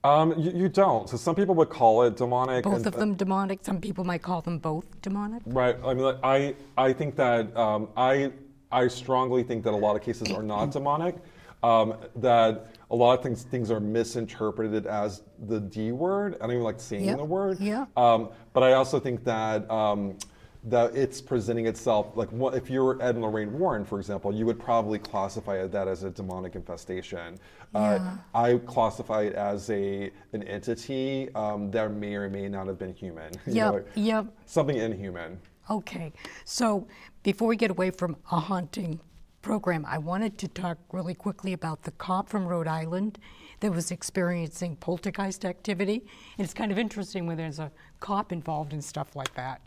Um, 0.04 0.34
you, 0.40 0.52
you 0.52 0.70
don't. 0.70 1.08
So 1.08 1.16
some 1.16 1.36
people 1.36 1.54
would 1.56 1.70
call 1.70 2.02
it 2.04 2.18
demonic. 2.18 2.64
Both 2.64 2.78
and- 2.78 2.88
of 2.88 2.96
them 2.96 3.14
demonic. 3.14 3.60
Some 3.64 3.80
people 3.80 4.04
might 4.04 4.24
call 4.24 4.42
them 4.42 4.58
both 4.58 4.86
demonic. 5.04 5.44
Right. 5.46 5.76
I 5.86 5.94
mean, 5.94 6.16
I 6.24 6.56
I 6.76 6.92
think 6.92 7.16
that 7.18 7.56
um, 7.56 7.88
I 7.96 8.32
I 8.72 8.88
strongly 8.88 9.44
think 9.44 9.64
that 9.64 9.74
a 9.74 9.78
lot 9.78 9.96
of 9.96 10.02
cases 10.02 10.32
are 10.32 10.42
not 10.42 10.72
demonic. 10.78 11.16
Um, 11.62 11.94
that 12.16 12.72
a 12.90 12.96
lot 12.96 13.16
of 13.16 13.24
things 13.24 13.44
things 13.44 13.70
are 13.70 13.80
misinterpreted 13.80 14.88
as 14.88 15.22
the 15.48 15.60
D 15.60 15.92
word. 15.92 16.34
I 16.36 16.48
don't 16.48 16.52
even 16.54 16.64
like 16.64 16.80
saying 16.80 17.06
Yep, 17.06 17.18
the 17.18 17.26
word. 17.26 17.60
yeah. 17.60 17.86
Um, 17.96 18.30
but 18.54 18.64
I 18.64 18.74
also 18.74 19.00
think 19.00 19.24
that. 19.26 19.70
Um, 19.70 20.18
that 20.64 20.96
it's 20.96 21.20
presenting 21.20 21.66
itself 21.66 22.16
like 22.16 22.32
what, 22.32 22.54
if 22.54 22.70
you 22.70 22.84
were 22.84 23.02
Ed 23.02 23.16
and 23.16 23.24
Lorraine 23.24 23.52
Warren, 23.58 23.84
for 23.84 23.98
example, 24.00 24.34
you 24.34 24.46
would 24.46 24.60
probably 24.60 25.00
classify 25.00 25.66
that 25.66 25.88
as 25.88 26.04
a 26.04 26.12
demonic 26.12 26.56
infestation. 26.56 27.40
Uh, 27.74 28.18
I 28.36 28.58
classify 28.66 29.24
it 29.24 29.34
as 29.34 29.70
a 29.70 30.12
an 30.34 30.44
entity 30.44 31.34
um, 31.36 31.72
that 31.72 31.92
may 31.92 32.16
or 32.16 32.30
may 32.30 32.48
not 32.48 32.68
have 32.68 32.78
been 32.78 32.94
human. 32.94 33.32
you 33.48 33.56
know, 33.56 33.74
like- 33.74 33.88
yep. 33.96 34.28
something 34.46 34.78
inhuman. 34.78 35.40
Okay, 35.70 36.12
so 36.44 36.88
before 37.24 37.48
we 37.48 37.56
get 37.56 37.72
away 37.72 37.92
from 37.92 38.18
a 38.32 38.40
haunting 38.40 39.00
program, 39.42 39.86
I 39.88 39.98
wanted 39.98 40.38
to 40.40 40.48
talk 40.48 40.78
really 40.92 41.14
quickly 41.16 41.54
about 41.54 41.84
the 41.84 41.92
cop 41.92 42.30
from 42.30 42.46
Rhode 42.46 42.68
Island 42.68 43.18
that 43.62 43.72
was 43.72 43.92
experiencing 43.92 44.76
poltergeist 44.76 45.46
activity. 45.46 46.04
And 46.38 46.44
it's 46.44 46.54
kind 46.54 46.72
of 46.72 46.78
interesting 46.78 47.26
when 47.26 47.38
there's 47.38 47.60
a 47.60 47.72
cop 48.00 48.32
involved 48.32 48.74
in 48.74 48.82
stuff 48.82 49.16
like 49.16 49.34
that, 49.36 49.62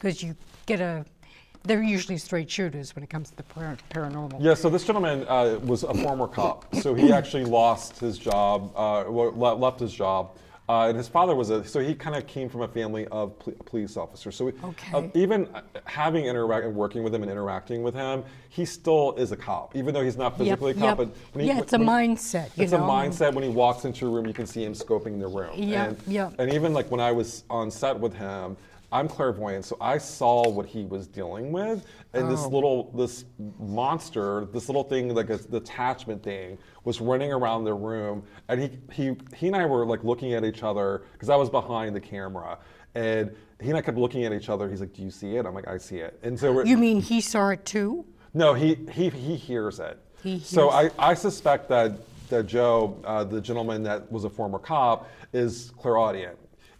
because 0.00 0.22
you 0.22 0.34
get 0.66 0.80
a, 0.80 1.04
they're 1.64 1.82
usually 1.82 2.16
straight 2.16 2.50
shooters 2.50 2.94
when 2.96 3.04
it 3.04 3.10
comes 3.10 3.30
to 3.30 3.36
the 3.36 3.42
par- 3.42 3.76
paranormal. 3.90 4.38
Yeah, 4.40 4.54
so 4.54 4.70
this 4.70 4.84
gentleman 4.84 5.26
uh, 5.28 5.58
was 5.62 5.82
a 5.82 5.92
former 5.94 6.26
cop. 6.26 6.74
So 6.76 6.94
he 6.94 7.12
actually 7.12 7.44
lost 7.44 7.98
his 7.98 8.18
job, 8.18 8.72
uh, 8.74 9.00
le- 9.08 9.54
left 9.54 9.78
his 9.78 9.92
job. 9.92 10.36
Uh, 10.70 10.86
and 10.86 10.96
his 10.96 11.08
father 11.08 11.34
was 11.34 11.50
a, 11.50 11.64
so 11.64 11.80
he 11.80 11.96
kind 11.96 12.14
of 12.14 12.28
came 12.28 12.48
from 12.48 12.62
a 12.62 12.68
family 12.68 13.04
of 13.08 13.36
pol- 13.40 13.52
police 13.66 13.96
officers. 13.96 14.36
So 14.36 14.48
uh, 14.48 14.52
Okay. 14.68 15.10
even 15.14 15.48
having 15.84 16.26
interact 16.26 16.64
and 16.64 16.76
working 16.76 17.02
with 17.02 17.12
him 17.12 17.22
and 17.22 17.30
interacting 17.30 17.82
with 17.82 17.92
him, 17.92 18.22
he 18.50 18.64
still 18.64 19.14
is 19.16 19.32
a 19.32 19.36
cop, 19.36 19.74
even 19.74 19.92
though 19.92 20.02
he's 20.04 20.16
not 20.16 20.32
Yep, 20.34 20.38
physically 20.38 20.70
a 20.70 20.74
cop. 20.74 20.82
yep. 20.82 20.96
But 20.96 21.08
when 21.32 21.44
he, 21.44 21.50
Yeah, 21.50 21.58
it's 21.58 21.72
a 21.72 21.78
mindset, 21.78 22.56
you 22.56 22.62
it's 22.62 22.72
know? 22.72 22.84
a 22.84 22.88
mindset. 22.88 23.34
When 23.34 23.42
he 23.42 23.50
walks 23.50 23.84
into 23.84 24.06
a 24.06 24.10
room, 24.10 24.26
you 24.26 24.32
can 24.32 24.46
see 24.46 24.64
him 24.64 24.72
scoping 24.72 25.18
the 25.18 25.26
room. 25.26 25.50
Yep, 25.56 25.88
and, 25.88 25.98
yep. 26.06 26.34
and 26.38 26.52
even 26.54 26.72
like 26.72 26.88
when 26.90 27.00
I 27.00 27.10
was 27.10 27.42
on 27.50 27.68
set 27.70 27.98
with 27.98 28.14
him, 28.14 28.56
I'm 28.92 29.06
clairvoyant, 29.08 29.64
so 29.64 29.76
I 29.80 29.98
saw 29.98 30.48
what 30.48 30.66
he 30.66 30.84
was 30.84 31.06
dealing 31.06 31.52
with, 31.52 31.84
and 32.12 32.30
this 32.30 32.40
Oh. 32.44 32.48
little 32.48 32.90
this 32.92 33.24
monster, 33.58 34.46
this 34.52 34.68
little 34.68 34.82
thing 34.82 35.14
like 35.14 35.30
a, 35.30 35.36
the 35.36 35.58
attachment 35.58 36.22
thing, 36.22 36.58
was 36.84 37.00
running 37.00 37.32
around 37.32 37.64
the 37.64 37.74
room, 37.74 38.22
and 38.48 38.60
he 38.60 38.70
he 38.92 39.16
he 39.34 39.46
and 39.46 39.56
I 39.56 39.64
were 39.66 39.86
like 39.86 40.02
looking 40.02 40.34
at 40.34 40.44
each 40.44 40.62
other 40.62 41.02
because 41.12 41.28
I 41.28 41.36
was 41.36 41.48
behind 41.48 41.94
the 41.94 42.00
camera, 42.00 42.58
and 42.94 43.30
he 43.60 43.68
and 43.68 43.78
I 43.78 43.82
kept 43.82 43.96
looking 43.98 44.24
at 44.24 44.32
each 44.32 44.48
other. 44.48 44.68
He's 44.68 44.80
like, 44.80 44.92
"Do 44.92 45.02
you 45.02 45.10
see 45.10 45.36
it?" 45.36 45.46
I'm 45.46 45.54
like, 45.54 45.68
"I 45.68 45.78
see 45.78 45.98
it," 45.98 46.18
and 46.22 46.38
so 46.38 46.64
You 46.64 46.76
mean 46.76 47.00
he 47.00 47.20
saw 47.20 47.50
it 47.50 47.64
too? 47.64 48.04
no, 48.34 48.54
he 48.54 48.74
he 48.90 49.08
he 49.10 49.36
hears 49.36 49.78
it. 49.78 49.98
He 50.22 50.32
hears 50.32 50.46
so 50.48 50.70
I, 50.70 50.90
I 50.98 51.14
suspect 51.14 51.68
that 51.68 51.92
that 52.28 52.46
Joe, 52.46 52.96
uh, 53.04 53.24
the 53.24 53.40
gentleman 53.40 53.82
that 53.84 54.10
was 54.10 54.24
a 54.24 54.30
former 54.30 54.58
cop, 54.58 55.08
is 55.32 55.72
clairaudient, 55.78 56.36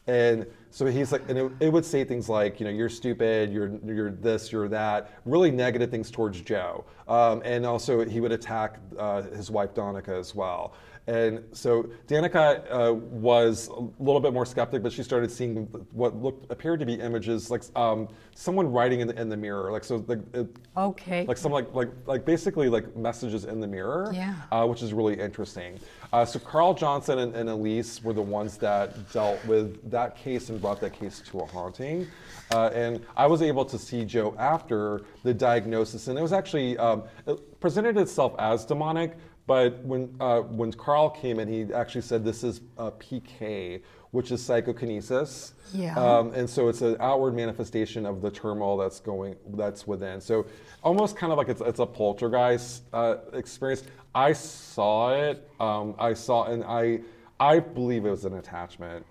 and 0.06 0.46
so 0.70 0.86
he's 0.86 1.10
like, 1.10 1.22
and 1.28 1.36
it, 1.36 1.52
it 1.60 1.72
would 1.72 1.84
say 1.84 2.04
things 2.04 2.28
like, 2.28 2.60
you 2.60 2.64
know, 2.64 2.72
you're 2.72 2.88
stupid, 2.88 3.52
you're 3.52 3.72
you're 3.84 4.12
this, 4.12 4.52
you're 4.52 4.68
that, 4.68 5.20
really 5.24 5.50
negative 5.50 5.90
things 5.90 6.10
towards 6.10 6.40
Joe. 6.40 6.84
Um, 7.08 7.42
and 7.44 7.66
also 7.66 8.04
he 8.04 8.20
would 8.20 8.32
attack 8.32 8.78
uh, 8.98 9.22
his 9.22 9.50
wife 9.50 9.74
Donica 9.74 10.14
as 10.14 10.34
well. 10.34 10.74
And 11.10 11.42
so 11.50 11.90
Danica 12.06 12.62
uh, 12.70 12.94
was 12.94 13.66
a 13.66 13.80
little 14.00 14.20
bit 14.20 14.32
more 14.32 14.46
skeptic, 14.46 14.80
but 14.80 14.92
she 14.92 15.02
started 15.02 15.28
seeing 15.28 15.64
what 15.90 16.14
looked 16.14 16.48
appeared 16.52 16.78
to 16.78 16.86
be 16.86 16.94
images 16.94 17.50
like 17.50 17.62
um, 17.74 18.06
someone 18.36 18.70
writing 18.70 19.00
in 19.00 19.08
the, 19.08 19.20
in 19.20 19.28
the 19.28 19.36
mirror, 19.36 19.72
like 19.72 19.82
so, 19.82 20.04
like 20.06 20.20
it, 20.34 20.46
Okay. 20.76 21.26
like 21.26 21.36
some 21.36 21.50
like 21.50 21.74
like 21.74 21.88
like 22.06 22.24
basically 22.24 22.68
like 22.68 22.94
messages 22.96 23.44
in 23.44 23.58
the 23.58 23.66
mirror, 23.66 24.12
Yeah. 24.14 24.36
uh, 24.52 24.64
which 24.68 24.82
is 24.82 24.92
really 24.92 25.18
interesting. 25.18 25.80
Uh, 26.12 26.24
so 26.24 26.38
Carl 26.38 26.74
Johnson 26.74 27.18
and, 27.18 27.34
and 27.34 27.48
Elise 27.48 28.04
were 28.04 28.12
the 28.12 28.22
ones 28.22 28.56
that 28.58 29.12
dealt 29.12 29.44
with 29.46 29.90
that 29.90 30.16
case 30.16 30.48
and 30.48 30.60
brought 30.60 30.80
that 30.80 30.92
case 30.92 31.20
to 31.32 31.40
a 31.40 31.46
haunting. 31.46 32.06
Uh, 32.52 32.66
and 32.72 33.04
I 33.16 33.26
was 33.26 33.42
able 33.42 33.64
to 33.64 33.78
see 33.78 34.04
Joe 34.04 34.34
after 34.38 35.02
the 35.24 35.34
diagnosis, 35.34 36.06
and 36.06 36.16
it 36.16 36.22
was 36.22 36.32
actually 36.32 36.78
um, 36.78 37.02
it 37.26 37.60
presented 37.60 37.96
itself 37.96 38.34
as 38.38 38.64
demonic. 38.64 39.16
But 39.50 39.82
when 39.84 40.14
uh, 40.20 40.42
when 40.42 40.72
Carl 40.72 41.10
came 41.10 41.40
in, 41.40 41.48
he 41.48 41.74
actually 41.74 42.02
said 42.02 42.24
this 42.24 42.44
is 42.44 42.60
uh, 42.78 42.92
PK, 42.92 43.82
which 44.12 44.30
is 44.30 44.40
psychokinesis. 44.40 45.54
Yeah. 45.72 45.98
Um, 45.98 46.32
and 46.34 46.48
so 46.48 46.68
it's 46.68 46.82
an 46.82 46.96
outward 47.00 47.34
manifestation 47.34 48.06
of 48.06 48.22
the 48.22 48.30
turmoil 48.30 48.76
that's 48.76 49.00
going 49.00 49.34
that's 49.54 49.88
within. 49.88 50.20
So 50.20 50.46
almost 50.84 51.16
kind 51.16 51.32
of 51.32 51.36
like 51.36 51.48
it's, 51.48 51.60
it's 51.62 51.80
a 51.80 51.86
poltergeist 51.86 52.84
uh, 52.92 53.16
experience. 53.32 53.82
I 54.14 54.34
saw 54.34 55.14
it. 55.14 55.50
Um, 55.58 55.96
I 55.98 56.14
saw, 56.14 56.44
and 56.44 56.62
I 56.62 57.00
I 57.40 57.58
believe 57.58 58.04
it 58.04 58.10
was 58.10 58.24
an 58.24 58.34
attachment. 58.34 59.04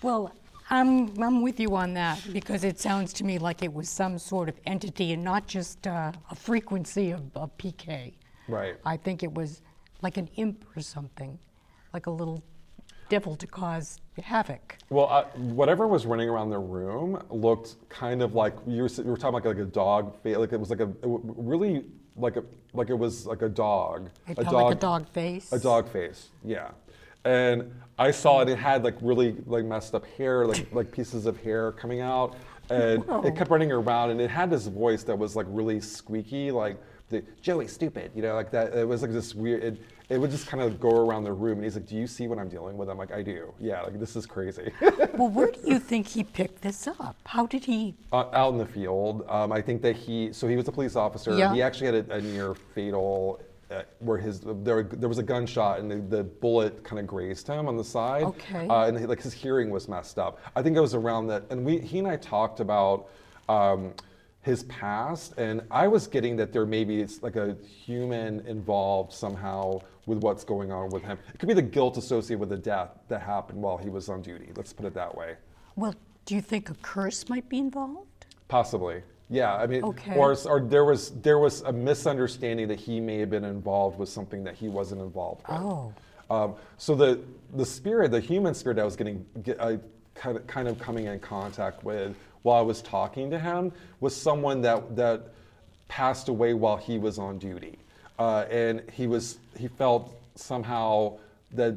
Well, 0.00 0.32
I'm, 0.70 1.12
I'm 1.22 1.42
with 1.42 1.60
you 1.60 1.76
on 1.76 1.92
that 1.92 2.26
because 2.32 2.64
it 2.64 2.80
sounds 2.80 3.12
to 3.12 3.24
me 3.24 3.38
like 3.38 3.62
it 3.62 3.74
was 3.74 3.90
some 3.90 4.18
sort 4.18 4.48
of 4.48 4.58
entity 4.64 5.12
and 5.12 5.22
not 5.22 5.46
just 5.46 5.86
uh, 5.86 6.12
a 6.30 6.34
frequency 6.34 7.10
of, 7.10 7.24
of 7.36 7.54
PK. 7.58 8.14
Right. 8.48 8.76
I 8.84 8.96
think 8.96 9.22
it 9.22 9.32
was 9.32 9.62
like 10.02 10.16
an 10.16 10.28
imp 10.36 10.64
or 10.76 10.80
something, 10.80 11.38
like 11.92 12.06
a 12.06 12.10
little 12.10 12.42
devil 13.08 13.36
to 13.36 13.46
cause 13.46 14.00
havoc. 14.22 14.76
Well, 14.90 15.08
uh, 15.10 15.24
whatever 15.36 15.86
was 15.86 16.06
running 16.06 16.28
around 16.28 16.50
the 16.50 16.58
room 16.58 17.22
looked 17.30 17.88
kind 17.88 18.22
of 18.22 18.34
like 18.34 18.54
you 18.66 18.82
were, 18.82 18.88
you 18.88 19.04
were 19.04 19.16
talking 19.16 19.34
like 19.34 19.44
like 19.44 19.58
a 19.58 19.64
dog, 19.64 20.14
fa- 20.22 20.38
like 20.38 20.52
it 20.52 20.60
was 20.60 20.70
like 20.70 20.80
a 20.80 20.90
really 21.02 21.84
like 22.16 22.36
a 22.36 22.44
like 22.72 22.90
it 22.90 22.98
was 22.98 23.26
like 23.26 23.42
a 23.42 23.48
dog, 23.48 24.10
It 24.26 24.34
felt 24.36 24.52
like 24.52 24.76
a 24.76 24.78
dog 24.78 25.08
face. 25.08 25.52
a 25.52 25.58
dog 25.58 25.88
face, 25.88 26.28
yeah. 26.44 26.70
And 27.24 27.72
I 27.98 28.10
saw 28.12 28.40
it. 28.42 28.48
It 28.48 28.58
had 28.58 28.84
like 28.84 28.96
really 29.00 29.36
like 29.46 29.64
messed 29.64 29.94
up 29.94 30.06
hair, 30.16 30.46
like 30.46 30.66
like 30.72 30.92
pieces 30.92 31.26
of 31.26 31.36
hair 31.38 31.72
coming 31.72 32.00
out, 32.00 32.36
and 32.70 33.04
Whoa. 33.04 33.22
it 33.22 33.36
kept 33.36 33.50
running 33.50 33.72
around. 33.72 34.10
And 34.10 34.20
it 34.20 34.30
had 34.30 34.50
this 34.50 34.66
voice 34.66 35.02
that 35.04 35.16
was 35.18 35.34
like 35.36 35.46
really 35.48 35.80
squeaky, 35.80 36.50
like 36.50 36.76
the 37.08 37.22
Joey, 37.40 37.68
stupid, 37.68 38.10
you 38.14 38.22
know, 38.22 38.34
like 38.34 38.50
that. 38.50 38.74
It 38.74 38.86
was 38.86 39.02
like 39.02 39.12
this 39.12 39.34
weird. 39.34 39.62
It, 39.62 39.82
it 40.08 40.18
would 40.18 40.30
just 40.30 40.46
kind 40.46 40.62
of 40.62 40.78
go 40.80 40.90
around 40.90 41.24
the 41.24 41.32
room, 41.32 41.58
and 41.58 41.64
he's 41.64 41.76
like, 41.76 41.86
"Do 41.86 41.96
you 41.96 42.06
see 42.06 42.26
what 42.28 42.38
I'm 42.38 42.48
dealing 42.48 42.76
with?" 42.76 42.88
I'm 42.88 42.98
like, 42.98 43.12
"I 43.12 43.22
do. 43.22 43.52
Yeah, 43.60 43.82
like 43.82 43.98
this 43.98 44.16
is 44.16 44.26
crazy." 44.26 44.72
Well, 45.16 45.30
where 45.30 45.50
do 45.50 45.60
you 45.64 45.78
think 45.78 46.06
he 46.06 46.22
picked 46.22 46.60
this 46.60 46.86
up? 46.86 47.16
How 47.24 47.46
did 47.46 47.64
he? 47.64 47.94
Uh, 48.12 48.26
out 48.34 48.52
in 48.52 48.58
the 48.58 48.66
field, 48.66 49.24
um, 49.30 49.50
I 49.50 49.62
think 49.62 49.80
that 49.80 49.96
he. 49.96 50.30
So 50.30 50.46
he 50.46 50.56
was 50.56 50.68
a 50.68 50.72
police 50.72 50.94
officer. 50.94 51.34
Yeah. 51.34 51.54
He 51.54 51.62
actually 51.62 51.86
had 51.86 52.10
a, 52.10 52.16
a 52.16 52.20
near 52.20 52.54
fatal, 52.54 53.40
uh, 53.70 53.82
where 54.00 54.18
his 54.18 54.40
there 54.40 54.82
there 54.82 55.08
was 55.08 55.16
a 55.16 55.22
gunshot 55.22 55.78
and 55.80 55.90
the, 55.90 56.16
the 56.16 56.24
bullet 56.24 56.84
kind 56.84 57.00
of 57.00 57.06
grazed 57.06 57.46
him 57.46 57.66
on 57.66 57.78
the 57.78 57.84
side. 57.84 58.24
Okay. 58.24 58.68
Uh, 58.68 58.88
and 58.88 58.98
he, 58.98 59.06
like 59.06 59.22
his 59.22 59.32
hearing 59.32 59.70
was 59.70 59.88
messed 59.88 60.18
up. 60.18 60.38
I 60.54 60.60
think 60.62 60.76
it 60.76 60.80
was 60.80 60.94
around 60.94 61.28
that, 61.28 61.44
and 61.48 61.64
we 61.64 61.78
he 61.78 61.98
and 61.98 62.08
I 62.08 62.16
talked 62.16 62.60
about. 62.60 63.08
Um, 63.48 63.94
his 64.46 64.62
past, 64.64 65.34
and 65.38 65.60
I 65.72 65.88
was 65.88 66.06
getting 66.06 66.36
that 66.36 66.52
there 66.52 66.64
maybe 66.64 67.00
it's 67.00 67.20
like 67.20 67.34
a 67.34 67.56
human 67.84 68.46
involved 68.46 69.12
somehow 69.12 69.80
with 70.06 70.18
what's 70.18 70.44
going 70.44 70.70
on 70.70 70.88
with 70.90 71.02
him. 71.02 71.18
It 71.34 71.40
could 71.40 71.48
be 71.48 71.54
the 71.54 71.60
guilt 71.60 71.96
associated 71.98 72.38
with 72.38 72.50
the 72.50 72.56
death 72.56 72.90
that 73.08 73.22
happened 73.22 73.60
while 73.60 73.76
he 73.76 73.90
was 73.90 74.08
on 74.08 74.22
duty. 74.22 74.50
Let's 74.56 74.72
put 74.72 74.86
it 74.86 74.94
that 74.94 75.12
way. 75.16 75.34
Well, 75.74 75.96
do 76.26 76.36
you 76.36 76.40
think 76.40 76.70
a 76.70 76.74
curse 76.74 77.28
might 77.28 77.48
be 77.48 77.58
involved? 77.58 78.26
Possibly. 78.46 79.02
Yeah, 79.28 79.52
I 79.56 79.66
mean, 79.66 79.82
Okay. 79.82 80.14
or, 80.14 80.36
or 80.46 80.60
there 80.60 80.84
was 80.84 81.10
there 81.22 81.40
was 81.40 81.62
a 81.62 81.72
misunderstanding 81.72 82.68
that 82.68 82.78
he 82.78 83.00
may 83.00 83.18
have 83.18 83.30
been 83.30 83.44
involved 83.44 83.98
with 83.98 84.08
something 84.08 84.44
that 84.44 84.54
he 84.54 84.68
wasn't 84.68 85.00
involved 85.00 85.42
with. 85.48 85.58
Oh. 85.60 85.92
Um, 86.30 86.54
so 86.76 86.94
the 86.94 87.18
the 87.54 87.66
spirit, 87.66 88.12
the 88.12 88.20
human 88.20 88.54
spirit, 88.54 88.78
I 88.78 88.84
was 88.84 88.94
getting 88.94 89.26
get, 89.42 89.58
uh, 89.58 89.78
kind 90.14 90.36
of 90.36 90.46
kind 90.46 90.68
of 90.68 90.78
coming 90.78 91.06
in 91.06 91.18
contact 91.18 91.82
with 91.82 92.14
while 92.46 92.58
I 92.58 92.62
was 92.62 92.80
talking 92.80 93.28
to 93.32 93.38
him 93.40 93.72
was 93.98 94.14
someone 94.16 94.60
that 94.62 94.94
that 94.94 95.32
passed 95.88 96.28
away 96.28 96.54
while 96.54 96.76
he 96.76 96.96
was 96.96 97.18
on 97.18 97.38
duty, 97.38 97.76
uh, 98.20 98.44
and 98.48 98.82
he 98.92 99.08
was 99.08 99.38
he 99.58 99.66
felt 99.66 100.14
somehow 100.36 101.18
that 101.52 101.74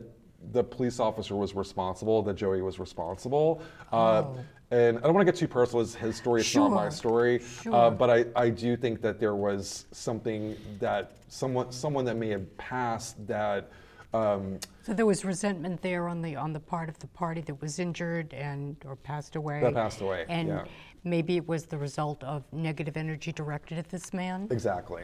the 0.51 0.63
police 0.63 0.99
officer 0.99 1.35
was 1.35 1.55
responsible, 1.55 2.21
that 2.21 2.35
Joey 2.35 2.61
was 2.61 2.77
responsible. 2.79 3.61
Uh, 3.91 3.95
Oh. 3.97 4.37
and 4.71 4.99
I 4.99 5.01
don't 5.01 5.15
want 5.15 5.25
to 5.25 5.31
get 5.31 5.39
too 5.39 5.47
personal. 5.47 5.81
It's 5.81 5.95
his 5.95 6.15
story. 6.15 6.41
It's 6.41 6.55
not 6.55 6.69
my 6.71 6.89
story. 6.89 7.39
sure. 7.63 7.73
Uh, 7.73 7.89
but 7.89 8.09
I, 8.11 8.25
I 8.35 8.49
do 8.51 8.77
think 8.77 9.01
that 9.01 9.19
there 9.19 9.33
was 9.35 9.85
something 9.91 10.55
that 10.79 11.11
someone 11.29 11.71
someone 11.71 12.05
that 12.05 12.15
may 12.15 12.29
have 12.29 12.45
passed 12.57 13.15
that. 13.25 13.71
Um, 14.13 14.59
So 14.83 14.93
there 14.93 15.05
was 15.05 15.23
resentment 15.23 15.81
there 15.81 16.07
on 16.07 16.21
the 16.21 16.35
on 16.35 16.51
the 16.53 16.59
part 16.59 16.89
of 16.89 16.97
the 16.99 17.07
party 17.07 17.41
that 17.41 17.61
was 17.61 17.79
injured 17.79 18.33
and 18.33 18.75
or 18.85 18.95
passed 18.95 19.35
away. 19.35 19.61
That 19.61 19.73
passed 19.73 20.01
away, 20.01 20.25
And 20.29 20.47
yeah. 20.47 20.63
maybe 21.03 21.37
it 21.37 21.47
was 21.47 21.65
the 21.65 21.77
result 21.77 22.23
of 22.23 22.43
negative 22.51 22.97
energy 22.97 23.31
directed 23.31 23.77
at 23.77 23.89
this 23.89 24.13
man. 24.13 24.47
Exactly. 24.49 25.03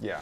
Yeah. 0.00 0.20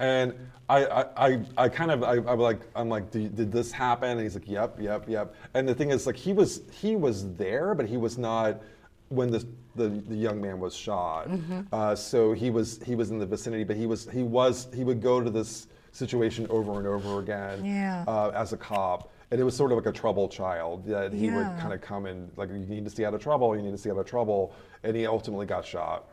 And 0.00 0.32
I, 0.68 0.84
I, 0.86 1.26
I, 1.28 1.40
I 1.56 1.68
kind 1.68 1.90
of, 1.90 2.04
I, 2.04 2.14
I'm 2.30 2.38
like, 2.38 2.60
I'm 2.76 2.88
like, 2.88 3.10
did, 3.10 3.34
did 3.34 3.50
this 3.50 3.72
happen? 3.72 4.10
And 4.10 4.20
he's 4.20 4.34
like, 4.34 4.48
yep, 4.48 4.76
yep, 4.80 5.08
yep. 5.08 5.34
And 5.54 5.68
the 5.68 5.74
thing 5.74 5.90
is, 5.90 6.06
like, 6.06 6.14
he 6.16 6.32
was, 6.32 6.62
he 6.70 6.94
was 6.94 7.34
there, 7.34 7.74
but 7.74 7.84
he 7.86 7.96
was 7.96 8.16
not 8.16 8.62
when 9.08 9.28
the, 9.30 9.44
the, 9.74 9.88
the 9.88 10.14
young 10.14 10.40
man 10.40 10.60
was 10.60 10.76
shot. 10.76 11.28
Mm-hmm. 11.28 11.62
Uh, 11.72 11.96
so 11.96 12.32
he 12.32 12.50
was, 12.50 12.78
he 12.86 12.94
was 12.94 13.10
in 13.10 13.18
the 13.18 13.26
vicinity, 13.26 13.64
but 13.64 13.76
he 13.76 13.86
was, 13.86 14.08
he 14.10 14.22
was, 14.22 14.68
he 14.72 14.84
would 14.84 15.02
go 15.02 15.20
to 15.20 15.30
this 15.30 15.66
situation 15.92 16.46
over 16.50 16.78
and 16.78 16.86
over 16.86 17.20
again 17.20 17.64
Yeah. 17.64 18.04
uh, 18.06 18.30
as 18.34 18.52
a 18.52 18.56
cop. 18.56 19.10
And 19.30 19.38
it 19.40 19.44
was 19.44 19.54
sort 19.54 19.72
of 19.72 19.76
like 19.78 19.86
a 19.86 19.92
troubled 19.92 20.30
child 20.32 20.86
that 20.86 21.12
he 21.12 21.28
would 21.28 21.46
kind 21.58 21.72
of 21.74 21.80
come 21.82 22.06
and 22.06 22.30
like, 22.36 22.48
you 22.50 22.56
need 22.58 22.84
to 22.84 22.90
stay 22.90 23.04
out 23.04 23.12
of 23.14 23.22
trouble, 23.22 23.54
you 23.54 23.62
need 23.62 23.72
to 23.72 23.78
stay 23.78 23.90
out 23.90 23.98
of 23.98 24.06
trouble. 24.06 24.54
And 24.82 24.96
he 24.96 25.06
ultimately 25.06 25.44
got 25.46 25.66
shot. 25.66 26.06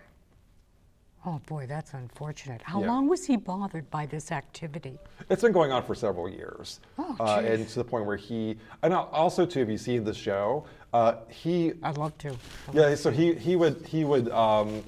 Oh 1.28 1.42
boy, 1.48 1.66
that's 1.66 1.94
unfortunate. 1.94 2.62
How 2.62 2.82
Yeah. 2.82 2.88
long 2.88 3.08
was 3.08 3.26
he 3.26 3.36
bothered 3.36 3.90
by 3.90 4.06
this 4.06 4.32
activity? 4.32 5.00
It's 5.30 5.42
been 5.42 5.54
going 5.54 5.72
on 5.72 5.84
for 5.84 5.96
several 5.96 6.30
years, 6.30 6.80
Oh, 7.00 7.16
uh, 7.20 7.42
and 7.44 7.68
to 7.68 7.76
the 7.76 7.84
point 7.84 8.06
where 8.06 8.16
he, 8.18 8.58
and 8.84 8.94
also 8.94 9.44
too, 9.46 9.62
if 9.62 9.70
you 9.70 9.78
see 9.80 9.98
the 9.98 10.14
show, 10.14 10.66
uh, 10.94 11.16
he, 11.30 11.74
I'd 11.82 11.98
love 11.98 12.16
to. 12.20 12.36
yeah, 12.74 12.94
so 12.94 13.10
he 13.10 13.34
he 13.34 13.56
would 13.56 13.84
he 13.88 14.06
would 14.06 14.30
um, 14.30 14.84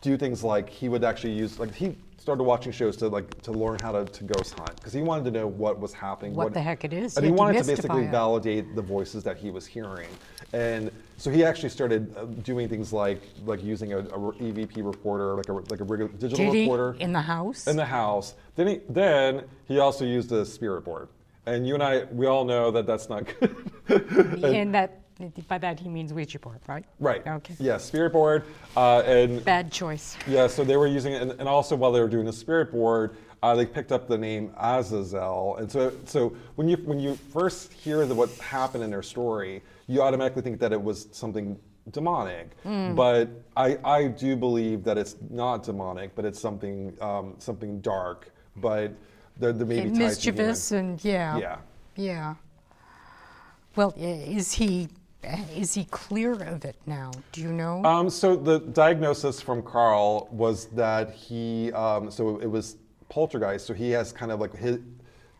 do 0.00 0.16
things 0.16 0.42
like 0.42 0.68
he 0.68 0.88
would 0.88 1.04
actually 1.04 1.34
use 1.34 1.60
like 1.60 1.72
he 1.72 1.94
started 2.20 2.44
watching 2.44 2.70
shows 2.70 2.96
to 2.98 3.08
like 3.08 3.40
to 3.42 3.50
learn 3.50 3.78
how 3.80 3.90
to, 3.92 4.04
to 4.04 4.24
ghost 4.24 4.52
hunt 4.58 4.76
because 4.76 4.92
he 4.92 5.00
wanted 5.00 5.24
to 5.24 5.30
know 5.30 5.46
what 5.46 5.80
was 5.80 5.92
happening, 5.94 6.34
What 6.34 6.52
the 6.52 6.60
heck 6.60 6.84
it 6.84 6.92
is, 6.92 7.16
and 7.16 7.24
he 7.24 7.32
wanted 7.32 7.62
to 7.62 7.66
basically 7.66 8.04
it. 8.04 8.10
validate 8.10 8.76
the 8.76 8.82
voices 8.82 9.24
that 9.24 9.38
he 9.38 9.50
was 9.50 9.66
hearing, 9.66 10.08
and 10.52 10.90
so 11.16 11.30
he 11.30 11.42
actually 11.44 11.70
started 11.70 12.14
uh, 12.16 12.26
doing 12.44 12.68
things 12.68 12.92
like 12.92 13.22
like 13.46 13.64
using 13.64 13.94
a, 13.94 13.98
a 14.00 14.18
EVP 14.46 14.84
recorder, 14.84 15.34
like 15.34 15.48
a 15.48 15.54
like 15.54 15.80
a 15.80 15.84
regular 15.84 16.12
digital 16.12 16.44
Did 16.44 16.54
he 16.54 16.60
recorder 16.62 16.94
in 17.00 17.12
the 17.12 17.22
house? 17.22 17.66
in 17.66 17.76
the 17.76 17.86
house. 17.86 18.34
Then 18.54 18.66
he 18.68 18.80
then 18.90 19.44
he 19.66 19.78
also 19.78 20.04
used 20.04 20.30
a 20.32 20.44
spirit 20.44 20.84
board, 20.84 21.08
and 21.46 21.66
you 21.66 21.72
and 21.74 21.82
I 21.82 22.04
we 22.12 22.26
all 22.26 22.44
know 22.44 22.70
that 22.70 22.86
that's 22.86 23.08
not 23.08 23.24
good. 23.40 24.44
and 24.44 24.74
that 24.74 24.99
by 25.48 25.58
that 25.58 25.78
he 25.80 25.88
means 25.88 26.12
Ouija 26.12 26.38
board, 26.38 26.60
right? 26.66 26.84
right. 26.98 27.26
Okay. 27.26 27.54
Yeah, 27.58 27.76
spirit 27.76 28.12
board, 28.12 28.44
uh, 28.76 29.00
and 29.06 29.44
Bad 29.44 29.70
choice. 29.70 30.16
yeah, 30.26 30.46
so 30.46 30.64
they 30.64 30.76
were 30.76 30.86
using 30.86 31.12
it, 31.12 31.22
and, 31.22 31.32
and 31.32 31.48
also 31.48 31.76
while 31.76 31.92
they 31.92 32.00
were 32.00 32.08
doing 32.08 32.26
the 32.26 32.32
spirit 32.32 32.70
board, 32.72 33.16
uh, 33.42 33.54
they 33.54 33.64
picked 33.66 33.92
up 33.92 34.06
the 34.08 34.18
name 34.18 34.52
Azazel, 34.58 35.56
and 35.56 35.70
so 35.70 35.92
so 36.04 36.34
when 36.56 36.68
you 36.68 36.76
when 36.84 36.98
you 37.00 37.14
first 37.32 37.72
hear 37.72 38.04
the, 38.06 38.14
what 38.14 38.30
happened 38.38 38.84
in 38.84 38.90
their 38.90 39.02
story, 39.02 39.62
you 39.86 40.02
automatically 40.02 40.42
think 40.42 40.60
that 40.60 40.72
it 40.72 40.82
was 40.82 41.08
something 41.12 41.58
demonic. 41.90 42.50
Hmm. 42.62 42.94
But 42.94 43.28
I 43.56 43.78
I 43.82 44.08
do 44.08 44.36
believe 44.36 44.84
that 44.84 44.98
it's 44.98 45.16
not 45.30 45.62
demonic, 45.62 46.14
but 46.14 46.24
it's 46.26 46.38
something 46.38 46.94
um, 47.00 47.34
something 47.38 47.80
dark, 47.80 48.30
but 48.56 48.92
the 49.38 49.52
the 49.54 49.64
maybe 49.64 49.80
And 49.88 49.90
tied 49.92 49.98
to 49.98 50.04
mischievous 50.06 50.72
and 50.72 51.02
yeah. 51.02 51.38
Yeah. 51.38 51.56
Yeah. 51.96 52.34
Well, 53.74 53.94
i- 53.96 54.00
is 54.00 54.52
he 54.52 54.88
is 55.56 55.74
he 55.74 55.84
clear 55.84 56.32
of 56.32 56.64
it 56.64 56.76
now? 56.86 57.10
Do 57.32 57.40
you 57.40 57.52
know? 57.52 57.84
Um, 57.84 58.10
so 58.10 58.36
the 58.36 58.60
diagnosis 58.60 59.40
from 59.40 59.62
Carl 59.62 60.28
was 60.30 60.66
that 60.66 61.12
he, 61.12 61.72
um, 61.72 62.10
so 62.10 62.38
it 62.38 62.46
was 62.46 62.76
poltergeist. 63.08 63.66
So 63.66 63.74
he 63.74 63.90
has 63.90 64.12
kind 64.12 64.32
of 64.32 64.40
like 64.40 64.56
his, 64.56 64.78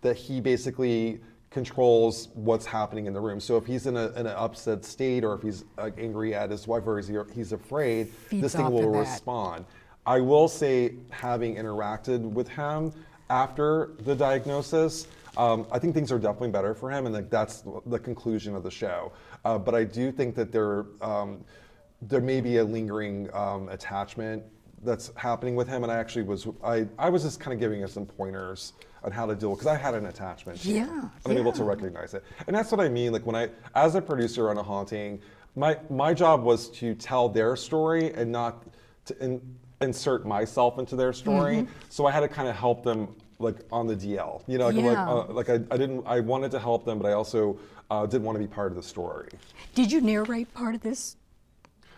that 0.02 0.16
he 0.16 0.40
basically 0.40 1.20
controls 1.50 2.28
what's 2.34 2.66
happening 2.66 3.06
in 3.06 3.12
the 3.12 3.20
room. 3.20 3.40
So 3.40 3.56
if 3.56 3.66
he's 3.66 3.86
in, 3.86 3.96
a, 3.96 4.08
in 4.10 4.26
an 4.26 4.34
upset 4.36 4.84
state 4.84 5.24
or 5.24 5.34
if 5.34 5.42
he's 5.42 5.64
like, 5.76 5.98
angry 5.98 6.34
at 6.34 6.50
his 6.50 6.66
wife 6.66 6.86
or 6.86 6.98
he's, 6.98 7.10
he's 7.34 7.52
afraid, 7.52 8.08
Feeds 8.08 8.42
this 8.42 8.54
thing 8.54 8.70
will 8.70 8.90
respond. 8.90 9.64
I 10.06 10.20
will 10.20 10.48
say, 10.48 10.94
having 11.10 11.56
interacted 11.56 12.20
with 12.20 12.48
him 12.48 12.92
after 13.28 13.90
the 14.00 14.14
diagnosis, 14.14 15.06
um, 15.36 15.66
I 15.70 15.78
think 15.78 15.94
things 15.94 16.10
are 16.10 16.18
definitely 16.18 16.50
better 16.50 16.74
for 16.74 16.90
him, 16.90 17.06
and 17.06 17.14
like 17.14 17.30
that's 17.30 17.62
the 17.86 17.98
conclusion 17.98 18.56
of 18.56 18.62
the 18.62 18.70
show. 18.70 19.12
Uh, 19.44 19.58
but 19.58 19.74
I 19.74 19.84
do 19.84 20.12
think 20.12 20.34
that 20.34 20.52
there 20.52 20.86
um, 21.00 21.44
there 22.02 22.20
may 22.20 22.40
be 22.40 22.58
a 22.58 22.64
lingering 22.64 23.28
um, 23.34 23.68
attachment 23.68 24.42
that's 24.82 25.12
happening 25.16 25.54
with 25.54 25.68
him, 25.68 25.82
and 25.82 25.92
I 25.92 25.96
actually 25.96 26.22
was 26.22 26.46
I, 26.64 26.86
I 26.98 27.08
was 27.10 27.22
just 27.22 27.40
kind 27.40 27.52
of 27.52 27.60
giving 27.60 27.80
him 27.80 27.88
some 27.88 28.06
pointers 28.06 28.72
on 29.02 29.12
how 29.12 29.26
to 29.26 29.34
deal 29.34 29.50
because 29.50 29.66
I 29.66 29.76
had 29.76 29.94
an 29.94 30.06
attachment. 30.06 30.64
Yeah, 30.64 31.08
I'm 31.24 31.36
able 31.36 31.52
to 31.52 31.64
recognize 31.64 32.14
it, 32.14 32.24
and 32.46 32.56
that's 32.56 32.70
what 32.70 32.80
I 32.80 32.88
mean. 32.88 33.12
Like 33.12 33.26
when 33.26 33.36
I, 33.36 33.48
as 33.74 33.94
a 33.94 34.00
producer 34.00 34.50
on 34.50 34.58
a 34.58 34.62
haunting, 34.62 35.20
my 35.56 35.78
my 35.88 36.14
job 36.14 36.42
was 36.42 36.68
to 36.70 36.94
tell 36.94 37.28
their 37.28 37.56
story 37.56 38.12
and 38.12 38.30
not 38.30 38.64
to 39.06 39.24
in, 39.24 39.40
insert 39.80 40.26
myself 40.26 40.78
into 40.78 40.96
their 40.96 41.12
story. 41.12 41.58
Mm-hmm. 41.58 41.72
So 41.88 42.06
I 42.06 42.10
had 42.10 42.20
to 42.20 42.28
kind 42.28 42.48
of 42.48 42.56
help 42.56 42.84
them 42.84 43.08
like 43.38 43.56
on 43.72 43.86
the 43.86 43.96
DL. 43.96 44.42
You 44.46 44.58
know, 44.58 44.68
like, 44.68 44.76
I'm 44.76 44.84
like, 44.84 44.98
uh, 44.98 45.32
like 45.32 45.50
I, 45.50 45.54
I 45.74 45.76
didn't 45.76 46.06
I 46.06 46.20
wanted 46.20 46.50
to 46.52 46.58
help 46.58 46.84
them, 46.84 46.98
but 46.98 47.08
I 47.08 47.12
also 47.12 47.58
uh, 47.90 48.06
didn't 48.06 48.24
want 48.24 48.36
to 48.36 48.40
be 48.40 48.46
part 48.46 48.70
of 48.72 48.76
the 48.76 48.82
story. 48.82 49.28
Did 49.74 49.90
you 49.92 50.00
narrate 50.00 50.52
part 50.54 50.74
of 50.74 50.80
this? 50.80 51.16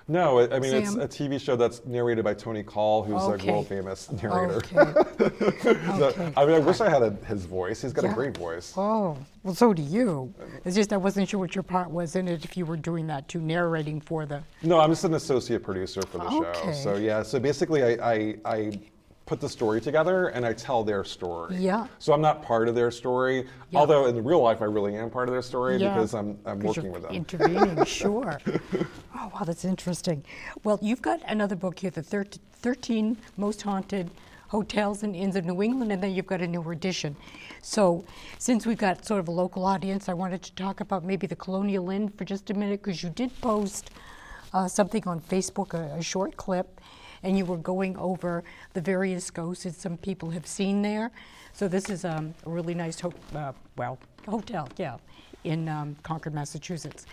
No, 0.09 0.41
I 0.41 0.57
I 0.57 0.59
mean 0.59 0.85
Sam? 0.85 1.01
it's 1.01 1.21
a 1.21 1.23
TV 1.29 1.41
show 1.41 1.55
that's 1.55 1.85
narrated 1.87 2.25
by 2.25 2.35
Tony 2.35 2.65
Call, 2.65 3.05
who's 3.05 3.23
Okay. 3.23 3.49
a 3.49 3.53
world 3.53 3.69
famous 3.69 4.11
narrator. 4.11 4.57
Okay. 4.57 4.93
So, 5.63 6.07
okay. 6.09 6.33
I 6.37 6.45
mean, 6.45 6.57
I 6.57 6.59
wish 6.59 6.81
I 6.81 6.89
had 6.91 7.03
a, 7.03 7.11
his 7.27 7.45
voice. 7.45 7.83
He's 7.83 7.93
got 7.93 8.05
Yeah. 8.05 8.11
a 8.11 8.15
great 8.15 8.37
voice. 8.37 8.75
Oh, 8.77 9.17
well, 9.45 9.55
so 9.55 9.73
do 9.73 9.81
you. 9.83 10.35
It's 10.65 10.75
just 10.75 10.93
I 10.93 10.97
wasn't 10.97 11.29
sure 11.29 11.39
what 11.39 11.55
your 11.55 11.63
part 11.63 11.89
was 11.91 12.17
in 12.17 12.27
it, 12.27 12.45
if 12.45 12.57
you 12.57 12.67
were 12.67 12.77
doing 12.77 13.07
that 13.07 13.29
too, 13.29 13.41
narrating 13.41 14.01
for 14.01 14.27
the. 14.27 14.43
No, 14.65 14.81
I'm 14.81 14.91
just 14.91 15.05
an 15.05 15.15
associate 15.15 15.63
producer 15.63 16.03
for 16.03 16.19
the 16.19 16.31
show. 16.31 16.73
So 16.73 16.97
yeah, 16.97 17.23
so 17.23 17.39
basically 17.39 17.85
I, 17.85 18.13
I, 18.13 18.35
I 18.45 18.73
put 19.27 19.41
the 19.41 19.49
story 19.49 19.81
together 19.81 20.29
and 20.29 20.45
I 20.45 20.53
tell 20.53 20.83
their 20.85 21.05
story. 21.05 21.57
Yeah. 21.57 21.87
So 21.99 22.13
I'm 22.13 22.21
not 22.21 22.43
part 22.43 22.69
of 22.69 22.75
their 22.75 22.91
story, 22.91 23.47
Yeah. 23.71 23.81
although 23.81 24.07
in 24.07 24.23
real 24.25 24.43
life 24.43 24.61
I 24.63 24.67
really 24.67 24.97
am 24.97 25.11
part 25.11 25.29
of 25.29 25.33
their 25.33 25.43
story 25.43 25.77
Yeah, 25.77 25.95
because 25.95 26.15
I'm, 26.15 26.39
I'm 26.45 26.59
working 26.61 26.91
with 26.91 27.03
them. 27.03 27.13
Intervening, 27.13 27.85
sure. 27.87 28.39
Oh, 29.15 29.31
wow, 29.35 29.45
that's 29.45 29.65
interesting. 29.65 30.25
Well, 30.65 30.79
you've 30.83 31.03
got 31.03 31.21
another 31.29 31.57
book 31.57 31.79
here, 31.79 31.91
the 31.91 32.03
13 32.03 33.17
Most 33.37 33.63
Haunted 33.63 34.11
Hotels 34.49 35.03
and 35.03 35.17
Inns 35.17 35.37
of 35.37 35.47
New 35.47 35.63
England, 35.63 35.93
and 35.93 36.03
then 36.03 36.13
you've 36.13 36.27
got 36.27 36.43
a 36.43 36.47
newer 36.47 36.73
edition. 36.73 37.17
So, 37.63 38.05
since 38.39 38.67
we've 38.67 38.77
got 38.77 39.07
sort 39.07 39.21
of 39.21 39.29
a 39.29 39.31
local 39.31 39.65
audience, 39.65 40.09
I 40.11 40.13
wanted 40.13 40.43
to 40.43 40.53
talk 40.55 40.81
about 40.81 41.05
maybe 41.05 41.27
the 41.27 41.37
Colonial 41.37 41.89
Inn 41.89 42.11
for 42.11 42.25
just 42.27 42.51
a 42.51 42.55
minute, 42.55 42.83
because 42.83 43.03
you 43.03 43.09
did 43.09 43.31
post 43.41 43.91
uh, 44.53 44.69
something 44.69 45.03
on 45.07 45.21
Facebook, 45.21 45.73
a, 45.73 45.95
a 45.97 46.03
short 46.03 46.37
clip, 46.37 46.81
and 47.23 47.37
you 47.39 47.45
were 47.45 47.57
going 47.57 47.97
over 47.97 48.45
the 48.75 48.81
various 48.81 49.31
ghosts 49.31 49.65
that 49.65 49.75
some 49.75 49.97
people 49.97 50.31
have 50.31 50.47
seen 50.47 50.83
there. 50.83 51.11
So, 51.53 51.69
this 51.69 51.91
is 51.91 52.05
um, 52.05 52.35
a 52.47 52.51
really 52.51 52.75
nice, 52.75 52.99
ho- 53.01 53.13
uh, 53.35 53.53
well, 53.77 53.99
hotel, 54.27 54.69
yeah, 54.77 54.97
in 55.45 55.69
um, 55.69 55.97
Concord, 56.03 56.35
Massachusetts. 56.35 57.07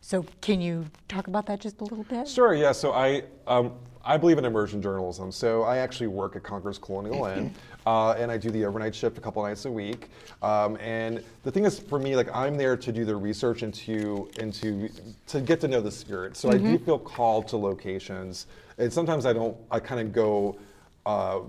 So, 0.00 0.24
can 0.40 0.60
you 0.60 0.86
talk 1.08 1.28
about 1.28 1.46
that 1.46 1.60
just 1.60 1.80
a 1.80 1.84
little 1.84 2.04
bit? 2.04 2.28
Sure, 2.28 2.54
yeah. 2.54 2.72
So 2.72 2.92
I, 2.92 3.22
um, 3.46 3.72
I 4.04 4.18
believe 4.18 4.36
in 4.36 4.44
immersion 4.44 4.82
journalism. 4.82 5.32
So 5.32 5.62
I 5.62 5.78
actually 5.78 6.08
work 6.08 6.36
at 6.36 6.42
Concord's 6.42 6.78
Colonial 6.78 7.24
Inn, 7.26 7.54
uh, 7.86 8.12
and 8.12 8.30
I 8.30 8.36
do 8.36 8.50
the 8.50 8.64
overnight 8.64 8.94
shift 8.94 9.16
a 9.16 9.20
couple 9.20 9.42
nights 9.42 9.64
a 9.64 9.70
week. 9.70 10.10
Um, 10.42 10.76
and 10.76 11.24
the 11.42 11.50
thing 11.50 11.64
is, 11.64 11.78
for 11.78 11.98
me, 11.98 12.14
like 12.14 12.28
I'm 12.34 12.56
there 12.56 12.76
to 12.76 12.92
do 12.92 13.04
the 13.04 13.16
research 13.16 13.62
into 13.62 14.28
into 14.38 14.90
to 15.28 15.40
get 15.40 15.60
to 15.62 15.68
know 15.68 15.80
the 15.80 15.90
spirit. 15.90 16.36
So 16.36 16.50
I 16.50 16.58
do 16.58 16.78
feel 16.78 16.98
called 16.98 17.48
to 17.48 17.56
locations, 17.56 18.46
and 18.78 18.92
sometimes 18.92 19.26
I 19.26 19.32
don't. 19.32 19.56
I 19.70 19.80
kind 19.80 20.00
of 20.00 20.12
go. 20.12 20.56
Uh, 21.06 21.40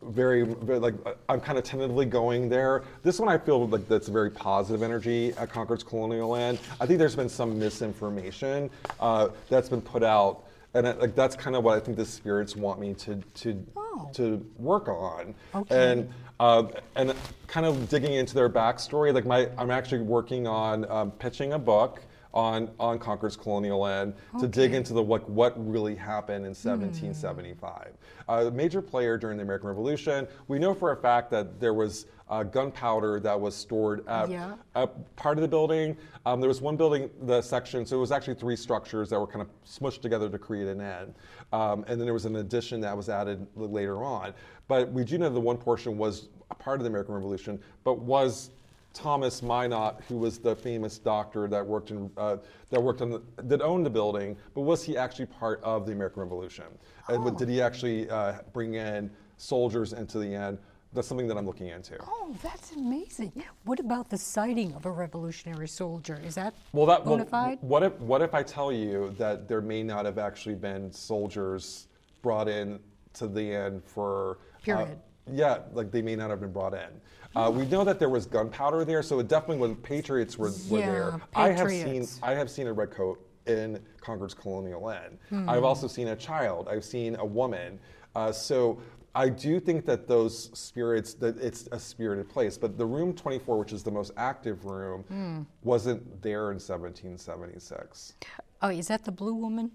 very, 0.00 0.44
very 0.44 0.78
like 0.78 0.94
I'm 1.28 1.40
kind 1.40 1.58
of 1.58 1.64
tentatively 1.64 2.06
going 2.06 2.48
there. 2.48 2.84
This 3.02 3.18
one 3.18 3.28
I 3.28 3.36
feel 3.36 3.66
like 3.66 3.88
that's 3.88 4.06
very 4.06 4.30
positive 4.30 4.80
energy 4.82 5.32
at 5.36 5.50
Concord's 5.50 5.82
Colonial 5.82 6.36
Inn. 6.36 6.56
I 6.80 6.86
think 6.86 7.00
there's 7.00 7.16
been 7.16 7.28
some 7.28 7.58
misinformation 7.58 8.70
uh, 9.00 9.30
that's 9.48 9.68
been 9.68 9.80
put 9.80 10.04
out, 10.04 10.44
and 10.74 10.86
I, 10.86 10.92
like 10.92 11.16
that's 11.16 11.34
kind 11.34 11.56
of 11.56 11.64
what 11.64 11.76
I 11.76 11.80
think 11.80 11.96
the 11.96 12.04
spirits 12.04 12.54
want 12.54 12.78
me 12.78 12.94
to 12.94 13.16
to 13.16 13.66
Oh. 13.98 14.10
to 14.14 14.44
work 14.58 14.88
on. 14.88 15.34
Okay. 15.54 15.90
And 15.92 16.12
uh, 16.40 16.64
and 16.94 17.14
kind 17.48 17.66
of 17.66 17.88
digging 17.88 18.14
into 18.14 18.34
their 18.34 18.48
backstory. 18.48 19.12
Like 19.12 19.26
my, 19.26 19.48
I'm 19.58 19.70
actually 19.70 20.02
working 20.02 20.46
on 20.46 20.88
um, 20.90 21.10
pitching 21.10 21.54
a 21.54 21.58
book 21.58 22.00
on 22.34 22.70
on 22.78 22.98
Concord's 22.98 23.36
colonial 23.36 23.86
inn 23.86 24.14
to 24.38 24.46
dig 24.46 24.74
into 24.74 24.92
the 24.92 25.02
like 25.02 25.22
what 25.28 25.54
really 25.56 25.94
happened 25.94 26.44
in 26.44 26.50
1775. 26.54 27.92
Uh, 28.28 28.32
a 28.46 28.50
major 28.50 28.82
player 28.82 29.16
during 29.16 29.36
the 29.38 29.42
American 29.42 29.68
Revolution. 29.68 30.26
We 30.48 30.58
know 30.58 30.74
for 30.74 30.92
a 30.92 30.96
fact 30.96 31.30
that 31.30 31.58
there 31.58 31.74
was 31.74 32.06
uh, 32.28 32.42
gunpowder 32.42 33.20
that 33.20 33.40
was 33.40 33.54
stored 33.54 34.06
at, 34.06 34.28
Yeah. 34.28 34.54
at 34.74 35.16
part 35.16 35.38
of 35.38 35.42
the 35.42 35.48
building. 35.48 35.96
Um, 36.26 36.40
there 36.40 36.48
was 36.48 36.60
one 36.60 36.76
building, 36.76 37.08
the 37.22 37.40
section, 37.40 37.86
so 37.86 37.96
it 37.96 38.00
was 38.00 38.12
actually 38.12 38.34
three 38.34 38.56
structures 38.56 39.08
that 39.08 39.18
were 39.18 39.26
kind 39.26 39.40
of 39.40 39.48
smushed 39.66 40.02
together 40.02 40.28
to 40.28 40.38
create 40.38 40.68
an 40.68 40.82
end. 40.82 41.14
Um, 41.54 41.84
and 41.88 41.98
then 41.98 42.00
there 42.06 42.12
was 42.12 42.26
an 42.26 42.36
addition 42.36 42.82
that 42.82 42.94
was 42.94 43.08
added 43.08 43.46
later 43.56 44.04
on. 44.04 44.34
But 44.68 44.92
we 44.92 45.04
do 45.04 45.16
know 45.16 45.30
the 45.30 45.40
one 45.40 45.56
portion 45.56 45.96
was 45.96 46.28
a 46.50 46.54
part 46.54 46.80
of 46.80 46.84
the 46.84 46.90
American 46.90 47.14
Revolution, 47.14 47.58
but 47.82 47.98
was 48.00 48.50
Thomas 48.98 49.42
Minot, 49.42 50.00
who 50.08 50.16
was 50.16 50.38
the 50.38 50.56
famous 50.56 50.98
doctor 50.98 51.46
that 51.46 51.64
worked 51.64 51.92
in 51.92 52.10
uh, 52.16 52.38
that 52.70 52.82
worked 52.82 53.00
on 53.00 53.10
the, 53.10 53.22
that 53.44 53.62
owned 53.62 53.86
the 53.86 53.90
building, 53.90 54.36
but 54.54 54.62
was 54.62 54.82
he 54.82 54.96
actually 54.96 55.26
part 55.26 55.62
of 55.62 55.86
the 55.86 55.92
American 55.92 56.20
Revolution? 56.22 56.64
And 57.08 57.24
what- 57.24 57.38
did 57.38 57.48
he 57.48 57.62
actually 57.62 58.10
uh, 58.10 58.40
bring 58.52 58.74
in 58.74 59.08
soldiers 59.36 59.92
into 59.92 60.18
the 60.18 60.34
end? 60.34 60.58
That's 60.94 61.06
something 61.06 61.28
that 61.28 61.36
I'm 61.36 61.46
looking 61.46 61.68
into. 61.68 61.96
Oh, 62.00 62.34
that's 62.42 62.72
amazing. 62.72 63.44
What 63.64 63.78
about 63.78 64.08
the 64.08 64.18
sighting 64.18 64.72
of 64.72 64.84
a 64.86 64.90
revolutionary 64.90 65.68
soldier? 65.68 66.18
Is 66.24 66.34
that 66.34 66.54
Well, 66.72 66.86
that 66.86 67.04
well, 67.04 67.18
bona 67.18 67.26
fide? 67.28 67.58
what 67.60 67.82
if 67.84 67.92
what 68.00 68.20
if 68.20 68.34
I 68.34 68.42
tell 68.42 68.72
you 68.72 69.14
that 69.16 69.46
there 69.46 69.60
may 69.60 69.84
not 69.84 70.06
have 70.06 70.18
actually 70.18 70.56
been 70.56 70.90
soldiers 70.90 71.86
brought 72.22 72.48
in 72.48 72.80
to 73.14 73.28
the 73.28 73.54
end 73.54 73.84
for 73.84 74.38
uh, 74.56 74.64
Period. 74.64 74.98
Yeah, 75.32 75.58
like 75.72 75.90
they 75.90 76.02
may 76.02 76.16
not 76.16 76.30
have 76.30 76.40
been 76.40 76.52
brought 76.52 76.74
in. 76.74 76.88
Uh, 77.36 77.50
we 77.50 77.66
know 77.66 77.84
that 77.84 77.98
there 77.98 78.08
was 78.08 78.26
gunpowder 78.26 78.84
there, 78.84 79.02
so 79.02 79.18
it 79.18 79.28
definitely 79.28 79.58
when 79.58 79.76
patriots 79.76 80.38
were, 80.38 80.50
were 80.70 80.78
Yeah, 80.78 80.86
there. 80.86 81.20
I 81.34 81.48
have 81.50 81.68
seen 81.70 81.84
patriots. 81.84 82.20
I 82.22 82.32
have 82.32 82.50
seen 82.50 82.66
a 82.66 82.72
red 82.72 82.90
coat 82.90 83.24
in 83.46 83.80
Concord's 84.00 84.34
colonial 84.34 84.88
inn. 84.90 85.18
Hmm. 85.28 85.48
I've 85.48 85.64
also 85.64 85.86
seen 85.86 86.08
a 86.08 86.16
child. 86.16 86.68
I've 86.68 86.84
seen 86.84 87.16
a 87.16 87.24
woman. 87.24 87.78
Uh, 88.14 88.32
so 88.32 88.80
I 89.14 89.28
do 89.28 89.60
think 89.60 89.84
that 89.86 90.08
those 90.08 90.50
spirits 90.58 91.14
that 91.14 91.38
it's 91.38 91.68
a 91.72 91.78
spirited 91.78 92.28
place. 92.28 92.56
But 92.58 92.76
the 92.78 92.86
room 92.86 93.12
24, 93.14 93.58
which 93.58 93.72
is 93.72 93.82
the 93.82 93.90
most 93.90 94.12
active 94.16 94.64
room, 94.64 95.02
Hmm. 95.08 95.42
wasn't 95.62 96.22
there 96.22 96.50
in 96.50 96.58
1776. 96.58 98.14
Oh, 98.62 98.68
is 98.70 98.88
that 98.88 99.04
the 99.04 99.12
blue 99.12 99.34
woman? 99.34 99.70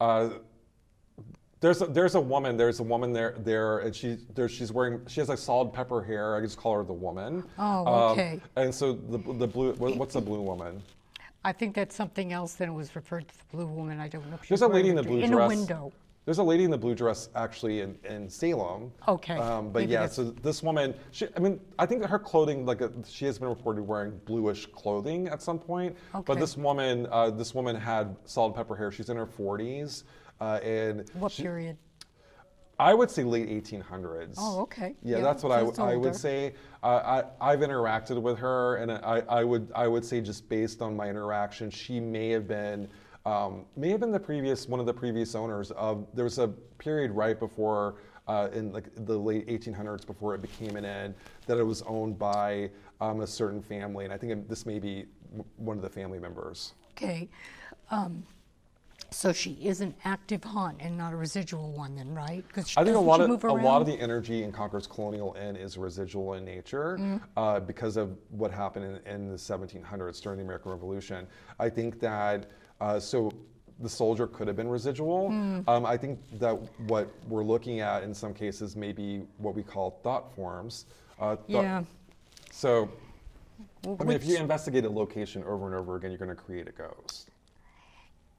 Uh, 0.00 0.30
there's 1.60 1.82
a, 1.82 1.86
there's 1.86 2.14
a 2.14 2.20
woman. 2.20 2.56
There's 2.56 2.80
a 2.80 2.82
woman 2.82 3.12
there 3.12 3.34
there, 3.38 3.78
and 3.80 3.94
she 3.94 4.16
there 4.34 4.48
she's 4.48 4.72
wearing 4.72 5.00
she 5.06 5.20
has 5.20 5.28
like 5.28 5.38
solid 5.38 5.72
pepper 5.72 6.02
hair. 6.02 6.34
I 6.36 6.40
just 6.40 6.56
call 6.56 6.76
her 6.76 6.84
the 6.84 6.92
woman. 6.92 7.44
Oh, 7.58 7.86
Um, 7.86 8.12
okay. 8.12 8.40
and 8.56 8.74
so 8.74 8.92
the 8.94 9.18
the 9.34 9.46
blue 9.46 9.72
what's 9.74 10.14
a 10.14 10.20
blue 10.20 10.40
woman? 10.40 10.82
I 11.44 11.52
think 11.52 11.74
that's 11.74 11.94
something 11.94 12.32
else 12.32 12.54
than 12.54 12.68
it 12.68 12.72
was 12.72 12.94
referred 12.96 13.26
to 13.28 13.34
the 13.38 13.56
blue 13.56 13.66
woman. 13.66 13.98
I 14.00 14.08
don't 14.08 14.26
know. 14.28 14.38
if 14.42 14.48
There's 14.48 14.60
a 14.62 14.68
lady 14.68 14.90
in 14.90 14.96
the 14.96 15.02
blue 15.02 15.20
in 15.20 15.30
dress. 15.30 15.46
a 15.46 15.48
window. 15.48 15.92
There's 16.26 16.36
a 16.36 16.42
lady 16.42 16.64
in 16.64 16.70
the 16.70 16.76
blue 16.78 16.94
dress 16.94 17.30
actually 17.34 17.80
in, 17.80 17.96
in 18.04 18.28
Salem. 18.28 18.92
Okay, 19.08 19.36
Um, 19.38 19.70
but 19.72 19.80
maybe 19.80 19.92
yeah, 19.92 20.00
that's- 20.00 20.16
so 20.16 20.24
this 20.24 20.62
woman, 20.62 20.94
she, 21.12 21.26
I 21.34 21.40
mean, 21.40 21.58
I 21.78 21.86
think 21.86 22.04
her 22.04 22.18
clothing, 22.18 22.66
like 22.66 22.82
uh 22.82 22.90
she 23.08 23.24
has 23.24 23.38
been 23.38 23.48
reported 23.48 23.82
wearing 23.82 24.20
bluish 24.26 24.66
clothing 24.66 25.28
at 25.28 25.40
some 25.40 25.58
point. 25.58 25.96
Okay. 26.14 26.22
But 26.26 26.38
this 26.38 26.58
woman, 26.58 27.08
uh, 27.10 27.30
this 27.30 27.54
woman 27.54 27.74
had 27.74 28.14
salt 28.26 28.48
and 28.48 28.54
pepper 28.56 28.76
hair. 28.76 28.92
She's 28.92 29.08
in 29.08 29.16
her 29.16 29.26
40s, 29.26 30.04
uh, 30.40 30.60
and 30.62 31.08
What 31.14 31.32
she- 31.32 31.42
period? 31.42 31.76
I 32.78 32.94
would 32.94 33.10
say 33.10 33.24
late 33.24 33.46
1800s. 33.50 34.36
Oh, 34.38 34.62
okay. 34.62 34.96
Yeah, 35.02 35.18
Yeah, 35.18 35.22
that's 35.22 35.42
what 35.42 35.52
I, 35.52 35.60
so 35.60 35.68
it's 35.68 35.76
w- 35.78 35.94
I 35.94 35.98
would 35.98 36.16
say. 36.16 36.54
Uh, 36.82 37.22
I, 37.42 37.52
I've 37.52 37.60
interacted 37.60 38.20
with 38.22 38.38
her, 38.38 38.76
and 38.76 38.90
I, 38.90 39.22
I 39.28 39.44
would 39.44 39.70
I 39.74 39.86
would 39.86 40.02
say 40.02 40.22
just 40.22 40.48
based 40.48 40.80
on 40.80 40.96
my 40.96 41.06
interaction, 41.10 41.68
she 41.70 42.00
may 42.00 42.30
have 42.30 42.48
been 42.48 42.88
um, 43.26 43.66
may 43.76 43.90
have 43.90 44.00
been 44.00 44.10
the 44.12 44.18
previous 44.18 44.66
one 44.66 44.80
of 44.80 44.86
the 44.86 44.94
previous 44.94 45.34
owners 45.34 45.72
of. 45.72 46.06
There 46.14 46.24
was 46.24 46.38
a 46.38 46.48
period 46.78 47.10
right 47.10 47.38
before. 47.38 47.96
Uh, 48.28 48.48
in 48.52 48.72
like 48.72 48.84
the 49.06 49.18
late 49.18 49.46
1800s, 49.48 50.06
before 50.06 50.36
it 50.36 50.40
became 50.40 50.76
an 50.76 50.84
inn, 50.84 51.12
that 51.46 51.58
it 51.58 51.64
was 51.64 51.82
owned 51.82 52.16
by 52.16 52.70
um, 53.00 53.22
a 53.22 53.26
certain 53.26 53.60
family, 53.60 54.04
and 54.04 54.14
I 54.14 54.16
think 54.16 54.48
this 54.48 54.64
may 54.64 54.78
be 54.78 55.06
one 55.56 55.76
of 55.76 55.82
the 55.82 55.88
family 55.90 56.20
members. 56.20 56.74
Okay. 56.92 57.28
Um, 57.90 58.22
So 59.12 59.32
she 59.32 59.52
is 59.54 59.80
an 59.80 59.94
active 60.04 60.44
haunt 60.44 60.76
and 60.80 60.96
not 60.96 61.12
a 61.12 61.16
residual 61.16 61.72
one, 61.72 61.96
then, 61.96 62.14
right? 62.14 62.44
Because 62.46 62.72
I 62.76 62.84
think 62.84 62.96
a 62.96 63.00
lot 63.00 63.20
of 63.20 63.44
a 63.44 63.52
lot 63.52 63.80
of 63.80 63.86
the 63.86 63.98
energy 64.00 64.44
in 64.44 64.52
Concord's 64.52 64.86
Colonial 64.86 65.36
Inn 65.40 65.56
is 65.56 65.76
residual 65.76 66.34
in 66.34 66.44
nature 66.44 66.96
Mm-hmm. 67.00 67.16
uh, 67.36 67.60
because 67.60 67.96
of 67.96 68.16
what 68.30 68.50
happened 68.52 69.00
in, 69.06 69.12
in 69.12 69.28
the 69.28 69.34
1700s 69.36 70.22
during 70.22 70.38
the 70.38 70.44
American 70.44 70.70
Revolution. 70.70 71.26
I 71.58 71.68
think 71.68 71.98
that 72.00 72.46
uh, 72.80 73.00
so 73.00 73.30
the 73.80 73.88
soldier 73.88 74.26
could 74.26 74.46
have 74.46 74.56
been 74.56 74.68
residual. 74.68 75.30
Mm. 75.30 75.66
Um, 75.68 75.86
I 75.86 75.96
think 75.96 76.18
that 76.38 76.52
what 76.86 77.08
we're 77.28 77.42
looking 77.44 77.80
at 77.80 78.02
in 78.02 78.14
some 78.14 78.32
cases 78.34 78.76
may 78.76 78.92
be 78.92 79.22
what 79.38 79.54
we 79.54 79.62
call 79.62 79.98
thought 80.02 80.34
forms. 80.36 80.86
Uh, 81.18 81.36
thought- 81.36 81.46
Yeah. 81.48 81.82
So, 82.52 82.90
Well, 83.84 83.96
I 84.00 84.04
mean, 84.04 84.16
if 84.16 84.24
you 84.26 84.36
investigate 84.36 84.84
a 84.84 84.90
location 84.90 85.42
over 85.44 85.66
and 85.66 85.74
over 85.74 85.96
again, 85.96 86.10
you're 86.10 86.18
going 86.18 86.28
to 86.28 86.34
create 86.34 86.68
a 86.68 86.72
ghost. 86.72 87.30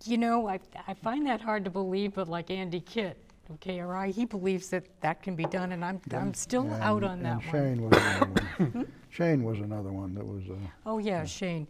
You 0.06 0.18
know, 0.18 0.48
I, 0.48 0.60
I 0.88 0.94
find 0.94 1.26
that 1.28 1.42
hard 1.42 1.64
to 1.66 1.70
believe, 1.72 2.14
but 2.16 2.28
like 2.28 2.50
Andy 2.50 2.80
Kitt 2.82 3.18
of 3.50 3.60
KRI, 3.60 4.12
he 4.14 4.26
believes 4.26 4.70
that 4.70 4.86
that 5.02 5.22
can 5.22 5.36
be 5.36 5.46
done, 5.46 5.72
and 5.74 5.84
I'm, 5.84 6.02
I'm 6.14 6.34
still 6.34 6.64
And- 6.64 6.82
out 6.84 7.04
on 7.04 7.24
and 7.24 7.26
that 7.26 7.36
one. 7.38 7.52
Shane 7.52 7.82
was 7.90 7.98
another 7.98 8.26
one. 8.58 8.88
Shane 9.10 9.44
was 9.44 9.60
another 9.60 9.92
one 9.92 10.14
that 10.16 10.26
was. 10.26 10.44
Uh, 10.50 10.54
Oh, 10.86 10.98
yeah, 10.98 11.26
Shane. 11.26 11.68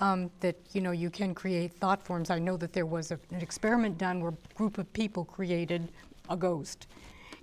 Um, 0.00 0.30
that, 0.40 0.56
you 0.72 0.80
know, 0.80 0.90
you 0.90 1.10
can 1.10 1.34
create 1.34 1.72
thought 1.74 2.02
forms. 2.02 2.28
I 2.30 2.38
know 2.38 2.56
that 2.56 2.72
there 2.72 2.86
was 2.86 3.10
a, 3.12 3.18
an 3.30 3.40
experiment 3.40 3.98
done 3.98 4.20
where 4.20 4.32
a 4.32 4.54
group 4.54 4.78
of 4.78 4.92
people 4.92 5.24
created 5.24 5.90
a 6.28 6.36
ghost. 6.36 6.86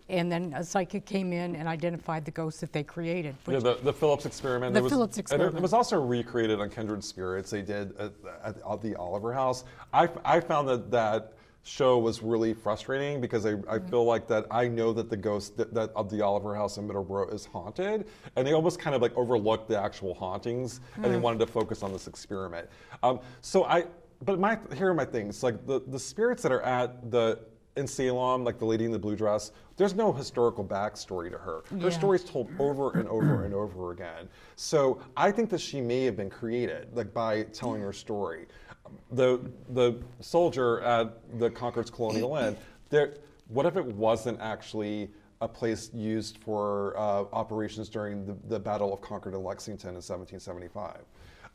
And 0.09 0.31
then 0.31 0.53
a 0.55 0.63
psychic 0.63 1.05
came 1.05 1.31
in 1.33 1.55
and 1.55 1.67
identified 1.67 2.25
the 2.25 2.31
ghost 2.31 2.61
that 2.61 2.73
they 2.73 2.83
created. 2.83 3.35
Yeah, 3.47 3.59
the, 3.59 3.75
the 3.75 3.93
Phillips 3.93 4.25
experiment. 4.25 4.73
The 4.73 4.81
was, 4.81 4.91
Phillips 4.91 5.17
experiment. 5.19 5.57
It 5.57 5.61
was 5.61 5.73
also 5.73 6.01
recreated 6.01 6.59
on 6.59 6.69
Kindred 6.69 7.03
Spirits. 7.03 7.51
They 7.51 7.61
did 7.61 7.95
at, 7.97 8.13
at, 8.43 8.55
at 8.69 8.81
the 8.81 8.95
Oliver 8.95 9.31
House. 9.33 9.65
I, 9.93 10.09
I 10.25 10.39
found 10.39 10.67
that 10.67 10.89
that 10.91 11.33
show 11.61 11.99
was 11.99 12.23
really 12.23 12.53
frustrating 12.53 13.21
because 13.21 13.45
I, 13.45 13.49
I 13.51 13.53
Mm-hmm. 13.53 13.87
feel 13.89 14.05
like 14.05 14.27
that 14.29 14.47
I 14.49 14.67
know 14.67 14.93
that 14.93 15.09
the 15.11 15.17
ghost 15.17 15.55
that, 15.57 15.73
that 15.75 15.91
of 15.95 16.09
the 16.09 16.21
Oliver 16.21 16.55
House 16.55 16.77
in 16.77 16.87
Middleborough 16.87 17.31
is 17.31 17.45
haunted, 17.45 18.07
and 18.35 18.47
they 18.47 18.53
almost 18.53 18.79
kind 18.79 18.95
of 18.95 19.01
like 19.03 19.15
overlooked 19.15 19.67
the 19.67 19.79
actual 19.79 20.15
hauntings, 20.15 20.81
and 20.95 21.05
Hmm. 21.05 21.11
they 21.11 21.17
wanted 21.17 21.39
to 21.39 21.47
focus 21.47 21.83
on 21.83 21.91
this 21.93 22.07
experiment. 22.07 22.67
Um, 23.03 23.19
so 23.41 23.65
I, 23.65 23.85
but 24.25 24.39
my 24.39 24.57
here 24.73 24.89
are 24.89 24.93
my 24.95 25.05
things 25.05 25.43
like 25.43 25.67
the 25.67 25.81
the 25.87 25.99
spirits 25.99 26.41
that 26.43 26.51
are 26.51 26.61
at 26.63 27.11
the 27.11 27.39
in 27.75 27.87
Salem, 27.87 28.43
like 28.43 28.59
the 28.59 28.65
lady 28.65 28.85
in 28.85 28.91
the 28.91 28.99
blue 28.99 29.15
dress, 29.15 29.51
there's 29.77 29.95
no 29.95 30.11
historical 30.11 30.63
backstory 30.63 31.29
to 31.31 31.37
her. 31.37 31.61
Her 31.69 31.77
Yeah. 31.77 31.89
story's 31.89 32.23
told 32.23 32.49
over 32.59 32.97
and 32.97 33.07
over 33.07 33.45
and 33.45 33.53
over 33.53 33.91
again. 33.91 34.27
So 34.55 34.99
I 35.15 35.31
think 35.31 35.49
that 35.51 35.61
she 35.61 35.79
may 35.81 36.03
have 36.05 36.15
been 36.17 36.29
created, 36.29 36.95
like 36.95 37.13
by 37.13 37.43
telling 37.43 37.81
her 37.81 37.93
story. 37.93 38.47
The 39.11 39.39
the 39.69 40.01
soldier 40.19 40.81
at 40.81 41.39
the 41.39 41.49
Concord's 41.49 41.91
Colonial 41.91 42.35
Inn, 42.37 42.57
there. 42.89 43.15
What 43.47 43.65
if 43.65 43.77
it 43.77 43.85
wasn't 43.85 44.39
actually 44.41 45.11
a 45.41 45.47
place 45.47 45.89
used 45.93 46.37
for 46.37 46.95
uh, 46.97 47.23
operations 47.33 47.87
during 47.89 48.25
the, 48.25 48.35
the 48.47 48.59
Battle 48.59 48.93
of 48.93 49.01
Concord 49.01 49.33
and 49.33 49.43
Lexington 49.43 49.89
in 49.89 49.95
1775? 49.95 50.97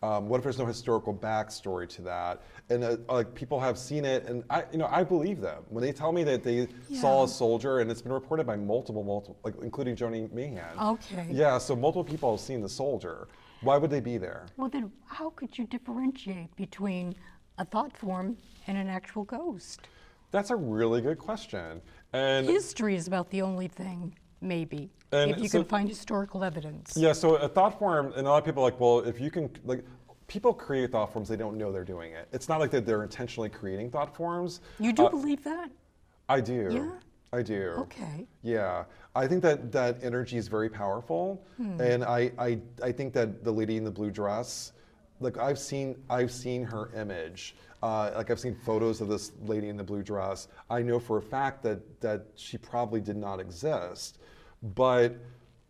Um, 0.03 0.28
what 0.28 0.38
if 0.38 0.45
there's 0.45 0.59
no 0.59 0.66
historical 0.66 1.14
backstory 1.14 1.88
to 1.90 2.03
that? 2.03 2.42
And 2.68 2.84
uh, 2.84 2.97
like 3.09 3.34
people 3.34 3.59
have 3.61 3.78
seen 3.78 4.05
it, 4.05 4.26
and 4.26 4.45
I, 4.51 4.64
you 4.70 4.78
know, 4.78 4.88
I 4.90 5.03
believe 5.03 5.40
them 5.40 5.64
when 5.68 5.82
they 5.82 5.92
tell 5.92 6.12
me 6.12 6.24
that 6.24 6.42
they 6.42 6.68
saw 6.92 7.24
a 7.24 7.28
soldier, 7.28 7.78
and 7.78 7.90
it's 7.90 8.03
been 8.03 8.12
reported 8.12 8.47
by 8.47 8.57
multiple, 8.57 9.03
multiple, 9.03 9.38
like 9.45 9.55
including 9.62 9.97
Joni 9.97 10.28
Mayhan. 10.28 10.95
Okay. 10.95 11.26
Yeah, 11.30 11.59
so 11.59 11.74
multiple 11.74 12.05
people 12.05 12.32
have 12.32 12.40
seen 12.40 12.61
the 12.61 12.68
soldier. 12.68 13.28
Why 13.62 13.78
would 13.78 13.90
they 13.90 14.01
be 14.01 14.18
there? 14.18 14.47
Well, 14.59 14.68
then 14.68 14.92
how 15.07 15.30
could 15.30 15.57
you 15.57 15.66
differentiate 15.66 16.55
between 16.57 17.14
a 17.57 17.64
thought 17.64 17.97
form 17.97 18.36
and 18.66 18.76
an 18.76 18.88
actual 18.88 19.24
ghost? 19.24 19.88
That's 20.32 20.51
a 20.51 20.57
really 20.57 21.01
good 21.01 21.18
question. 21.18 21.80
And 22.12 22.47
History 22.47 22.95
is 22.95 23.07
about 23.07 23.30
the 23.30 23.40
only 23.40 23.68
thing, 23.68 24.14
maybe, 24.40 24.90
And 25.14 25.30
if 25.30 25.38
you 25.40 25.48
so- 25.48 25.58
can 25.60 25.68
find 25.68 25.88
historical 25.88 26.42
evidence. 26.44 26.96
yeah, 26.96 27.12
so 27.12 27.36
a 27.36 27.48
thought 27.48 27.78
form, 27.78 28.12
and 28.16 28.26
a 28.26 28.30
lot 28.30 28.38
of 28.38 28.44
people 28.44 28.62
are 28.62 28.70
like, 28.70 28.80
well, 28.80 29.00
if 29.00 29.20
you 29.20 29.30
can, 29.30 29.48
like, 29.64 29.84
people 30.26 30.52
create 30.52 30.90
thought 30.90 31.12
forms, 31.12 31.28
they 31.28 31.36
don't 31.36 31.56
know 31.56 31.70
they're 31.70 31.84
doing 31.84 32.12
it. 32.12 32.28
It's 32.32 32.48
not 32.48 32.58
like 32.60 32.70
that 32.72 32.84
they're 32.86 33.02
intentionally 33.04 33.48
creating 33.48 33.90
thought 33.90 34.14
forms. 34.16 34.60
You 34.78 34.92
do 34.92 35.06
Uh, 35.06 35.10
believe 35.10 35.44
that? 35.44 35.70
I 36.28 36.40
do. 36.40 36.68
Yeah? 36.72 36.90
I 37.32 37.42
do. 37.42 37.74
Okay. 37.78 38.26
Yeah, 38.42 38.84
I 39.14 39.26
think 39.26 39.42
that 39.42 39.70
that 39.72 40.02
energy 40.02 40.36
is 40.36 40.48
very 40.48 40.68
powerful, 40.68 41.44
Hmm. 41.56 41.80
and 41.80 42.04
I, 42.04 42.30
I 42.38 42.60
I 42.82 42.92
think 42.92 43.12
that 43.14 43.42
the 43.44 43.50
lady 43.52 43.76
in 43.76 43.82
the 43.84 43.90
blue 43.90 44.10
dress, 44.12 44.72
like 45.20 45.36
I've 45.36 45.58
seen 45.58 45.96
I've 46.08 46.30
seen 46.30 46.62
her 46.64 46.90
image, 46.94 47.56
uh, 47.82 48.12
like 48.16 48.30
I've 48.30 48.38
seen 48.40 48.54
photos 48.54 49.00
of 49.00 49.08
this 49.08 49.32
lady 49.46 49.68
in 49.68 49.76
the 49.76 49.82
blue 49.82 50.02
dress. 50.04 50.46
I 50.70 50.80
know 50.82 50.98
for 51.00 51.18
a 51.18 51.22
fact 51.22 51.62
that 51.64 52.00
that 52.00 52.26
she 52.36 52.56
probably 52.56 53.00
did 53.00 53.16
not 53.16 53.40
exist, 53.40 54.18
but 54.74 55.16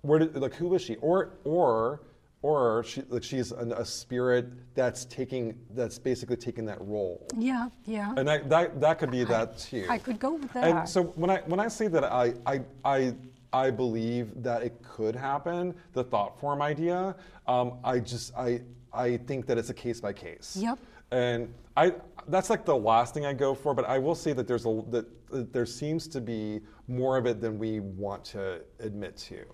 where 0.03 0.19
did 0.21 0.37
like 0.37 0.55
who 0.55 0.69
was 0.69 0.83
she? 0.83 0.97
Or 0.97 1.35
or 1.45 2.01
or 2.43 2.85
she 2.85 3.03
like 3.09 3.23
she's 3.23 3.53
an, 3.53 3.73
a 3.73 3.85
spirit 3.85 4.47
that's 4.75 5.07
taking 5.07 5.59
that's 5.71 5.99
basically 5.99 6.37
taking 6.37 6.67
that 6.67 6.81
role, 6.81 7.27
Yeah, 7.37 7.69
yeah. 7.87 8.13
and 8.17 8.29
that 8.29 8.49
that, 8.51 8.81
that 8.81 8.99
could 8.99 9.11
be 9.11 9.25
that 9.25 9.59
too. 9.59 9.87
I 9.89 9.99
could 9.99 10.19
go 10.19 10.35
with 10.35 10.53
that. 10.53 10.65
And 10.65 10.89
so 10.89 11.05
when 11.05 11.31
I 11.31 11.39
when 11.47 11.59
I 11.59 11.69
say 11.69 11.89
that 11.89 12.05
I 12.05 12.35
I 12.47 12.61
I 12.85 13.15
I 13.53 13.71
believe 13.71 14.43
that 14.43 14.63
it 14.63 14.81
could 14.83 15.17
happen, 15.17 15.75
the 15.95 16.05
thought 16.05 16.39
form 16.39 16.61
idea, 16.61 17.17
um, 17.47 17.79
I 17.83 17.99
just 17.99 18.37
I 18.37 18.61
I 18.93 19.17
think 19.17 19.47
that 19.47 19.57
it's 19.57 19.71
a 19.71 19.75
case 19.75 20.01
by 20.01 20.13
case. 20.13 20.57
Yep. 20.61 20.79
And 21.13 21.53
I 21.77 21.95
that's 22.29 22.51
like 22.51 22.65
the 22.65 22.77
last 22.77 23.15
thing 23.15 23.27
I 23.27 23.33
go 23.33 23.55
for, 23.55 23.75
but 23.75 23.85
I 23.85 23.99
will 23.99 24.15
say 24.15 24.33
that 24.33 24.47
there's 24.47 24.67
a 24.67 24.83
that, 24.91 25.07
that 25.31 25.53
there 25.53 25.67
seems 25.67 26.09
to 26.09 26.21
be 26.21 26.61
more 26.89 27.17
of 27.17 27.27
it 27.27 27.41
than 27.41 27.59
we 27.59 27.81
want 27.81 28.25
to 28.27 28.61
admit 28.81 29.17
to. 29.29 29.45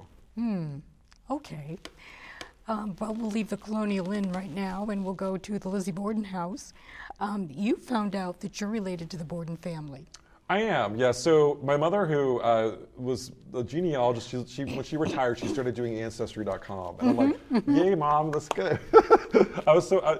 Okay. 1.31 1.79
Um, 2.68 2.95
well, 3.01 3.14
we'll 3.14 3.31
leave 3.31 3.49
the 3.49 3.57
Colonial 3.57 4.12
Inn 4.12 4.31
right 4.33 4.51
now 4.51 4.87
and 4.91 5.05
we'll 5.05 5.14
go 5.14 5.37
to 5.37 5.59
the 5.59 5.68
Lizzie 5.68 5.91
Borden 5.93 6.25
house. 6.25 6.73
Um, 7.18 7.49
you 7.51 7.77
found 7.77 8.14
out 8.14 8.41
that 8.41 8.61
you're 8.61 8.71
related 8.71 9.11
to 9.11 9.16
the 9.16 9.25
Borden 9.25 9.57
family. 9.57 10.07
I 10.51 10.62
am, 10.62 10.96
yeah. 10.96 11.12
So 11.12 11.61
my 11.62 11.76
mother, 11.76 12.07
who 12.07 12.40
uh, 12.40 12.74
was 12.96 13.30
a 13.55 13.62
genealogist, 13.62 14.28
she, 14.28 14.44
she, 14.48 14.64
when 14.64 14.82
she 14.82 14.96
retired, 14.96 15.38
she 15.38 15.46
started 15.46 15.76
doing 15.76 16.01
Ancestry.com, 16.01 16.96
and 16.98 17.11
I'm 17.11 17.16
like, 17.16 17.36
"Yay, 17.68 17.94
mom, 17.94 18.32
that's 18.32 18.48
good." 18.48 18.80
I 19.68 19.72
was 19.72 19.88
so. 19.88 20.01
I, 20.01 20.18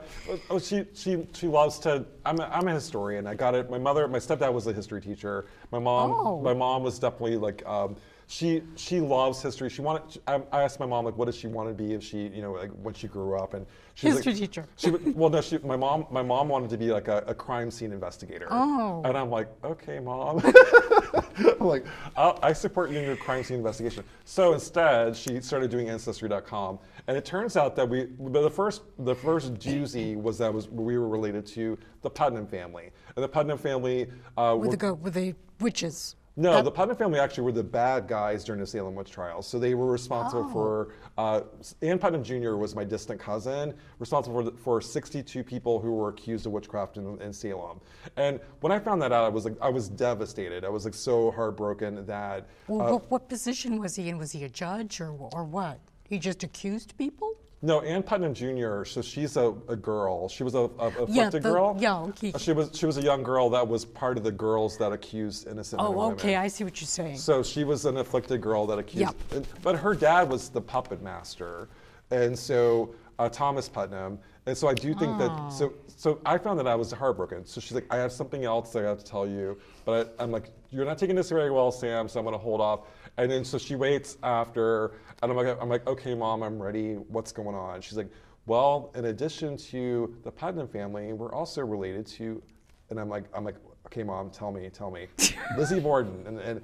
oh, 0.49 0.61
she 0.61 0.85
she 0.95 1.27
she 1.33 1.49
loves 1.49 1.81
to. 1.81 2.07
I'm 2.25 2.39
a, 2.39 2.45
I'm 2.45 2.69
a 2.69 2.75
historian. 2.75 3.27
I 3.27 3.35
got 3.35 3.57
it. 3.57 3.69
My 3.71 3.79
mother, 3.79 4.07
my 4.07 4.19
stepdad 4.21 4.53
was 4.53 4.69
a 4.69 4.73
history 4.73 5.01
teacher. 5.01 5.47
My 5.73 5.81
mom, 5.81 6.13
Oh. 6.13 6.41
my 6.41 6.55
mom 6.55 6.85
was 6.85 7.01
definitely 7.01 7.37
like. 7.37 7.67
Um, 7.67 7.97
she 8.31 8.63
she 8.77 9.01
loves 9.01 9.43
history. 9.43 9.69
She 9.69 9.83
wanted. 9.83 10.21
I, 10.29 10.41
I 10.53 10.63
asked 10.63 10.79
my 10.79 10.87
mom 10.87 11.05
like, 11.05 11.17
what 11.17 11.25
does 11.25 11.35
she 11.35 11.49
want 11.49 11.69
to 11.69 11.75
be 11.75 11.95
if 11.95 12.05
she, 12.05 12.29
you 12.29 12.43
know, 12.43 12.53
like 12.53 12.71
when 12.71 12.95
she 12.95 13.09
grew 13.09 13.37
up, 13.37 13.55
and 13.55 13.67
she's 13.95 14.15
History 14.15 14.33
like, 14.35 14.41
teacher. 14.41 14.67
She 14.77 14.91
well, 14.91 15.31
no, 15.31 15.41
she. 15.41 15.59
My 15.59 15.75
mom 15.75 16.07
my 16.13 16.23
mom 16.23 16.49
wanted 16.49 16.71
to 16.71 16.79
be 16.79 16.93
like 16.93 17.09
a, 17.09 17.25
a 17.27 17.35
crime 17.35 17.73
scene 17.73 17.91
investigator. 17.91 18.47
Oh. 18.49 19.03
And 19.05 19.19
I'm 19.19 19.31
like, 19.31 19.49
okay, 19.65 19.99
mom. 19.99 20.41
I'm 21.39 21.67
like, 21.67 21.85
I'll, 22.17 22.39
I 22.41 22.53
support 22.53 22.91
you 22.91 22.99
in 22.99 23.05
your 23.05 23.17
crime 23.17 23.43
scene 23.43 23.57
investigation. 23.57 24.05
So 24.25 24.53
instead, 24.53 25.17
she 25.17 25.41
started 25.41 25.69
doing 25.69 25.89
Ancestry.com, 25.89 26.79
and 27.09 27.17
it 27.17 27.25
turns 27.25 27.57
out 27.57 27.75
that 27.75 27.89
we, 27.89 28.11
the 28.21 28.51
first, 28.51 28.83
the 29.01 29.15
first 29.15 29.55
doozy 29.55 30.15
was 30.15 30.39
that 30.39 30.55
was 30.55 30.69
we 30.69 30.97
were 30.99 31.09
related 31.09 31.47
to 31.47 31.77
the 32.03 32.11
Putnam 32.11 32.47
family, 32.47 32.91
and 33.17 33.25
the 33.25 33.29
Putnam 33.29 33.59
family 33.59 34.07
uh, 34.37 34.55
With 34.57 34.67
were, 34.67 34.71
the 34.71 34.77
go 34.77 34.95
with 34.95 35.15
the 35.15 35.35
witches. 35.59 36.15
No, 36.37 36.53
That- 36.55 36.65
the 36.65 36.71
Putnam 36.71 36.97
family 36.97 37.19
actually 37.19 37.45
were 37.45 37.53
the 37.53 37.63
bad 37.63 38.07
guys 38.09 38.45
during 38.45 38.61
the 38.61 38.67
Salem 38.67 38.95
witch 38.95 39.11
trials. 39.11 39.47
So 39.47 39.59
they 39.59 39.75
were 39.75 39.91
responsible 39.91 40.45
Oh. 40.49 40.53
for. 40.53 40.89
Uh, 41.19 41.43
Ann 41.83 41.99
Putnam 41.99 42.23
Jr. 42.25 42.55
was 42.57 42.75
my 42.75 42.85
distant 42.85 43.21
cousin, 43.21 43.75
responsible 43.99 44.43
for, 44.45 44.57
for 44.57 44.81
62 44.81 45.43
people 45.45 45.81
who 45.81 45.93
were 45.93 46.09
accused 46.09 46.47
of 46.47 46.53
witchcraft 46.53 46.97
in, 46.97 47.21
in 47.21 47.33
Salem. 47.33 47.81
And 48.17 48.41
when 48.61 48.73
I 48.73 48.79
found 48.79 49.03
that 49.03 49.13
out, 49.13 49.25
I 49.25 49.29
was 49.29 49.45
like, 49.45 49.57
I 49.61 49.69
was 49.69 49.89
devastated. 49.89 50.65
I 50.65 50.69
was 50.71 50.85
like 50.85 50.95
so 50.95 51.31
heartbroken 51.33 52.07
that. 52.07 52.47
Well, 52.69 52.81
uh, 52.87 52.93
what, 52.93 53.11
what 53.11 53.29
position 53.29 53.79
was 53.79 53.97
he 53.97 54.09
in? 54.09 54.17
Was 54.17 54.33
he 54.33 54.45
a 54.45 54.49
judge 54.49 55.01
or, 55.01 55.11
or 55.33 55.45
what? 55.45 55.79
He 56.09 56.19
just 56.19 56.43
accused 56.43 56.97
people? 56.97 57.35
No, 57.63 57.83
Ann 57.83 58.03
Putnam 58.03 58.33
Jr. 58.33 58.85
So 58.85 59.03
she's 59.03 59.37
a, 59.37 59.55
a 59.69 59.77
girl. 59.77 60.29
She 60.31 60.43
was 60.45 60.55
a, 60.55 60.61
a 60.61 60.87
afflicted 60.87 61.15
Yeah, 61.15 61.29
the- 61.31 61.41
girl. 61.41 61.77
yeah, 61.79 61.99
okay. 62.01 62.33
She 62.39 62.53
was 62.53 62.71
she 62.75 62.87
was 62.87 62.97
a 62.97 63.03
young 63.03 63.23
girl 63.23 63.51
that 63.51 63.67
was 63.69 63.85
part 63.85 64.17
of 64.17 64.25
the 64.25 64.33
girls 64.33 64.79
that 64.79 64.93
accused 64.93 65.47
innocent 65.47 65.83
Oh, 65.83 65.91
women. 65.91 66.13
okay, 66.15 66.37
I 66.37 66.49
see 66.49 66.65
what 66.65 66.81
you're 66.81 66.87
saying. 66.89 67.19
So 67.19 67.43
she 67.43 67.65
was 67.65 67.85
an 67.85 67.99
afflicted 67.99 68.41
girl 68.41 68.67
that 68.69 68.79
accused, 68.79 69.15
Yep. 69.33 69.45
but 69.63 69.77
her 69.77 69.95
dad 69.95 70.31
was 70.31 70.49
the 70.49 70.61
puppet 70.61 71.03
master, 71.03 71.69
and 72.11 72.39
so 72.39 72.95
uh, 73.19 73.29
Thomas 73.29 73.69
Putnam, 73.69 74.19
and 74.47 74.57
so 74.57 74.67
I 74.67 74.73
do 74.73 74.95
think 74.95 75.13
Oh. 75.17 75.19
that. 75.19 75.53
So 75.53 75.75
so 75.89 76.19
I 76.25 76.39
found 76.39 76.59
that 76.61 76.67
I 76.67 76.75
was 76.75 76.91
heartbroken. 76.93 77.45
So 77.45 77.61
she's 77.61 77.73
like, 77.75 77.87
I 77.91 77.97
have 77.99 78.11
something 78.11 78.43
else 78.47 78.75
I 78.75 78.81
have 78.85 79.01
to 79.01 79.05
tell 79.05 79.27
you, 79.27 79.59
but 79.85 80.15
I, 80.19 80.23
I'm 80.23 80.31
like, 80.33 80.51
you're 80.71 80.87
not 80.87 80.97
taking 80.97 81.15
this 81.15 81.29
very 81.29 81.51
well, 81.51 81.71
Sam. 81.71 82.09
So 82.09 82.19
I'm 82.19 82.25
gonna 82.25 82.39
hold 82.39 82.63
off. 82.63 82.87
And 83.19 83.31
then 83.31 83.45
so 83.45 83.59
she 83.59 83.75
waits 83.75 84.17
after, 84.23 84.93
and 85.23 85.31
I'm 85.31 85.37
like, 85.37 85.59
I'm 85.61 85.69
like, 85.69 85.87
okay, 85.87 86.15
mom, 86.15 86.43
I'm 86.43 86.61
ready. 86.61 86.95
What's 86.95 87.33
going 87.33 87.55
on? 87.55 87.81
She's 87.81 87.97
like, 87.97 88.11
well, 88.47 88.91
in 88.95 89.07
addition 89.07 89.57
to 89.57 90.15
the 90.25 90.31
Putnam 90.31 90.67
family, 90.67 91.13
we're 91.13 91.33
also 91.33 91.61
related 91.63 92.07
to, 92.09 92.43
and 92.89 92.99
I'm 92.99 93.09
like, 93.09 93.25
I'm 93.35 93.45
like, 93.45 93.57
okay, 93.87 94.03
mom, 94.03 94.31
tell 94.31 94.51
me, 94.51 94.69
tell 94.71 94.91
me. 94.91 95.07
Lizzie 95.59 95.81
Borden. 95.81 96.25
And, 96.27 96.39
and, 96.39 96.61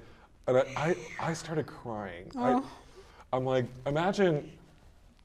and 0.47 0.63
I, 0.75 0.95
I, 1.19 1.33
started 1.33 1.67
crying. 1.67 2.31
I, 2.37 2.53
oh. 2.53 2.65
I'm 3.31 3.45
like, 3.45 3.65
imagine, 3.85 4.51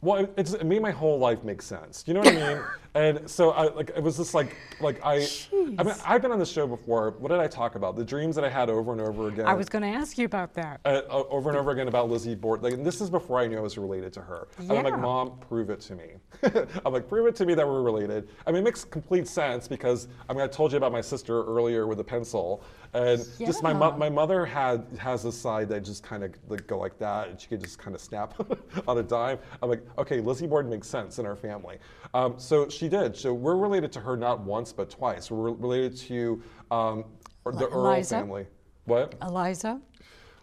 well, 0.03 0.25
it, 0.25 0.33
it's, 0.37 0.53
it 0.53 0.65
made 0.65 0.83
my 0.83 0.91
whole 0.91 1.19
life 1.19 1.43
make 1.43 1.63
sense. 1.63 2.05
You 2.07 2.15
know 2.15 2.21
what 2.21 2.35
I 2.35 2.55
mean? 2.55 2.63
and 2.95 3.29
so 3.29 3.51
I, 3.51 3.69
like, 3.69 3.91
it 3.91 4.03
was 4.03 4.19
just 4.19 4.35
like, 4.35 4.55
like 4.81 5.01
I, 5.03 5.15
I 5.15 5.19
mean, 5.19 5.77
Jeez. 5.77 6.03
I've 6.05 6.21
been 6.21 6.31
on 6.31 6.39
the 6.39 6.45
show 6.45 6.67
before. 6.67 7.13
What 7.13 7.31
did 7.31 7.41
I 7.41 7.47
talk 7.47 7.75
about? 7.75 7.97
The 7.97 8.05
dreams 8.05 8.37
that 8.37 8.45
I 8.45 8.51
had 8.51 8.69
over 8.69 8.93
and 8.93 9.01
over 9.01 9.29
again. 9.29 9.47
I 9.47 9.55
was 9.55 9.71
going 9.71 9.83
to 9.83 9.89
ask 9.89 10.19
you 10.19 10.27
about 10.27 10.53
that. 10.55 10.81
uh, 10.85 11.03
over 11.09 11.49
and 11.49 11.59
over 11.59 11.71
again 11.71 11.89
about 11.89 12.11
Lizzie 12.11 12.35
Borden. 12.35 12.63
Like, 12.63 12.75
and 12.75 12.85
this 12.85 13.01
is 13.01 13.09
before 13.09 13.39
I 13.39 13.47
knew 13.47 13.57
I 13.57 13.61
was 13.61 13.79
related 13.79 14.13
to 14.15 14.21
her. 14.21 14.49
And 14.59 14.71
I'm 14.73 14.85
like, 14.85 14.99
Mom, 14.99 15.39
prove 15.49 15.71
it 15.71 15.81
to 15.83 15.95
me. 15.95 16.11
I'm 16.85 16.93
like, 16.93 17.09
prove 17.09 17.27
it 17.27 17.37
to 17.37 17.47
me 17.47 17.55
that 17.55 17.67
we're 17.67 17.83
related. 17.83 18.29
I 18.47 18.51
mean, 18.51 18.61
it 18.61 18.65
makes 18.65 18.85
complete 18.85 19.27
sense 19.27 19.67
because 19.69 20.09
I 20.29 20.35
mean, 20.35 20.43
I 20.43 20.47
told 20.47 20.73
you 20.73 20.77
about 20.79 20.93
my 20.93 21.01
sister 21.01 21.45
earlier 21.45 21.87
with 21.87 21.99
the 21.99 22.05
pencil, 22.05 22.63
and 22.93 23.27
just 23.39 23.63
my 23.63 23.73
mo- 23.73 23.97
my 23.97 24.11
mother 24.11 24.45
had 24.45 24.87
has 24.99 25.25
a 25.25 25.33
side 25.33 25.69
that 25.71 25.83
just 25.83 26.03
kind 26.03 26.23
of 26.25 26.33
like 26.49 26.67
go 26.67 26.79
like 26.79 26.99
that, 26.99 27.29
and 27.29 27.41
she 27.41 27.49
could 27.49 27.63
just 27.63 27.79
kind 27.79 27.95
of 27.95 28.03
snap 28.03 28.35
on 28.89 28.99
a 28.99 29.03
dime. 29.03 29.39
I'm 29.63 29.71
like, 29.71 29.83
okay, 29.97 30.21
Lizzie 30.21 30.47
Borden 30.47 30.71
makes 30.71 30.89
sense 30.89 31.19
in 31.19 31.25
our 31.25 31.37
family. 31.37 31.79
Um, 32.13 32.35
so 32.37 32.69
she 32.69 32.82
did. 32.89 33.17
So 33.17 33.33
we're 33.33 33.57
related 33.57 33.93
to 33.93 34.01
her 34.01 34.17
not 34.17 34.41
once 34.41 34.73
but 34.73 34.91
twice. 34.91 35.31
We're 35.31 35.53
related 35.53 35.97
to 35.99 36.43
um, 36.71 37.05
the 37.45 37.69
Earl 37.69 37.87
Eliza? 37.87 38.17
family. 38.17 38.47
What? 38.85 39.15
Eliza? 39.23 39.81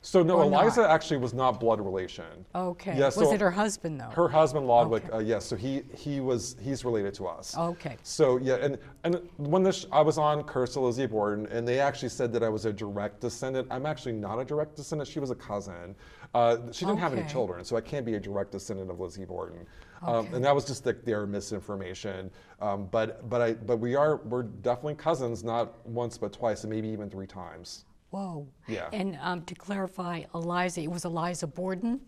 So 0.01 0.23
no, 0.23 0.37
Or? 0.37 0.43
Eliza 0.43 0.89
actually 0.89 1.17
was 1.17 1.33
not 1.33 1.59
blood 1.59 1.81
relation. 1.81 2.45
Okay. 2.55 2.97
Yeah, 2.97 3.07
was 3.07 3.33
it 3.33 3.41
her 3.41 3.51
husband, 3.51 3.99
though? 3.99 4.09
Her 4.11 4.29
husband 4.29 4.65
Lodwick, 4.65 5.03
uh, 5.11 5.17
yes. 5.17 5.45
so 5.45 5.57
he 5.57 5.83
he 5.93 6.21
was 6.21 6.55
he's 6.61 6.85
related 6.85 7.13
to 7.15 7.27
us. 7.27 7.57
Okay. 7.57 7.97
So 8.03 8.37
yeah, 8.37 8.55
and 8.55 8.77
and 9.03 9.19
when 9.35 9.61
this 9.61 9.85
I 9.91 9.99
was 9.99 10.17
on 10.17 10.43
Curse 10.43 10.77
of 10.77 10.83
Lizzie 10.83 11.05
Borden, 11.05 11.47
and 11.47 11.67
they 11.67 11.79
actually 11.81 12.09
said 12.09 12.31
that 12.31 12.43
I 12.43 12.49
was 12.49 12.63
a 12.63 12.71
direct 12.71 13.19
descendant. 13.19 13.67
I'm 13.69 13.85
actually 13.85 14.13
not 14.13 14.39
a 14.39 14.45
direct 14.45 14.77
descendant. 14.77 15.09
She 15.09 15.19
was 15.19 15.31
a 15.31 15.35
cousin. 15.35 15.95
Uh, 16.33 16.57
she 16.71 16.85
didn't 16.85 16.99
have 16.99 17.11
any 17.11 17.23
Okay. 17.23 17.31
children, 17.31 17.65
so 17.65 17.75
I 17.75 17.81
can't 17.81 18.05
be 18.05 18.13
a 18.15 18.19
direct 18.21 18.51
descendant 18.51 18.89
of 18.89 18.99
Lizzie 19.01 19.25
Borden. 19.25 19.65
Um, 20.01 20.15
Okay. 20.15 20.35
and 20.35 20.45
that 20.45 20.55
was 20.55 20.65
just 20.65 20.85
like 20.85 21.03
their 21.03 21.25
misinformation. 21.25 22.31
Um, 22.61 22.87
but 22.91 23.27
but 23.29 23.41
I 23.41 23.53
but 23.53 23.77
we 23.77 23.95
are 23.95 24.17
we're 24.17 24.43
definitely 24.43 24.95
cousins, 24.95 25.43
not 25.43 25.85
once 25.87 26.17
but 26.17 26.33
twice, 26.33 26.63
and 26.63 26.71
maybe 26.71 26.87
even 26.89 27.09
three 27.09 27.27
times. 27.27 27.85
Whoa. 28.11 28.47
Yeah. 28.67 28.89
And 28.91 29.17
um, 29.21 29.43
to 29.43 29.53
clarify, 29.55 30.23
Eliza, 30.33 30.81
it 30.81 30.91
was 30.91 31.05
Eliza 31.05 31.45
Borden? 31.47 31.99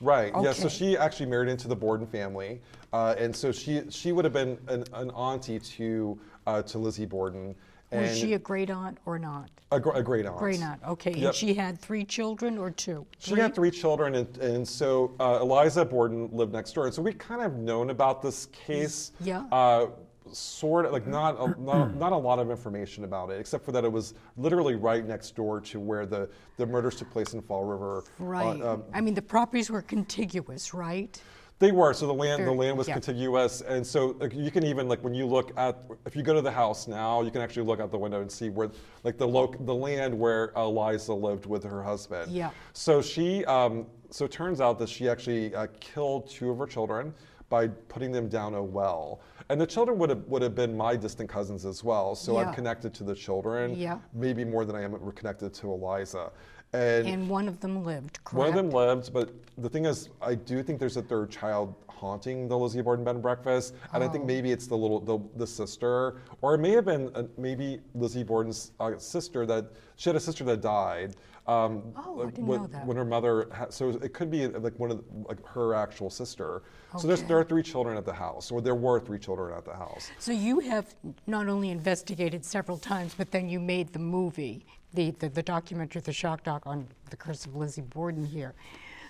Right. 0.00 0.32
Yeah. 0.42 0.52
So 0.52 0.68
she 0.68 0.96
actually 0.96 1.26
married 1.26 1.48
into 1.50 1.68
the 1.68 1.76
Borden 1.76 2.06
family, 2.06 2.60
uh, 2.92 3.14
and 3.18 3.34
so 3.34 3.50
she 3.52 3.82
she 3.90 4.12
would 4.12 4.24
have 4.24 4.34
been 4.34 4.58
an, 4.68 4.84
an 4.92 5.10
auntie 5.10 5.58
to 5.58 6.18
uh, 6.46 6.62
to 6.62 6.78
Lizzie 6.78 7.06
Borden. 7.06 7.54
And 7.92 8.02
Was 8.02 8.18
she 8.18 8.34
a 8.34 8.38
great 8.38 8.70
aunt 8.70 8.98
or 9.06 9.18
not? 9.18 9.50
a, 9.72 9.80
gr- 9.80 9.90
a 9.92 10.02
great 10.02 10.26
aunt? 10.26 10.36
Great 10.38 10.62
aunt, 10.62 10.80
okay. 10.86 11.12
Yep. 11.12 11.22
And 11.26 11.34
she 11.34 11.54
had 11.54 11.78
three 11.80 12.04
children 12.04 12.56
or 12.58 12.70
two? 12.70 13.04
She 13.18 13.34
had 13.34 13.54
three 13.54 13.70
children, 13.70 14.14
and, 14.14 14.36
and 14.38 14.66
so 14.68 15.14
uh, 15.20 15.38
Eliza 15.40 15.84
Borden 15.84 16.28
lived 16.32 16.52
next 16.52 16.72
door. 16.72 16.86
And 16.86 16.94
so 16.94 17.02
we 17.02 17.12
kind 17.12 17.42
of 17.42 17.54
known 17.54 17.90
about 17.90 18.22
this 18.22 18.46
case. 18.46 19.12
Yeah. 19.20 19.44
Uh, 19.52 19.86
sort 20.32 20.86
of 20.86 20.92
like 20.92 21.06
not 21.06 21.36
a, 21.40 21.60
not, 21.60 21.94
not 21.98 22.12
a 22.12 22.16
lot 22.16 22.38
of 22.40 22.50
information 22.50 23.04
about 23.04 23.30
it, 23.30 23.38
except 23.38 23.64
for 23.64 23.70
that 23.72 23.84
it 23.84 23.90
was 23.92 24.14
literally 24.36 24.74
right 24.74 25.06
next 25.06 25.36
door 25.36 25.60
to 25.60 25.78
where 25.78 26.04
the, 26.06 26.28
the 26.56 26.66
murders 26.66 26.96
took 26.96 27.08
place 27.10 27.32
in 27.34 27.40
Fall 27.42 27.64
River. 27.64 27.98
uh, 27.98 28.24
Right. 28.24 28.60
um, 28.62 28.82
I 28.92 29.00
mean, 29.00 29.14
the 29.14 29.22
properties 29.22 29.70
were 29.70 29.82
contiguous, 29.82 30.74
right? 30.74 31.20
They 31.58 31.72
were. 31.72 31.94
So 31.94 32.06
the 32.06 32.12
land, 32.12 32.46
the 32.46 32.52
land 32.52 32.76
was 32.76 32.86
yeah. 32.86 32.94
contiguous, 32.94 33.62
and 33.62 33.86
so 33.86 34.14
like, 34.20 34.34
you 34.34 34.50
can 34.50 34.64
even 34.64 34.88
like 34.88 35.02
when 35.02 35.14
you 35.14 35.24
look 35.24 35.52
at, 35.56 35.78
if 36.04 36.14
you 36.14 36.22
go 36.22 36.34
to 36.34 36.42
the 36.42 36.50
house 36.50 36.86
now, 36.86 37.22
you 37.22 37.30
can 37.30 37.40
actually 37.40 37.64
look 37.64 37.80
out 37.80 37.90
the 37.90 37.98
window 37.98 38.20
and 38.20 38.30
see 38.30 38.50
where, 38.50 38.70
like 39.04 39.16
the 39.16 39.26
loc, 39.26 39.56
the 39.60 39.74
land 39.74 40.18
where 40.18 40.52
Eliza 40.54 41.14
lived 41.14 41.46
with 41.46 41.64
her 41.64 41.82
husband. 41.82 42.30
Yeah. 42.30 42.50
So 42.74 43.00
she, 43.00 43.42
um, 43.46 43.86
so 44.10 44.26
it 44.26 44.32
turns 44.32 44.60
out 44.60 44.78
that 44.80 44.88
she 44.90 45.08
actually 45.08 45.54
uh, 45.54 45.66
killed 45.80 46.28
two 46.28 46.50
of 46.50 46.58
her 46.58 46.66
children 46.66 47.14
by 47.48 47.68
putting 47.68 48.12
them 48.12 48.28
down 48.28 48.54
a 48.54 48.62
well, 48.62 49.20
and 49.48 49.58
the 49.58 49.66
children 49.66 49.96
would 49.98 50.10
have 50.10 50.24
would 50.26 50.42
have 50.42 50.54
been 50.54 50.76
my 50.76 50.94
distant 50.94 51.30
cousins 51.30 51.64
as 51.64 51.82
well. 51.82 52.14
So 52.14 52.34
Yeah. 52.34 52.48
I'm 52.48 52.54
connected 52.54 52.92
to 52.94 53.04
the 53.04 53.14
children, 53.14 53.74
Yeah. 53.74 53.98
maybe 54.12 54.44
more 54.44 54.66
than 54.66 54.76
I 54.76 54.82
am 54.82 55.10
connected 55.12 55.54
to 55.54 55.72
Eliza, 55.72 56.32
and 56.72 57.06
And 57.06 57.28
one 57.28 57.48
of 57.48 57.60
them 57.60 57.84
lived, 57.84 58.22
correct? 58.24 58.34
one 58.38 58.48
of 58.48 58.54
them 58.54 58.70
lived, 58.70 59.12
but 59.12 59.30
the 59.58 59.68
thing 59.68 59.86
is, 59.86 60.08
I 60.20 60.34
do 60.34 60.62
think 60.62 60.78
there's 60.78 60.96
a 60.96 61.02
third 61.02 61.30
child 61.30 61.74
haunting 61.88 62.46
the 62.46 62.56
Lizzie 62.58 62.82
Borden 62.82 63.04
bed 63.04 63.14
and 63.14 63.22
breakfast, 63.22 63.74
and 63.94 64.04
I 64.04 64.08
think 64.08 64.24
Oh. 64.24 64.26
maybe 64.26 64.52
it's 64.52 64.66
the 64.66 64.76
little 64.76 65.00
the, 65.00 65.18
the 65.36 65.46
sister, 65.46 66.16
or 66.42 66.54
it 66.54 66.58
may 66.58 66.72
have 66.72 66.84
been 66.84 67.10
uh 67.14 67.22
maybe 67.38 67.80
Lizzie 67.94 68.22
Borden's 68.22 68.72
uh, 68.80 68.98
sister 68.98 69.46
that 69.46 69.66
she 69.96 70.10
had 70.10 70.16
a 70.16 70.20
sister 70.20 70.44
that 70.44 70.60
died. 70.60 71.16
Um, 71.46 71.94
Oh, 71.96 72.22
I 72.22 72.24
didn't 72.26 72.46
when, 72.46 72.60
know 72.62 72.66
that. 72.66 72.86
when 72.86 72.96
her 72.98 73.04
mother, 73.04 73.48
ha- 73.54 73.70
so 73.70 73.90
it 73.90 74.12
could 74.12 74.30
be 74.32 74.46
like 74.48 74.76
one 74.78 74.90
of 74.90 74.98
the, 74.98 75.04
like 75.28 75.42
her 75.46 75.74
actual 75.74 76.10
sister. 76.10 76.62
So 76.98 77.06
there's 77.06 77.22
there 77.22 77.38
are 77.38 77.44
three 77.44 77.62
children 77.62 77.96
at 77.96 78.04
the 78.04 78.12
house, 78.12 78.50
or 78.50 78.60
there 78.60 78.74
were 78.74 78.98
three 79.00 79.18
children 79.18 79.56
at 79.56 79.64
the 79.64 79.72
house. 79.74 80.10
So 80.18 80.32
you 80.32 80.58
have 80.60 80.94
not 81.26 81.48
only 81.48 81.70
investigated 81.70 82.44
several 82.44 82.76
times, 82.78 83.14
but 83.16 83.30
then 83.30 83.48
you 83.48 83.60
made 83.60 83.92
the 83.92 83.98
movie, 84.00 84.66
the, 84.96 85.10
the, 85.12 85.28
the 85.28 85.42
documentary, 85.42 86.00
the 86.00 86.12
shock 86.12 86.42
doc 86.42 86.62
on 86.66 86.88
the 87.10 87.16
curse 87.16 87.46
of 87.46 87.54
Lizzie 87.54 87.82
Borden 87.82 88.24
here. 88.24 88.54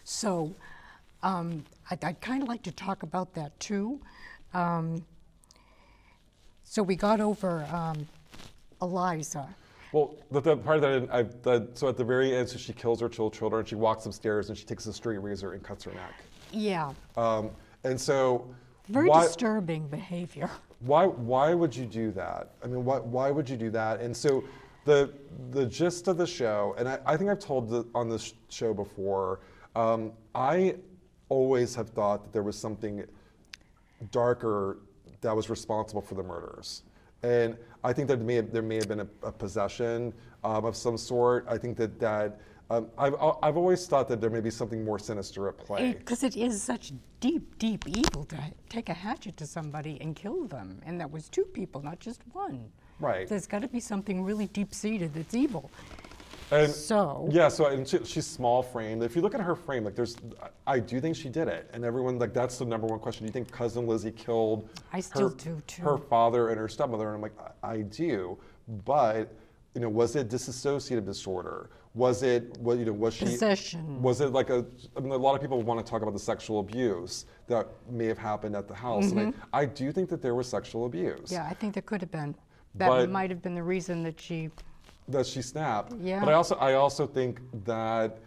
So 0.04 0.54
um, 1.22 1.64
I'd, 1.90 2.04
I'd 2.04 2.20
kind 2.20 2.42
of 2.42 2.48
like 2.48 2.62
to 2.64 2.72
talk 2.72 3.02
about 3.02 3.32
that 3.34 3.58
too. 3.58 3.98
Um, 4.52 5.02
so 6.64 6.82
we 6.82 6.96
got 6.96 7.20
over 7.20 7.64
um, 7.72 8.06
Eliza. 8.82 9.48
Well, 9.92 10.16
the, 10.30 10.40
the 10.40 10.56
part 10.56 10.80
that 10.82 10.90
I, 10.90 10.94
didn't- 10.94 11.10
I 11.12 11.22
the, 11.22 11.68
so 11.74 11.88
at 11.88 11.96
the 11.96 12.04
very 12.04 12.34
end, 12.36 12.48
so 12.48 12.58
she 12.58 12.72
kills 12.72 13.00
her 13.00 13.08
two 13.08 13.30
children. 13.30 13.64
She 13.64 13.76
walks 13.76 14.04
upstairs 14.04 14.48
and 14.50 14.58
she 14.58 14.64
takes 14.64 14.84
a 14.86 14.92
straight 14.92 15.18
razor 15.22 15.52
and 15.52 15.62
cuts 15.62 15.84
her 15.84 15.92
neck. 15.92 16.12
Yeah, 16.52 16.92
Um, 17.16 17.50
and 17.84 18.00
so, 18.00 18.48
very 18.88 19.08
why, 19.08 19.24
disturbing 19.24 19.88
behavior. 19.88 20.48
why, 20.80 21.06
why 21.06 21.54
would 21.54 21.74
you 21.74 21.84
do 21.86 22.10
that? 22.12 22.52
I 22.62 22.68
mean, 22.68 22.84
why, 22.84 22.98
why 22.98 23.30
would 23.32 23.48
you 23.48 23.56
do 23.56 23.68
that? 23.70 24.00
And 24.00 24.16
so, 24.16 24.44
the, 24.86 25.12
the 25.50 25.66
gist 25.66 26.08
of 26.08 26.16
the 26.16 26.26
show, 26.26 26.74
and 26.78 26.88
I, 26.88 26.98
I 27.04 27.16
think 27.16 27.28
I've 27.28 27.40
told 27.40 27.68
the, 27.68 27.84
on 27.94 28.08
this 28.08 28.32
show 28.48 28.72
before, 28.72 29.40
um, 29.74 30.12
I 30.34 30.76
always 31.28 31.74
have 31.74 31.90
thought 31.90 32.22
that 32.22 32.32
there 32.32 32.44
was 32.44 32.56
something 32.56 33.04
darker 34.10 34.78
that 35.20 35.34
was 35.34 35.50
responsible 35.50 36.00
for 36.00 36.14
the 36.14 36.22
murders. 36.22 36.84
And 37.22 37.56
I 37.82 37.92
think 37.92 38.08
that 38.08 38.20
may 38.20 38.36
have, 38.36 38.52
there 38.52 38.62
may 38.62 38.76
have 38.76 38.88
been 38.88 39.00
a, 39.00 39.08
a 39.22 39.32
possession 39.32 40.14
um, 40.44 40.64
of 40.64 40.76
some 40.76 40.96
sort. 40.96 41.46
I 41.48 41.58
think 41.58 41.76
that 41.78 41.98
that 41.98 42.38
um, 42.70 42.88
I've, 42.96 43.14
I've 43.42 43.56
always 43.56 43.86
thought 43.86 44.08
that 44.08 44.20
there 44.20 44.30
may 44.30 44.40
be 44.40 44.50
something 44.50 44.84
more 44.84 44.98
sinister 44.98 45.48
at 45.48 45.58
play. 45.58 45.94
Because 45.94 46.22
it 46.22 46.36
is 46.36 46.62
such 46.62 46.92
deep, 47.20 47.58
deep 47.58 47.88
evil 47.88 48.24
to 48.24 48.38
take 48.68 48.88
a 48.88 48.94
hatchet 48.94 49.36
to 49.38 49.46
somebody 49.46 49.98
and 50.00 50.14
kill 50.14 50.46
them. 50.46 50.80
And 50.84 51.00
that 51.00 51.10
was 51.10 51.28
two 51.28 51.44
people, 51.44 51.82
not 51.82 51.98
just 52.00 52.22
one. 52.32 52.70
Right. 53.00 53.28
There's 53.28 53.46
got 53.46 53.62
to 53.62 53.68
be 53.68 53.80
something 53.80 54.22
really 54.22 54.46
deep 54.46 54.74
seated 54.74 55.14
that's 55.14 55.34
evil. 55.34 55.70
And 56.50 56.70
So- 56.70 57.28
yeah, 57.30 57.48
so 57.48 57.66
and 57.66 57.86
she, 57.86 58.04
she's 58.04 58.26
small 58.26 58.62
framed. 58.62 59.02
If 59.02 59.16
you 59.16 59.22
look 59.22 59.34
at 59.34 59.40
her 59.40 59.56
frame, 59.56 59.84
like 59.84 59.96
there's, 59.96 60.16
I 60.66 60.78
do 60.78 61.00
think 61.00 61.16
she 61.16 61.28
did 61.28 61.48
it, 61.48 61.68
and 61.72 61.84
everyone 61.84 62.18
like 62.20 62.32
that's 62.32 62.58
the 62.58 62.64
number 62.64 62.86
one 62.86 63.00
question. 63.00 63.24
Do 63.24 63.28
you 63.28 63.32
think 63.32 63.50
cousin 63.50 63.86
Lizzie 63.86 64.12
killed? 64.12 64.68
I 64.92 65.00
still 65.00 65.30
her, 65.30 65.34
do, 65.34 65.60
too. 65.66 65.82
Her 65.82 65.98
father 65.98 66.50
and 66.50 66.58
her 66.58 66.68
stepmother, 66.68 67.06
and 67.08 67.16
I'm 67.16 67.20
like, 67.20 67.34
I, 67.64 67.72
I 67.72 67.82
do, 67.82 68.38
but 68.84 69.34
you 69.74 69.80
know, 69.80 69.88
was 69.88 70.14
it 70.14 70.28
dissociative 70.28 71.04
disorder? 71.04 71.70
Was 71.94 72.22
it 72.22 72.56
what 72.58 72.78
you 72.78 72.84
know? 72.84 72.92
Was 72.92 73.14
she 73.14 73.24
Possession. 73.24 74.00
Was 74.00 74.20
it 74.20 74.32
like 74.32 74.50
a? 74.50 74.64
I 74.96 75.00
mean, 75.00 75.10
a 75.12 75.16
lot 75.16 75.34
of 75.34 75.40
people 75.40 75.60
want 75.62 75.84
to 75.84 75.90
talk 75.90 76.02
about 76.02 76.12
the 76.14 76.20
sexual 76.20 76.60
abuse 76.60 77.26
that 77.48 77.66
may 77.90 78.06
have 78.06 78.18
happened 78.18 78.54
at 78.54 78.68
the 78.68 78.74
house, 78.74 79.10
and 79.10 79.34
I, 79.52 79.62
I 79.62 79.64
do 79.64 79.90
think 79.90 80.08
that 80.10 80.22
there 80.22 80.34
was 80.34 80.46
sexual 80.48 80.86
abuse. 80.86 81.18
Mm-hmm. 81.18 81.34
Yeah, 81.34 81.48
I 81.50 81.54
think 81.54 81.74
there 81.74 81.82
could 81.82 82.02
have 82.02 82.10
been. 82.12 82.36
That 82.78 82.88
But- 82.88 83.10
might 83.10 83.30
have 83.30 83.42
been 83.42 83.54
the 83.54 83.62
reason 83.62 84.02
that 84.04 84.20
she. 84.20 84.50
that 85.08 85.26
she 85.26 85.40
snapped. 85.40 85.92
Yeah. 86.00 86.20
But 86.20 86.30
I 86.30 86.32
also 86.34 86.56
I 86.56 86.74
also 86.74 87.06
think 87.06 87.40
that 87.64 88.18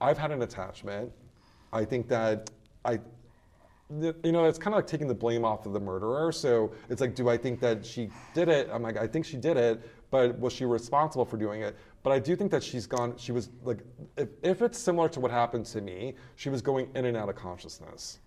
I've 0.00 0.18
had 0.18 0.30
an 0.30 0.42
attachment. 0.42 1.10
I 1.72 1.84
think 1.84 2.08
that 2.08 2.50
I 2.84 3.00
th- 4.00 4.16
you 4.22 4.32
know, 4.32 4.44
it's 4.44 4.58
kind 4.58 4.74
of 4.74 4.78
like 4.78 4.86
taking 4.86 5.08
the 5.08 5.14
blame 5.14 5.44
off 5.44 5.66
of 5.66 5.72
the 5.72 5.80
murderer. 5.80 6.30
So 6.32 6.72
it's 6.88 7.00
like, 7.00 7.14
do 7.14 7.28
I 7.28 7.36
think 7.36 7.58
that 7.60 7.84
she 7.84 8.10
did 8.34 8.48
it? 8.48 8.68
I'm 8.72 8.82
like, 8.82 8.96
I 8.96 9.06
think 9.06 9.24
she 9.24 9.36
did 9.36 9.56
it, 9.56 9.80
but 10.10 10.38
was 10.38 10.52
she 10.52 10.64
responsible 10.64 11.24
for 11.24 11.36
doing 11.36 11.62
it? 11.62 11.76
But 12.02 12.12
I 12.12 12.18
do 12.18 12.36
think 12.36 12.50
that 12.52 12.62
she's 12.62 12.86
gone, 12.86 13.14
she 13.16 13.32
was 13.32 13.50
like, 13.64 13.78
if, 14.16 14.28
if 14.42 14.62
it's 14.62 14.78
similar 14.78 15.08
to 15.10 15.20
what 15.20 15.30
happened 15.30 15.66
to 15.66 15.80
me, 15.80 16.14
she 16.36 16.48
was 16.50 16.62
going 16.62 16.88
in 16.94 17.04
and 17.06 17.16
out 17.16 17.28
of 17.28 17.34
consciousness. 17.34 18.20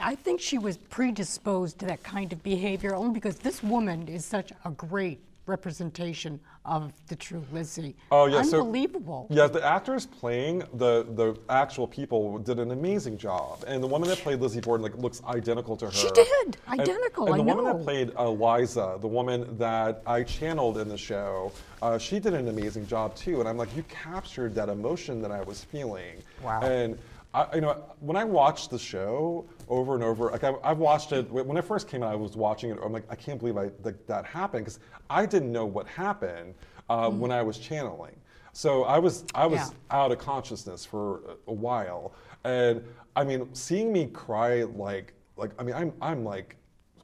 I 0.00 0.14
think 0.14 0.40
she 0.40 0.58
was 0.58 0.76
predisposed 0.76 1.78
to 1.80 1.86
that 1.86 2.02
kind 2.02 2.32
of 2.32 2.42
behavior 2.42 2.94
only 2.94 3.14
because 3.14 3.38
this 3.38 3.62
woman 3.62 4.08
is 4.08 4.24
such 4.24 4.52
a 4.64 4.70
great 4.70 5.20
representation 5.46 6.38
of 6.64 6.92
the 7.08 7.16
true 7.16 7.42
Lizzie. 7.52 7.96
Oh, 8.12 8.26
yeah, 8.26 8.42
so- 8.42 8.60
Unbelievable. 8.60 9.26
Yeah, 9.30 9.46
the 9.46 9.64
actors 9.64 10.04
playing 10.04 10.62
the 10.74 11.06
the 11.14 11.36
actual 11.48 11.86
people 11.86 12.38
did 12.38 12.58
an 12.58 12.70
amazing 12.70 13.16
job, 13.16 13.64
and 13.66 13.82
the 13.82 13.86
woman 13.86 14.08
that 14.10 14.18
played 14.18 14.40
Lizzie 14.40 14.60
Borden 14.60 14.82
like 14.82 14.96
looks 14.98 15.22
identical 15.24 15.74
to 15.78 15.86
her. 15.86 15.92
She 15.92 16.10
did, 16.10 16.58
identical, 16.68 17.26
And, 17.26 17.34
I 17.34 17.38
the 17.38 17.42
woman 17.44 17.64
know. 17.64 17.78
that 17.78 17.84
played 17.84 18.10
Eliza, 18.18 18.98
the 19.00 19.08
woman 19.08 19.56
that 19.58 20.02
I 20.06 20.22
channeled 20.22 20.76
in 20.78 20.88
the 20.88 20.98
show, 20.98 21.50
uh, 21.80 21.96
she 21.98 22.20
did 22.20 22.34
an 22.34 22.48
amazing 22.48 22.86
job 22.86 23.14
too. 23.16 23.40
And 23.40 23.48
I'm 23.48 23.56
like, 23.56 23.74
you 23.74 23.82
captured 23.84 24.54
that 24.56 24.68
emotion 24.68 25.22
that 25.22 25.30
I 25.32 25.40
was 25.42 25.64
feeling. 25.64 26.22
Wow. 26.42 26.60
And 26.60 26.98
I, 27.32 27.46
you 27.54 27.60
know, 27.62 27.82
when 28.00 28.16
I 28.16 28.24
watched 28.24 28.70
the 28.70 28.78
show 28.78 29.46
over 29.68 29.94
and 29.94 30.02
over, 30.04 30.30
like 30.30 30.44
I, 30.44 30.54
I've 30.64 30.78
watched 30.78 31.12
it 31.12 31.30
when 31.30 31.56
it 31.56 31.64
first 31.64 31.88
came 31.88 32.02
out. 32.02 32.12
I 32.12 32.16
was 32.16 32.36
watching 32.36 32.70
it. 32.70 32.78
I'm 32.84 32.92
like, 32.92 33.04
I 33.10 33.14
can't 33.14 33.38
believe 33.38 33.56
I, 33.56 33.70
that, 33.82 34.06
that 34.06 34.24
happened 34.24 34.64
because 34.64 34.80
I 35.10 35.26
didn't 35.26 35.52
know 35.52 35.66
what 35.66 35.86
happened 35.86 36.54
uh, 36.88 37.10
when 37.10 37.30
I 37.30 37.42
was 37.42 37.58
channeling. 37.58 38.16
So 38.52 38.84
I 38.84 38.98
was 38.98 39.24
I 39.34 39.46
was 39.46 39.70
Yeah. 39.70 39.76
out 39.90 40.10
of 40.12 40.18
consciousness 40.18 40.84
for 40.84 41.18
a, 41.46 41.50
a 41.50 41.52
while, 41.52 42.12
and 42.44 42.82
I 43.14 43.24
mean, 43.24 43.48
seeing 43.54 43.92
me 43.92 44.06
cry 44.06 44.64
like 44.64 45.12
like 45.36 45.50
I 45.58 45.62
mean, 45.62 45.74
I'm 45.74 45.92
I'm 46.00 46.24
like 46.24 46.56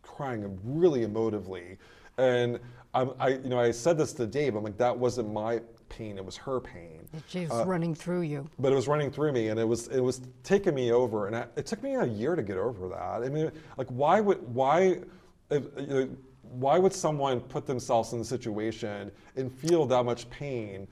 crying 0.03 0.59
really 0.65 1.07
emotively, 1.07 1.77
and 2.19 2.59
I'm, 2.95 3.12
I 3.21 3.29
you 3.29 3.49
know 3.49 3.61
I 3.61 3.71
said 3.71 3.99
this 3.99 4.12
to 4.15 4.27
Dave. 4.27 4.57
I'm 4.57 4.65
like, 4.65 4.79
that 4.79 4.97
wasn't 4.97 5.33
my 5.33 5.61
pain; 5.97 6.18
it 6.18 6.24
was 6.24 6.36
her 6.36 6.61
pain. 6.61 7.09
She's 7.28 7.51
Uh, 7.51 7.64
running 7.66 7.95
through 7.95 8.22
you. 8.22 8.49
but 8.59 8.72
it 8.72 8.74
was 8.74 8.88
running 8.88 9.11
through 9.11 9.32
me 9.32 9.49
and 9.49 9.59
it 9.61 9.68
was 9.68 9.88
it 9.88 10.01
was 10.01 10.20
taking 10.42 10.74
me 10.74 10.92
over 10.92 11.26
and 11.26 11.36
I, 11.36 11.47
it 11.57 11.66
took 11.66 11.82
me 11.82 11.95
a 11.95 12.05
year 12.05 12.34
to 12.36 12.42
get 12.42 12.57
over 12.57 12.88
that. 12.88 13.22
I 13.22 13.28
mean 13.28 13.51
like 13.76 13.88
why 13.88 14.20
would 14.20 14.40
why 14.55 14.99
if, 15.51 15.64
you 15.78 15.86
know, 15.86 16.09
why 16.64 16.78
would 16.78 16.92
someone 16.92 17.40
put 17.40 17.66
themselves 17.66 18.12
in 18.12 18.18
the 18.18 18.24
situation 18.24 19.11
and 19.36 19.53
feel 19.53 19.86
that 19.86 20.05
much 20.05 20.28
pain 20.30 20.86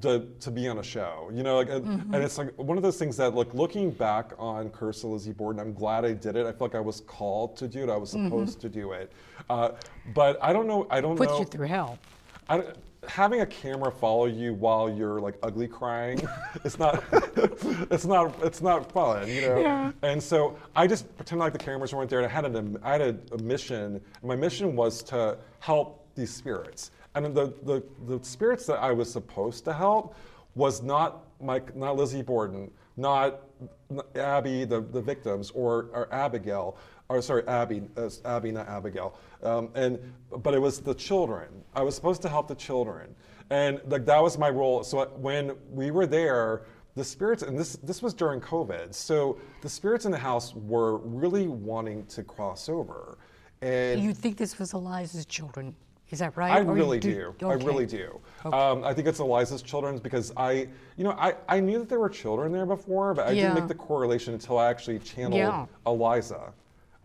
to, 0.00 0.26
to 0.40 0.50
be 0.50 0.66
on 0.68 0.78
a 0.78 0.82
show? 0.82 1.30
You 1.32 1.42
know 1.42 1.56
like 1.56 1.70
and, 1.70 1.86
and 2.14 2.16
it's 2.16 2.38
like 2.38 2.52
one 2.58 2.76
of 2.76 2.82
those 2.82 2.98
things 2.98 3.16
that 3.16 3.34
like 3.34 3.52
looking 3.54 3.90
back 3.90 4.32
on 4.38 4.70
curse 4.70 5.04
of 5.04 5.10
lizzie 5.10 5.32
borden 5.32 5.60
i'm 5.60 5.72
glad 5.72 6.04
i 6.04 6.12
did 6.12 6.36
it. 6.36 6.44
I 6.46 6.52
feel 6.52 6.66
like 6.68 6.74
i 6.74 6.80
was 6.80 7.00
called 7.02 7.56
to 7.58 7.68
do 7.68 7.82
it. 7.84 7.90
I 7.90 7.96
was 7.96 8.10
supposed 8.10 8.60
to 8.60 8.68
do 8.68 8.92
it. 8.92 9.10
Uh, 9.48 9.70
but 10.14 10.38
i 10.42 10.52
don't 10.52 10.66
know 10.66 10.86
i 10.90 11.00
don't 11.00 11.16
Puts 11.16 11.32
know 11.32 11.38
you 11.40 11.44
through 11.46 11.66
hell. 11.68 11.98
I, 12.48 12.58
don't- 12.58 12.76
having 13.08 13.40
a 13.40 13.46
camera 13.46 13.90
follow 13.90 14.26
you 14.26 14.54
while 14.54 14.90
you're 14.90 15.20
like 15.20 15.36
ugly 15.42 15.68
crying, 15.68 16.20
it's 16.64 16.78
not, 16.78 17.02
it's 17.90 18.04
not, 18.04 18.34
it's 18.42 18.60
not 18.60 18.90
fun, 18.90 19.28
you 19.28 19.42
know. 19.42 19.58
Yeah. 19.58 19.92
And 20.02 20.22
so 20.22 20.56
I 20.76 20.86
just 20.86 21.14
pretended 21.16 21.42
like 21.42 21.52
the 21.52 21.58
cameras 21.58 21.94
weren't 21.94 22.10
there, 22.10 22.20
and 22.20 22.26
I 22.26 22.30
had 22.30 22.44
an, 22.44 22.78
I 22.82 22.92
had 22.92 23.00
a, 23.00 23.16
a 23.32 23.38
mission. 23.38 23.94
And 23.94 24.24
my 24.24 24.36
mission 24.36 24.76
was 24.76 25.02
to 25.04 25.38
help 25.60 26.06
these 26.14 26.32
spirits, 26.32 26.90
and 27.14 27.34
the, 27.34 27.52
the 27.64 27.82
the 28.06 28.18
spirits 28.22 28.66
that 28.66 28.78
I 28.78 28.92
was 28.92 29.10
supposed 29.12 29.64
to 29.64 29.72
help 29.72 30.14
was 30.54 30.82
not 30.82 31.24
Mike, 31.40 31.74
not 31.76 31.96
Lizzie 31.96 32.22
Borden, 32.22 32.70
not 32.96 33.40
Abby, 34.16 34.64
the, 34.64 34.80
the 34.80 35.00
victims, 35.00 35.50
or, 35.50 35.90
or 35.92 36.08
Abigail, 36.12 36.76
or 37.08 37.20
sorry, 37.22 37.46
Abby, 37.46 37.82
uh, 37.96 38.08
Abby, 38.24 38.52
not 38.52 38.68
Abigail. 38.68 39.18
Um, 39.44 39.68
and 39.74 39.98
but 40.42 40.54
it 40.54 40.58
was 40.60 40.80
the 40.80 40.94
children. 40.94 41.48
I 41.74 41.82
was 41.82 41.94
supposed 41.94 42.22
to 42.22 42.28
help 42.28 42.48
the 42.48 42.54
children, 42.54 43.14
and 43.50 43.80
like 43.86 44.04
that 44.06 44.22
was 44.22 44.38
my 44.38 44.50
role. 44.50 44.82
So 44.84 45.04
when 45.16 45.52
we 45.70 45.90
were 45.90 46.06
there, 46.06 46.62
the 46.94 47.04
spirits, 47.04 47.42
and 47.42 47.58
this 47.58 47.76
this 47.76 48.02
was 48.02 48.14
during 48.14 48.40
COVID, 48.40 48.94
so 48.94 49.38
the 49.62 49.68
spirits 49.68 50.06
in 50.06 50.12
the 50.12 50.18
house 50.18 50.54
were 50.54 50.98
really 50.98 51.48
wanting 51.48 52.06
to 52.06 52.22
cross 52.22 52.68
over, 52.68 53.18
and 53.62 54.00
You 54.00 54.14
think 54.14 54.36
this 54.36 54.58
was 54.58 54.72
Eliza's 54.72 55.26
children? 55.26 55.74
Is 56.10 56.18
that 56.20 56.36
right? 56.36 56.52
I 56.52 56.60
Or 56.60 56.72
really 56.72 57.00
do. 57.00 57.34
I 57.42 57.44
okay. 57.46 57.64
really 57.64 57.86
do. 57.86 58.20
Okay. 58.44 58.56
Um, 58.56 58.84
I 58.84 58.92
think 58.94 59.08
it's 59.08 59.18
Eliza's 59.18 59.62
children 59.62 59.98
because 59.98 60.32
I, 60.36 60.68
you 60.96 61.02
know, 61.02 61.12
I, 61.12 61.34
I 61.48 61.58
knew 61.60 61.78
that 61.80 61.88
there 61.88 61.98
were 61.98 62.10
children 62.10 62.52
there 62.52 62.66
before, 62.66 63.14
but 63.14 63.26
I 63.26 63.30
Yeah. 63.32 63.48
didn't 63.48 63.54
make 63.54 63.68
the 63.68 63.74
correlation 63.74 64.32
until 64.34 64.58
I 64.58 64.68
actually 64.68 64.98
channeled 65.00 65.34
Yeah. 65.38 65.66
Eliza. 65.86 66.52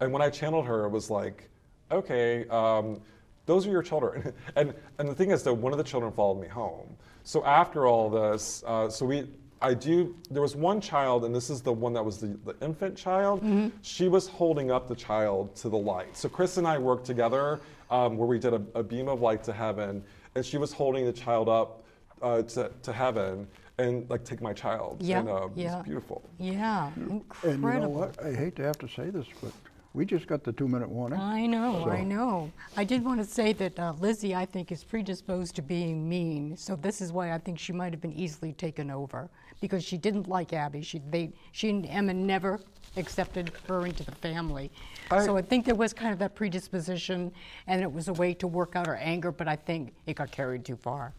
And 0.02 0.12
when 0.12 0.22
I 0.22 0.30
channeled 0.30 0.66
her, 0.66 0.86
it 0.86 0.90
was 0.90 1.10
like, 1.10 1.49
okay, 1.92 2.48
um, 2.50 3.00
those 3.46 3.66
are 3.68 3.72
your 3.72 3.84
children. 3.84 4.34
and 4.56 4.74
and 4.98 5.10
the 5.10 5.16
thing 5.16 5.32
is 5.32 5.44
that 5.44 5.54
one 5.54 5.72
of 5.72 5.78
the 5.78 5.84
children 5.84 6.12
followed 6.12 6.42
me 6.42 6.48
home. 6.48 6.96
So 7.24 7.44
after 7.46 7.88
all 7.88 8.10
this, 8.10 8.64
uh, 8.66 8.90
so 8.90 9.06
we. 9.06 9.28
I 9.62 9.74
do. 9.74 10.16
There 10.32 10.42
was 10.42 10.56
one 10.56 10.80
child, 10.80 11.26
and 11.26 11.36
this 11.36 11.50
is 11.50 11.62
the 11.62 11.74
one 11.74 11.92
that 11.92 12.06
was 12.06 12.18
the, 12.20 12.28
the 12.46 12.56
infant 12.66 12.96
child. 12.96 13.42
Mm-hmm. 13.42 13.76
She 13.82 14.08
was 14.08 14.26
holding 14.26 14.72
up 14.72 14.88
the 14.88 14.96
child 14.96 15.54
to 15.58 15.68
the 15.68 15.78
light. 15.78 16.16
So 16.16 16.30
Chris 16.30 16.56
and 16.56 16.66
I 16.66 16.78
worked 16.78 17.06
together, 17.06 17.60
um, 17.92 18.16
where 18.16 18.26
we 18.26 18.40
did 18.40 18.54
a, 18.54 18.62
a 18.74 18.82
beam 18.82 19.10
of 19.10 19.20
light 19.20 19.44
to 19.44 19.52
heaven, 19.52 20.02
and 20.36 20.46
she 20.46 20.58
was 20.58 20.72
holding 20.72 21.06
the 21.06 21.12
child 21.12 21.50
up 21.50 21.84
uh, 22.22 22.42
to, 22.44 22.72
to 22.84 22.94
heaven, 22.94 23.48
and 23.78 24.10
like 24.10 24.24
take 24.24 24.42
my 24.42 24.54
child. 24.54 25.02
Yeah, 25.02 25.20
And, 25.20 25.30
uh, 25.30 25.50
yeah. 25.56 25.80
It's 25.80 25.86
beautiful. 25.86 26.22
Yeah, 26.38 26.92
incredible. 26.96 27.44
And 27.44 27.64
you 27.64 27.80
know 27.82 27.90
what? 27.90 28.24
I 28.24 28.34
hate 28.34 28.56
to 28.58 28.64
have 28.64 28.78
to 28.80 28.88
say 28.88 29.10
this, 29.10 29.26
but 29.42 29.52
we 29.94 30.06
just 30.06 30.28
got 30.28 30.44
the 30.44 30.52
two-minute 30.52 30.90
warning. 30.90 31.20
I 31.20 31.46
know, 31.48 31.90
I 31.90 32.04
know. 32.04 32.52
I 32.78 32.84
did 32.84 33.04
want 33.04 33.20
to 33.20 33.26
say 33.26 33.54
that 33.54 33.80
uh, 33.80 33.94
Lizzie, 34.00 34.36
I 34.36 34.46
think, 34.46 34.72
is 34.72 34.84
predisposed 34.84 35.56
to 35.56 35.62
being 35.62 36.08
mean. 36.08 36.56
So 36.56 36.76
this 36.76 37.02
is 37.02 37.12
why 37.12 37.34
I 37.34 37.40
think 37.40 37.58
she 37.58 37.74
might 37.74 37.92
have 37.92 38.02
been 38.02 38.14
easily 38.14 38.54
taken 38.54 38.92
over 38.92 39.30
because 39.62 39.84
she 39.84 39.98
didn't 39.98 40.28
like 40.28 40.54
Abby. 40.54 40.82
She, 40.84 41.02
they, 41.10 41.32
she 41.54 41.70
and 41.70 41.86
Emma 41.88 42.14
never 42.14 42.60
accepted 42.98 43.52
her 43.68 43.86
into 43.88 44.04
the 44.04 44.12
family. 44.14 44.72
I- 45.10 45.26
so 45.26 45.36
I 45.38 45.42
think 45.42 45.66
there 45.66 45.76
was 45.76 45.92
kind 45.92 46.14
of 46.14 46.20
that 46.20 46.36
predisposition, 46.36 47.32
and 47.68 47.82
it 47.82 47.92
was 47.92 48.10
a 48.10 48.14
way 48.14 48.34
to 48.36 48.48
work 48.48 48.76
out 48.76 48.86
her 48.86 48.96
anger. 48.98 49.32
But 49.32 49.48
I 49.48 49.56
think 49.56 49.94
it 50.06 50.16
got 50.16 50.32
carried 50.32 50.64
too 50.66 50.76
far, 50.76 51.14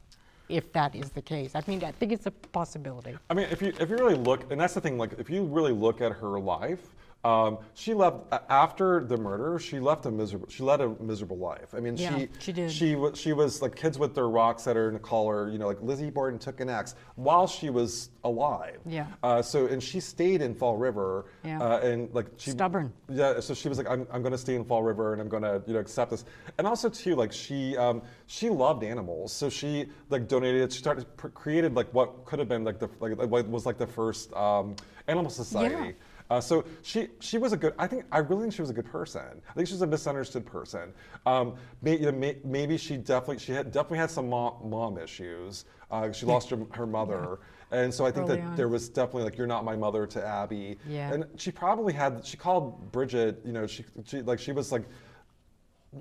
if 0.48 0.72
that 0.74 0.94
is 0.94 1.10
the 1.10 1.22
case. 1.22 1.56
I 1.56 1.62
mean, 1.66 1.82
I 1.82 1.90
think 1.90 2.12
it's 2.12 2.26
a 2.26 2.30
possibility. 2.30 3.16
I 3.28 3.34
mean, 3.34 3.48
if 3.50 3.60
you 3.60 3.72
if 3.80 3.90
you 3.90 3.96
really 3.96 4.14
look, 4.14 4.50
and 4.52 4.60
that's 4.60 4.74
the 4.74 4.80
thing, 4.80 4.96
like 4.96 5.12
if 5.18 5.28
you 5.28 5.42
really 5.44 5.72
look 5.72 6.00
at 6.00 6.12
her 6.12 6.38
life, 6.38 6.94
um, 7.22 7.58
she 7.74 7.92
left 7.92 8.32
after 8.48 9.04
the 9.04 9.16
murder. 9.16 9.58
She 9.58 9.78
left 9.78 10.06
a 10.06 10.10
miserable. 10.10 10.48
She 10.48 10.62
led 10.62 10.80
a 10.80 10.88
miserable 11.00 11.36
life. 11.36 11.74
I 11.74 11.80
mean, 11.80 11.96
Yeah, 11.98 12.16
she 12.16 12.28
she 12.38 12.52
did. 12.52 12.72
She 12.72 12.94
was 12.94 13.18
she 13.18 13.34
was 13.34 13.60
like 13.60 13.76
kids 13.76 13.98
with 13.98 14.14
their 14.14 14.28
rocks 14.28 14.66
at 14.66 14.76
her 14.76 14.88
in 14.88 14.94
the 14.94 15.00
collar. 15.00 15.50
You 15.50 15.58
know, 15.58 15.66
like 15.66 15.82
Lizzie 15.82 16.08
Borden 16.08 16.38
took 16.38 16.60
an 16.60 16.70
axe 16.70 16.94
while 17.16 17.46
she 17.46 17.68
was 17.68 18.08
alive. 18.24 18.78
Yeah. 18.86 19.06
Uh, 19.22 19.42
so 19.42 19.66
and 19.66 19.82
she 19.82 20.00
stayed 20.00 20.40
in 20.40 20.54
Fall 20.54 20.78
River. 20.78 21.26
Yeah. 21.44 21.60
Uh, 21.60 21.80
and 21.80 22.08
like 22.14 22.26
she 22.38 22.52
Stubborn. 22.52 22.90
Yeah. 23.10 23.40
So 23.40 23.52
she 23.52 23.68
was 23.68 23.76
like, 23.76 23.88
I'm, 23.88 24.06
I'm 24.10 24.22
going 24.22 24.32
to 24.32 24.38
stay 24.38 24.54
in 24.54 24.64
Fall 24.64 24.82
River 24.82 25.12
and 25.12 25.20
I'm 25.20 25.28
going 25.28 25.42
to 25.42 25.62
you 25.66 25.74
know 25.74 25.80
accept 25.80 26.12
this. 26.12 26.24
And 26.56 26.66
also 26.66 26.88
too, 26.88 27.16
like 27.16 27.32
she 27.32 27.76
um, 27.76 28.00
she 28.28 28.48
loved 28.48 28.82
animals. 28.82 29.30
So 29.30 29.50
she 29.50 29.86
like 30.08 30.26
donated. 30.26 30.72
She 30.72 30.78
started 30.78 31.04
pr- 31.18 31.28
created 31.28 31.74
like 31.74 31.92
what 31.92 32.24
could 32.24 32.38
have 32.38 32.48
been 32.48 32.64
like 32.64 32.78
the 32.78 32.88
like 32.98 33.18
what 33.18 33.46
was 33.46 33.66
like 33.66 33.76
the 33.76 33.86
first 33.86 34.32
um, 34.32 34.74
animal 35.06 35.30
society. 35.30 35.96
Uh, 36.30 36.40
so 36.40 36.64
she 36.82 37.08
she 37.18 37.38
was 37.38 37.52
a 37.52 37.56
good. 37.56 37.74
I 37.76 37.88
think 37.88 38.04
I 38.12 38.18
really 38.18 38.42
think 38.42 38.54
she 38.54 38.62
was 38.62 38.70
a 38.70 38.74
good 38.74 38.86
person. 38.86 39.42
I 39.48 39.52
think 39.52 39.66
she 39.66 39.74
was 39.74 39.82
a 39.82 39.86
misunderstood 39.86 40.46
person. 40.46 40.92
Um, 41.26 41.56
may, 41.82 41.98
you 41.98 42.06
know, 42.06 42.12
may, 42.12 42.36
maybe 42.44 42.78
she 42.78 42.96
definitely 42.96 43.38
she 43.40 43.52
had 43.52 43.72
definitely 43.72 43.98
had 43.98 44.10
some 44.10 44.28
mom, 44.28 44.70
mom 44.70 44.96
issues. 44.96 45.64
Uh, 45.90 46.12
she 46.12 46.24
lost 46.26 46.48
her, 46.50 46.58
her 46.70 46.86
mother, 46.86 47.40
and 47.72 47.92
so 47.92 48.06
I 48.06 48.12
think 48.12 48.28
Early 48.28 48.40
that 48.40 48.46
on. 48.46 48.56
there 48.56 48.68
was 48.68 48.88
definitely 48.88 49.24
like 49.24 49.36
you're 49.36 49.48
not 49.48 49.64
my 49.64 49.74
mother 49.74 50.06
to 50.06 50.24
Abby. 50.24 50.78
Yeah. 50.88 51.12
And 51.12 51.24
she 51.36 51.50
probably 51.50 51.92
had. 51.92 52.24
She 52.24 52.36
called 52.36 52.92
Bridget. 52.92 53.40
You 53.44 53.52
know, 53.52 53.66
she 53.66 53.84
she 54.06 54.22
like 54.22 54.38
she 54.38 54.52
was 54.52 54.70
like 54.70 54.84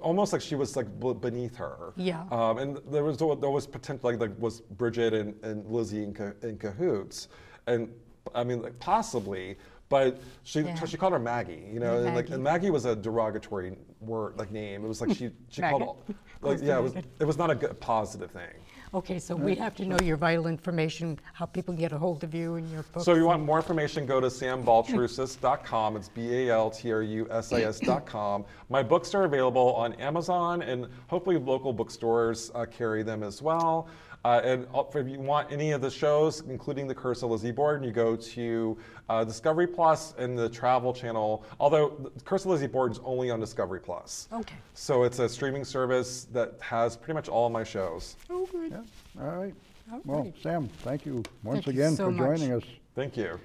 almost 0.02 0.32
like 0.32 0.44
she 0.44 0.54
was 0.54 0.76
like 0.76 0.86
beneath 1.22 1.56
her. 1.56 1.94
Yeah. 1.96 2.24
Um, 2.30 2.60
and 2.60 2.80
there 2.92 3.04
was 3.04 3.18
there 3.18 3.50
was 3.50 3.66
potential 3.66 4.12
like, 4.12 4.20
like 4.20 4.40
was 4.40 4.62
Bridget 4.62 5.16
and, 5.16 5.34
and 5.44 5.66
Lizzie 5.66 6.04
in, 6.04 6.14
ca- 6.14 6.34
in 6.44 6.60
cahoots, 6.60 7.30
and 7.66 7.90
I 8.36 8.44
mean 8.44 8.62
like 8.62 8.78
possibly, 8.78 9.58
but 9.90 10.22
she 10.44 10.62
Yeah. 10.62 10.76
she 10.86 10.96
called 10.98 11.14
her 11.14 11.20
Maggie. 11.20 11.68
You 11.74 11.80
know, 11.80 11.96
and 11.98 12.06
like 12.06 12.14
Maggie. 12.16 12.34
and 12.34 12.44
Maggie 12.44 12.70
was 12.70 12.86
a 12.86 12.96
derogatory 12.96 13.76
word 14.00 14.38
like 14.38 14.52
name. 14.52 14.86
It 14.86 14.88
was 14.88 15.02
like 15.02 15.16
she 15.18 15.32
she 15.50 15.62
called 15.62 15.82
all, 15.82 16.04
like 16.08 16.16
Close 16.42 16.60
to 16.62 16.66
yeah 16.68 16.78
it 16.78 16.82
was 16.84 16.94
maggot. 16.96 17.12
it 17.20 17.26
was 17.26 17.38
not 17.38 17.52
a 17.52 17.56
good, 17.56 17.78
positive 17.80 18.32
thing. 18.32 18.54
Okay, 18.92 19.20
so 19.20 19.36
we 19.36 19.54
have 19.54 19.76
to 19.76 19.86
know 19.86 20.00
your 20.04 20.18
vital 20.18 20.48
information, 20.48 21.20
how 21.34 21.46
people 21.46 21.76
get 21.76 21.92
a 21.92 21.98
hold 22.00 22.24
of 22.24 22.34
you 22.34 22.56
and 22.56 22.68
your 22.72 22.82
books. 22.92 23.06
So 23.06 23.12
if 23.12 23.20
you 23.20 23.26
want 23.26 23.44
more 23.44 23.58
information, 23.58 24.08
go 24.08 24.20
to 24.20 24.26
sambaltrusis.com. 24.26 25.96
It's 25.96 26.10
B-A-L-T-R-U-S-I-S.com. 26.10 28.46
My 28.70 28.82
books 28.82 29.14
are 29.14 29.26
available 29.26 29.76
on 29.76 29.94
Amazon 29.94 30.64
and 30.64 30.88
hopefully 31.06 31.38
local 31.38 31.72
bookstores 31.72 32.50
uh, 32.56 32.66
carry 32.66 33.04
them 33.04 33.22
as 33.22 33.44
well. 33.44 33.88
Uh, 34.26 34.41
and 34.43 34.67
if 34.95 35.07
you 35.07 35.20
want 35.20 35.49
any 35.51 35.72
of 35.72 35.80
the 35.82 35.89
shows, 35.89 36.41
including 36.41 36.88
The 36.88 36.95
Curse 36.95 37.24
of 37.24 37.32
Lizzie 37.32 37.51
Borden, 37.51 37.84
you 37.84 37.91
go 37.91 38.15
to 38.17 38.78
uh, 39.07 39.24
Discovery 39.24 39.65
Plus 39.65 40.13
and 40.17 40.38
the 40.38 40.49
Travel 40.49 40.93
Channel. 40.93 41.45
Although 41.59 42.11
The 42.15 42.24
Curse 42.26 42.43
of 42.43 42.51
Lizzie 42.51 42.67
Borden 42.67 42.93
is 42.97 43.01
only 43.05 43.32
on 43.32 43.39
Discovery 43.39 43.80
Plus. 43.80 44.28
Okay. 44.34 44.55
So 44.74 45.03
it's 45.03 45.20
a 45.20 45.30
streaming 45.30 45.63
service 45.63 46.26
that 46.34 46.55
has 46.59 46.97
pretty 46.97 47.13
much 47.13 47.30
all 47.30 47.49
my 47.49 47.63
shows. 47.63 48.17
Oh, 48.30 48.45
good. 48.47 48.72
Yeah, 48.72 48.82
all 49.22 49.38
right. 49.38 49.55
All 49.91 50.01
Well, 50.03 50.24
right. 50.24 50.36
Sam, 50.43 50.67
thank 50.84 51.05
you 51.05 51.24
once 51.43 51.63
Thank 51.65 51.67
you 51.67 51.72
again 51.84 51.95
so 51.95 52.11
for 52.11 52.17
joining 52.17 52.53
much. 52.53 52.63
us. 52.63 52.70
Thank 52.95 53.15
you. 53.15 53.39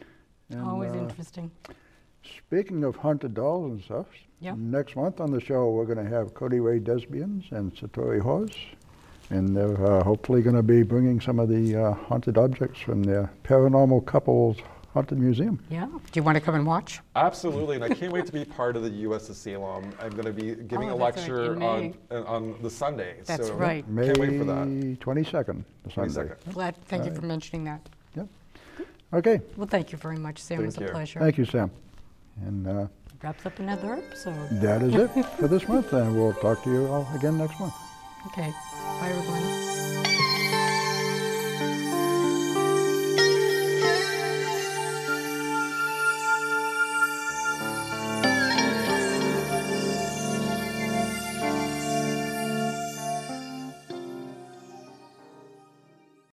And, 0.50 0.60
Always 0.60 0.92
uh, 0.92 0.98
interesting. 0.98 1.50
Speaking 2.38 2.84
of 2.84 2.96
haunted 2.96 3.34
dolls 3.34 3.70
and 3.70 3.82
stuff, 3.82 4.06
Yeah. 4.40 4.54
next 4.56 4.96
month 4.96 5.20
on 5.20 5.30
the 5.30 5.40
show 5.40 5.70
we're 5.70 5.84
going 5.86 6.04
to 6.04 6.10
have 6.10 6.34
Cody 6.34 6.58
Ray 6.60 6.80
DesBiens 6.80 7.52
and 7.52 7.74
Satori 7.74 8.20
Hawes. 8.20 8.50
And 9.30 9.56
they're 9.56 9.84
uh, 9.86 10.04
hopefully 10.04 10.42
going 10.42 10.56
to 10.56 10.62
be 10.62 10.82
bringing 10.82 11.20
some 11.20 11.38
of 11.38 11.48
the 11.48 11.76
uh, 11.76 11.92
haunted 11.94 12.36
objects 12.38 12.80
from 12.80 13.02
their 13.02 13.30
Paranormal 13.42 14.04
Couples 14.06 14.58
Haunted 14.92 15.18
Museum. 15.18 15.58
Yeah. 15.70 15.86
Do 15.86 16.00
you 16.14 16.22
want 16.22 16.36
to 16.36 16.40
come 16.40 16.54
and 16.54 16.64
watch? 16.66 17.00
Absolutely, 17.16 17.74
and 17.76 17.84
I 17.84 17.88
can't 17.88 18.12
wait 18.12 18.26
to 18.26 18.32
be 18.32 18.44
part 18.44 18.76
of 18.76 18.82
the 18.84 18.90
U.S. 18.90 19.28
Asylum. 19.28 19.92
I'm 20.00 20.10
going 20.10 20.26
to 20.26 20.32
be 20.32 20.54
giving 20.54 20.90
Oh, 20.90 20.94
a 20.94 20.98
that's 20.98 21.26
right, 21.28 21.36
lecture 21.36 21.54
in 21.54 21.62
on 21.62 21.94
on 22.26 22.54
the 22.62 22.70
Sunday. 22.70 23.16
That's 23.24 23.48
so 23.48 23.54
right. 23.54 23.88
May 23.88 24.06
Can't 24.06 24.18
wait 24.18 24.38
for 24.38 24.44
that. 24.44 24.66
22nd, 25.00 25.64
the 25.84 25.90
Sunday. 25.90 26.30
22nd. 26.34 26.52
Glad. 26.52 26.76
Thank 26.84 27.06
you 27.06 27.14
for 27.14 27.22
mentioning 27.22 27.64
that. 27.64 27.80
Yep. 28.14 28.28
Okay. 29.14 29.40
Well, 29.56 29.66
thank 29.66 29.90
you 29.90 29.98
very 29.98 30.18
much, 30.18 30.38
Sam. 30.38 30.60
it 30.60 30.66
was 30.66 30.76
Thank 30.76 30.90
a 30.90 30.92
pleasure. 30.92 31.18
Thank 31.18 31.38
you, 31.38 31.44
Sam. 31.44 31.70
And 32.46 32.66
uh, 32.68 32.86
Wraps 33.22 33.46
up 33.46 33.58
another 33.58 33.94
episode. 33.94 34.60
that 34.60 34.82
is 34.82 34.94
it 34.94 35.24
for 35.38 35.48
this 35.48 35.66
month. 35.66 35.92
And 35.92 36.14
we'll 36.14 36.34
talk 36.34 36.62
to 36.64 36.70
you 36.70 36.86
all 36.86 37.08
again 37.16 37.38
next 37.38 37.58
month. 37.58 37.74
Okay. 38.26 38.52
Bye, 39.00 39.10
everyone. 39.10 39.63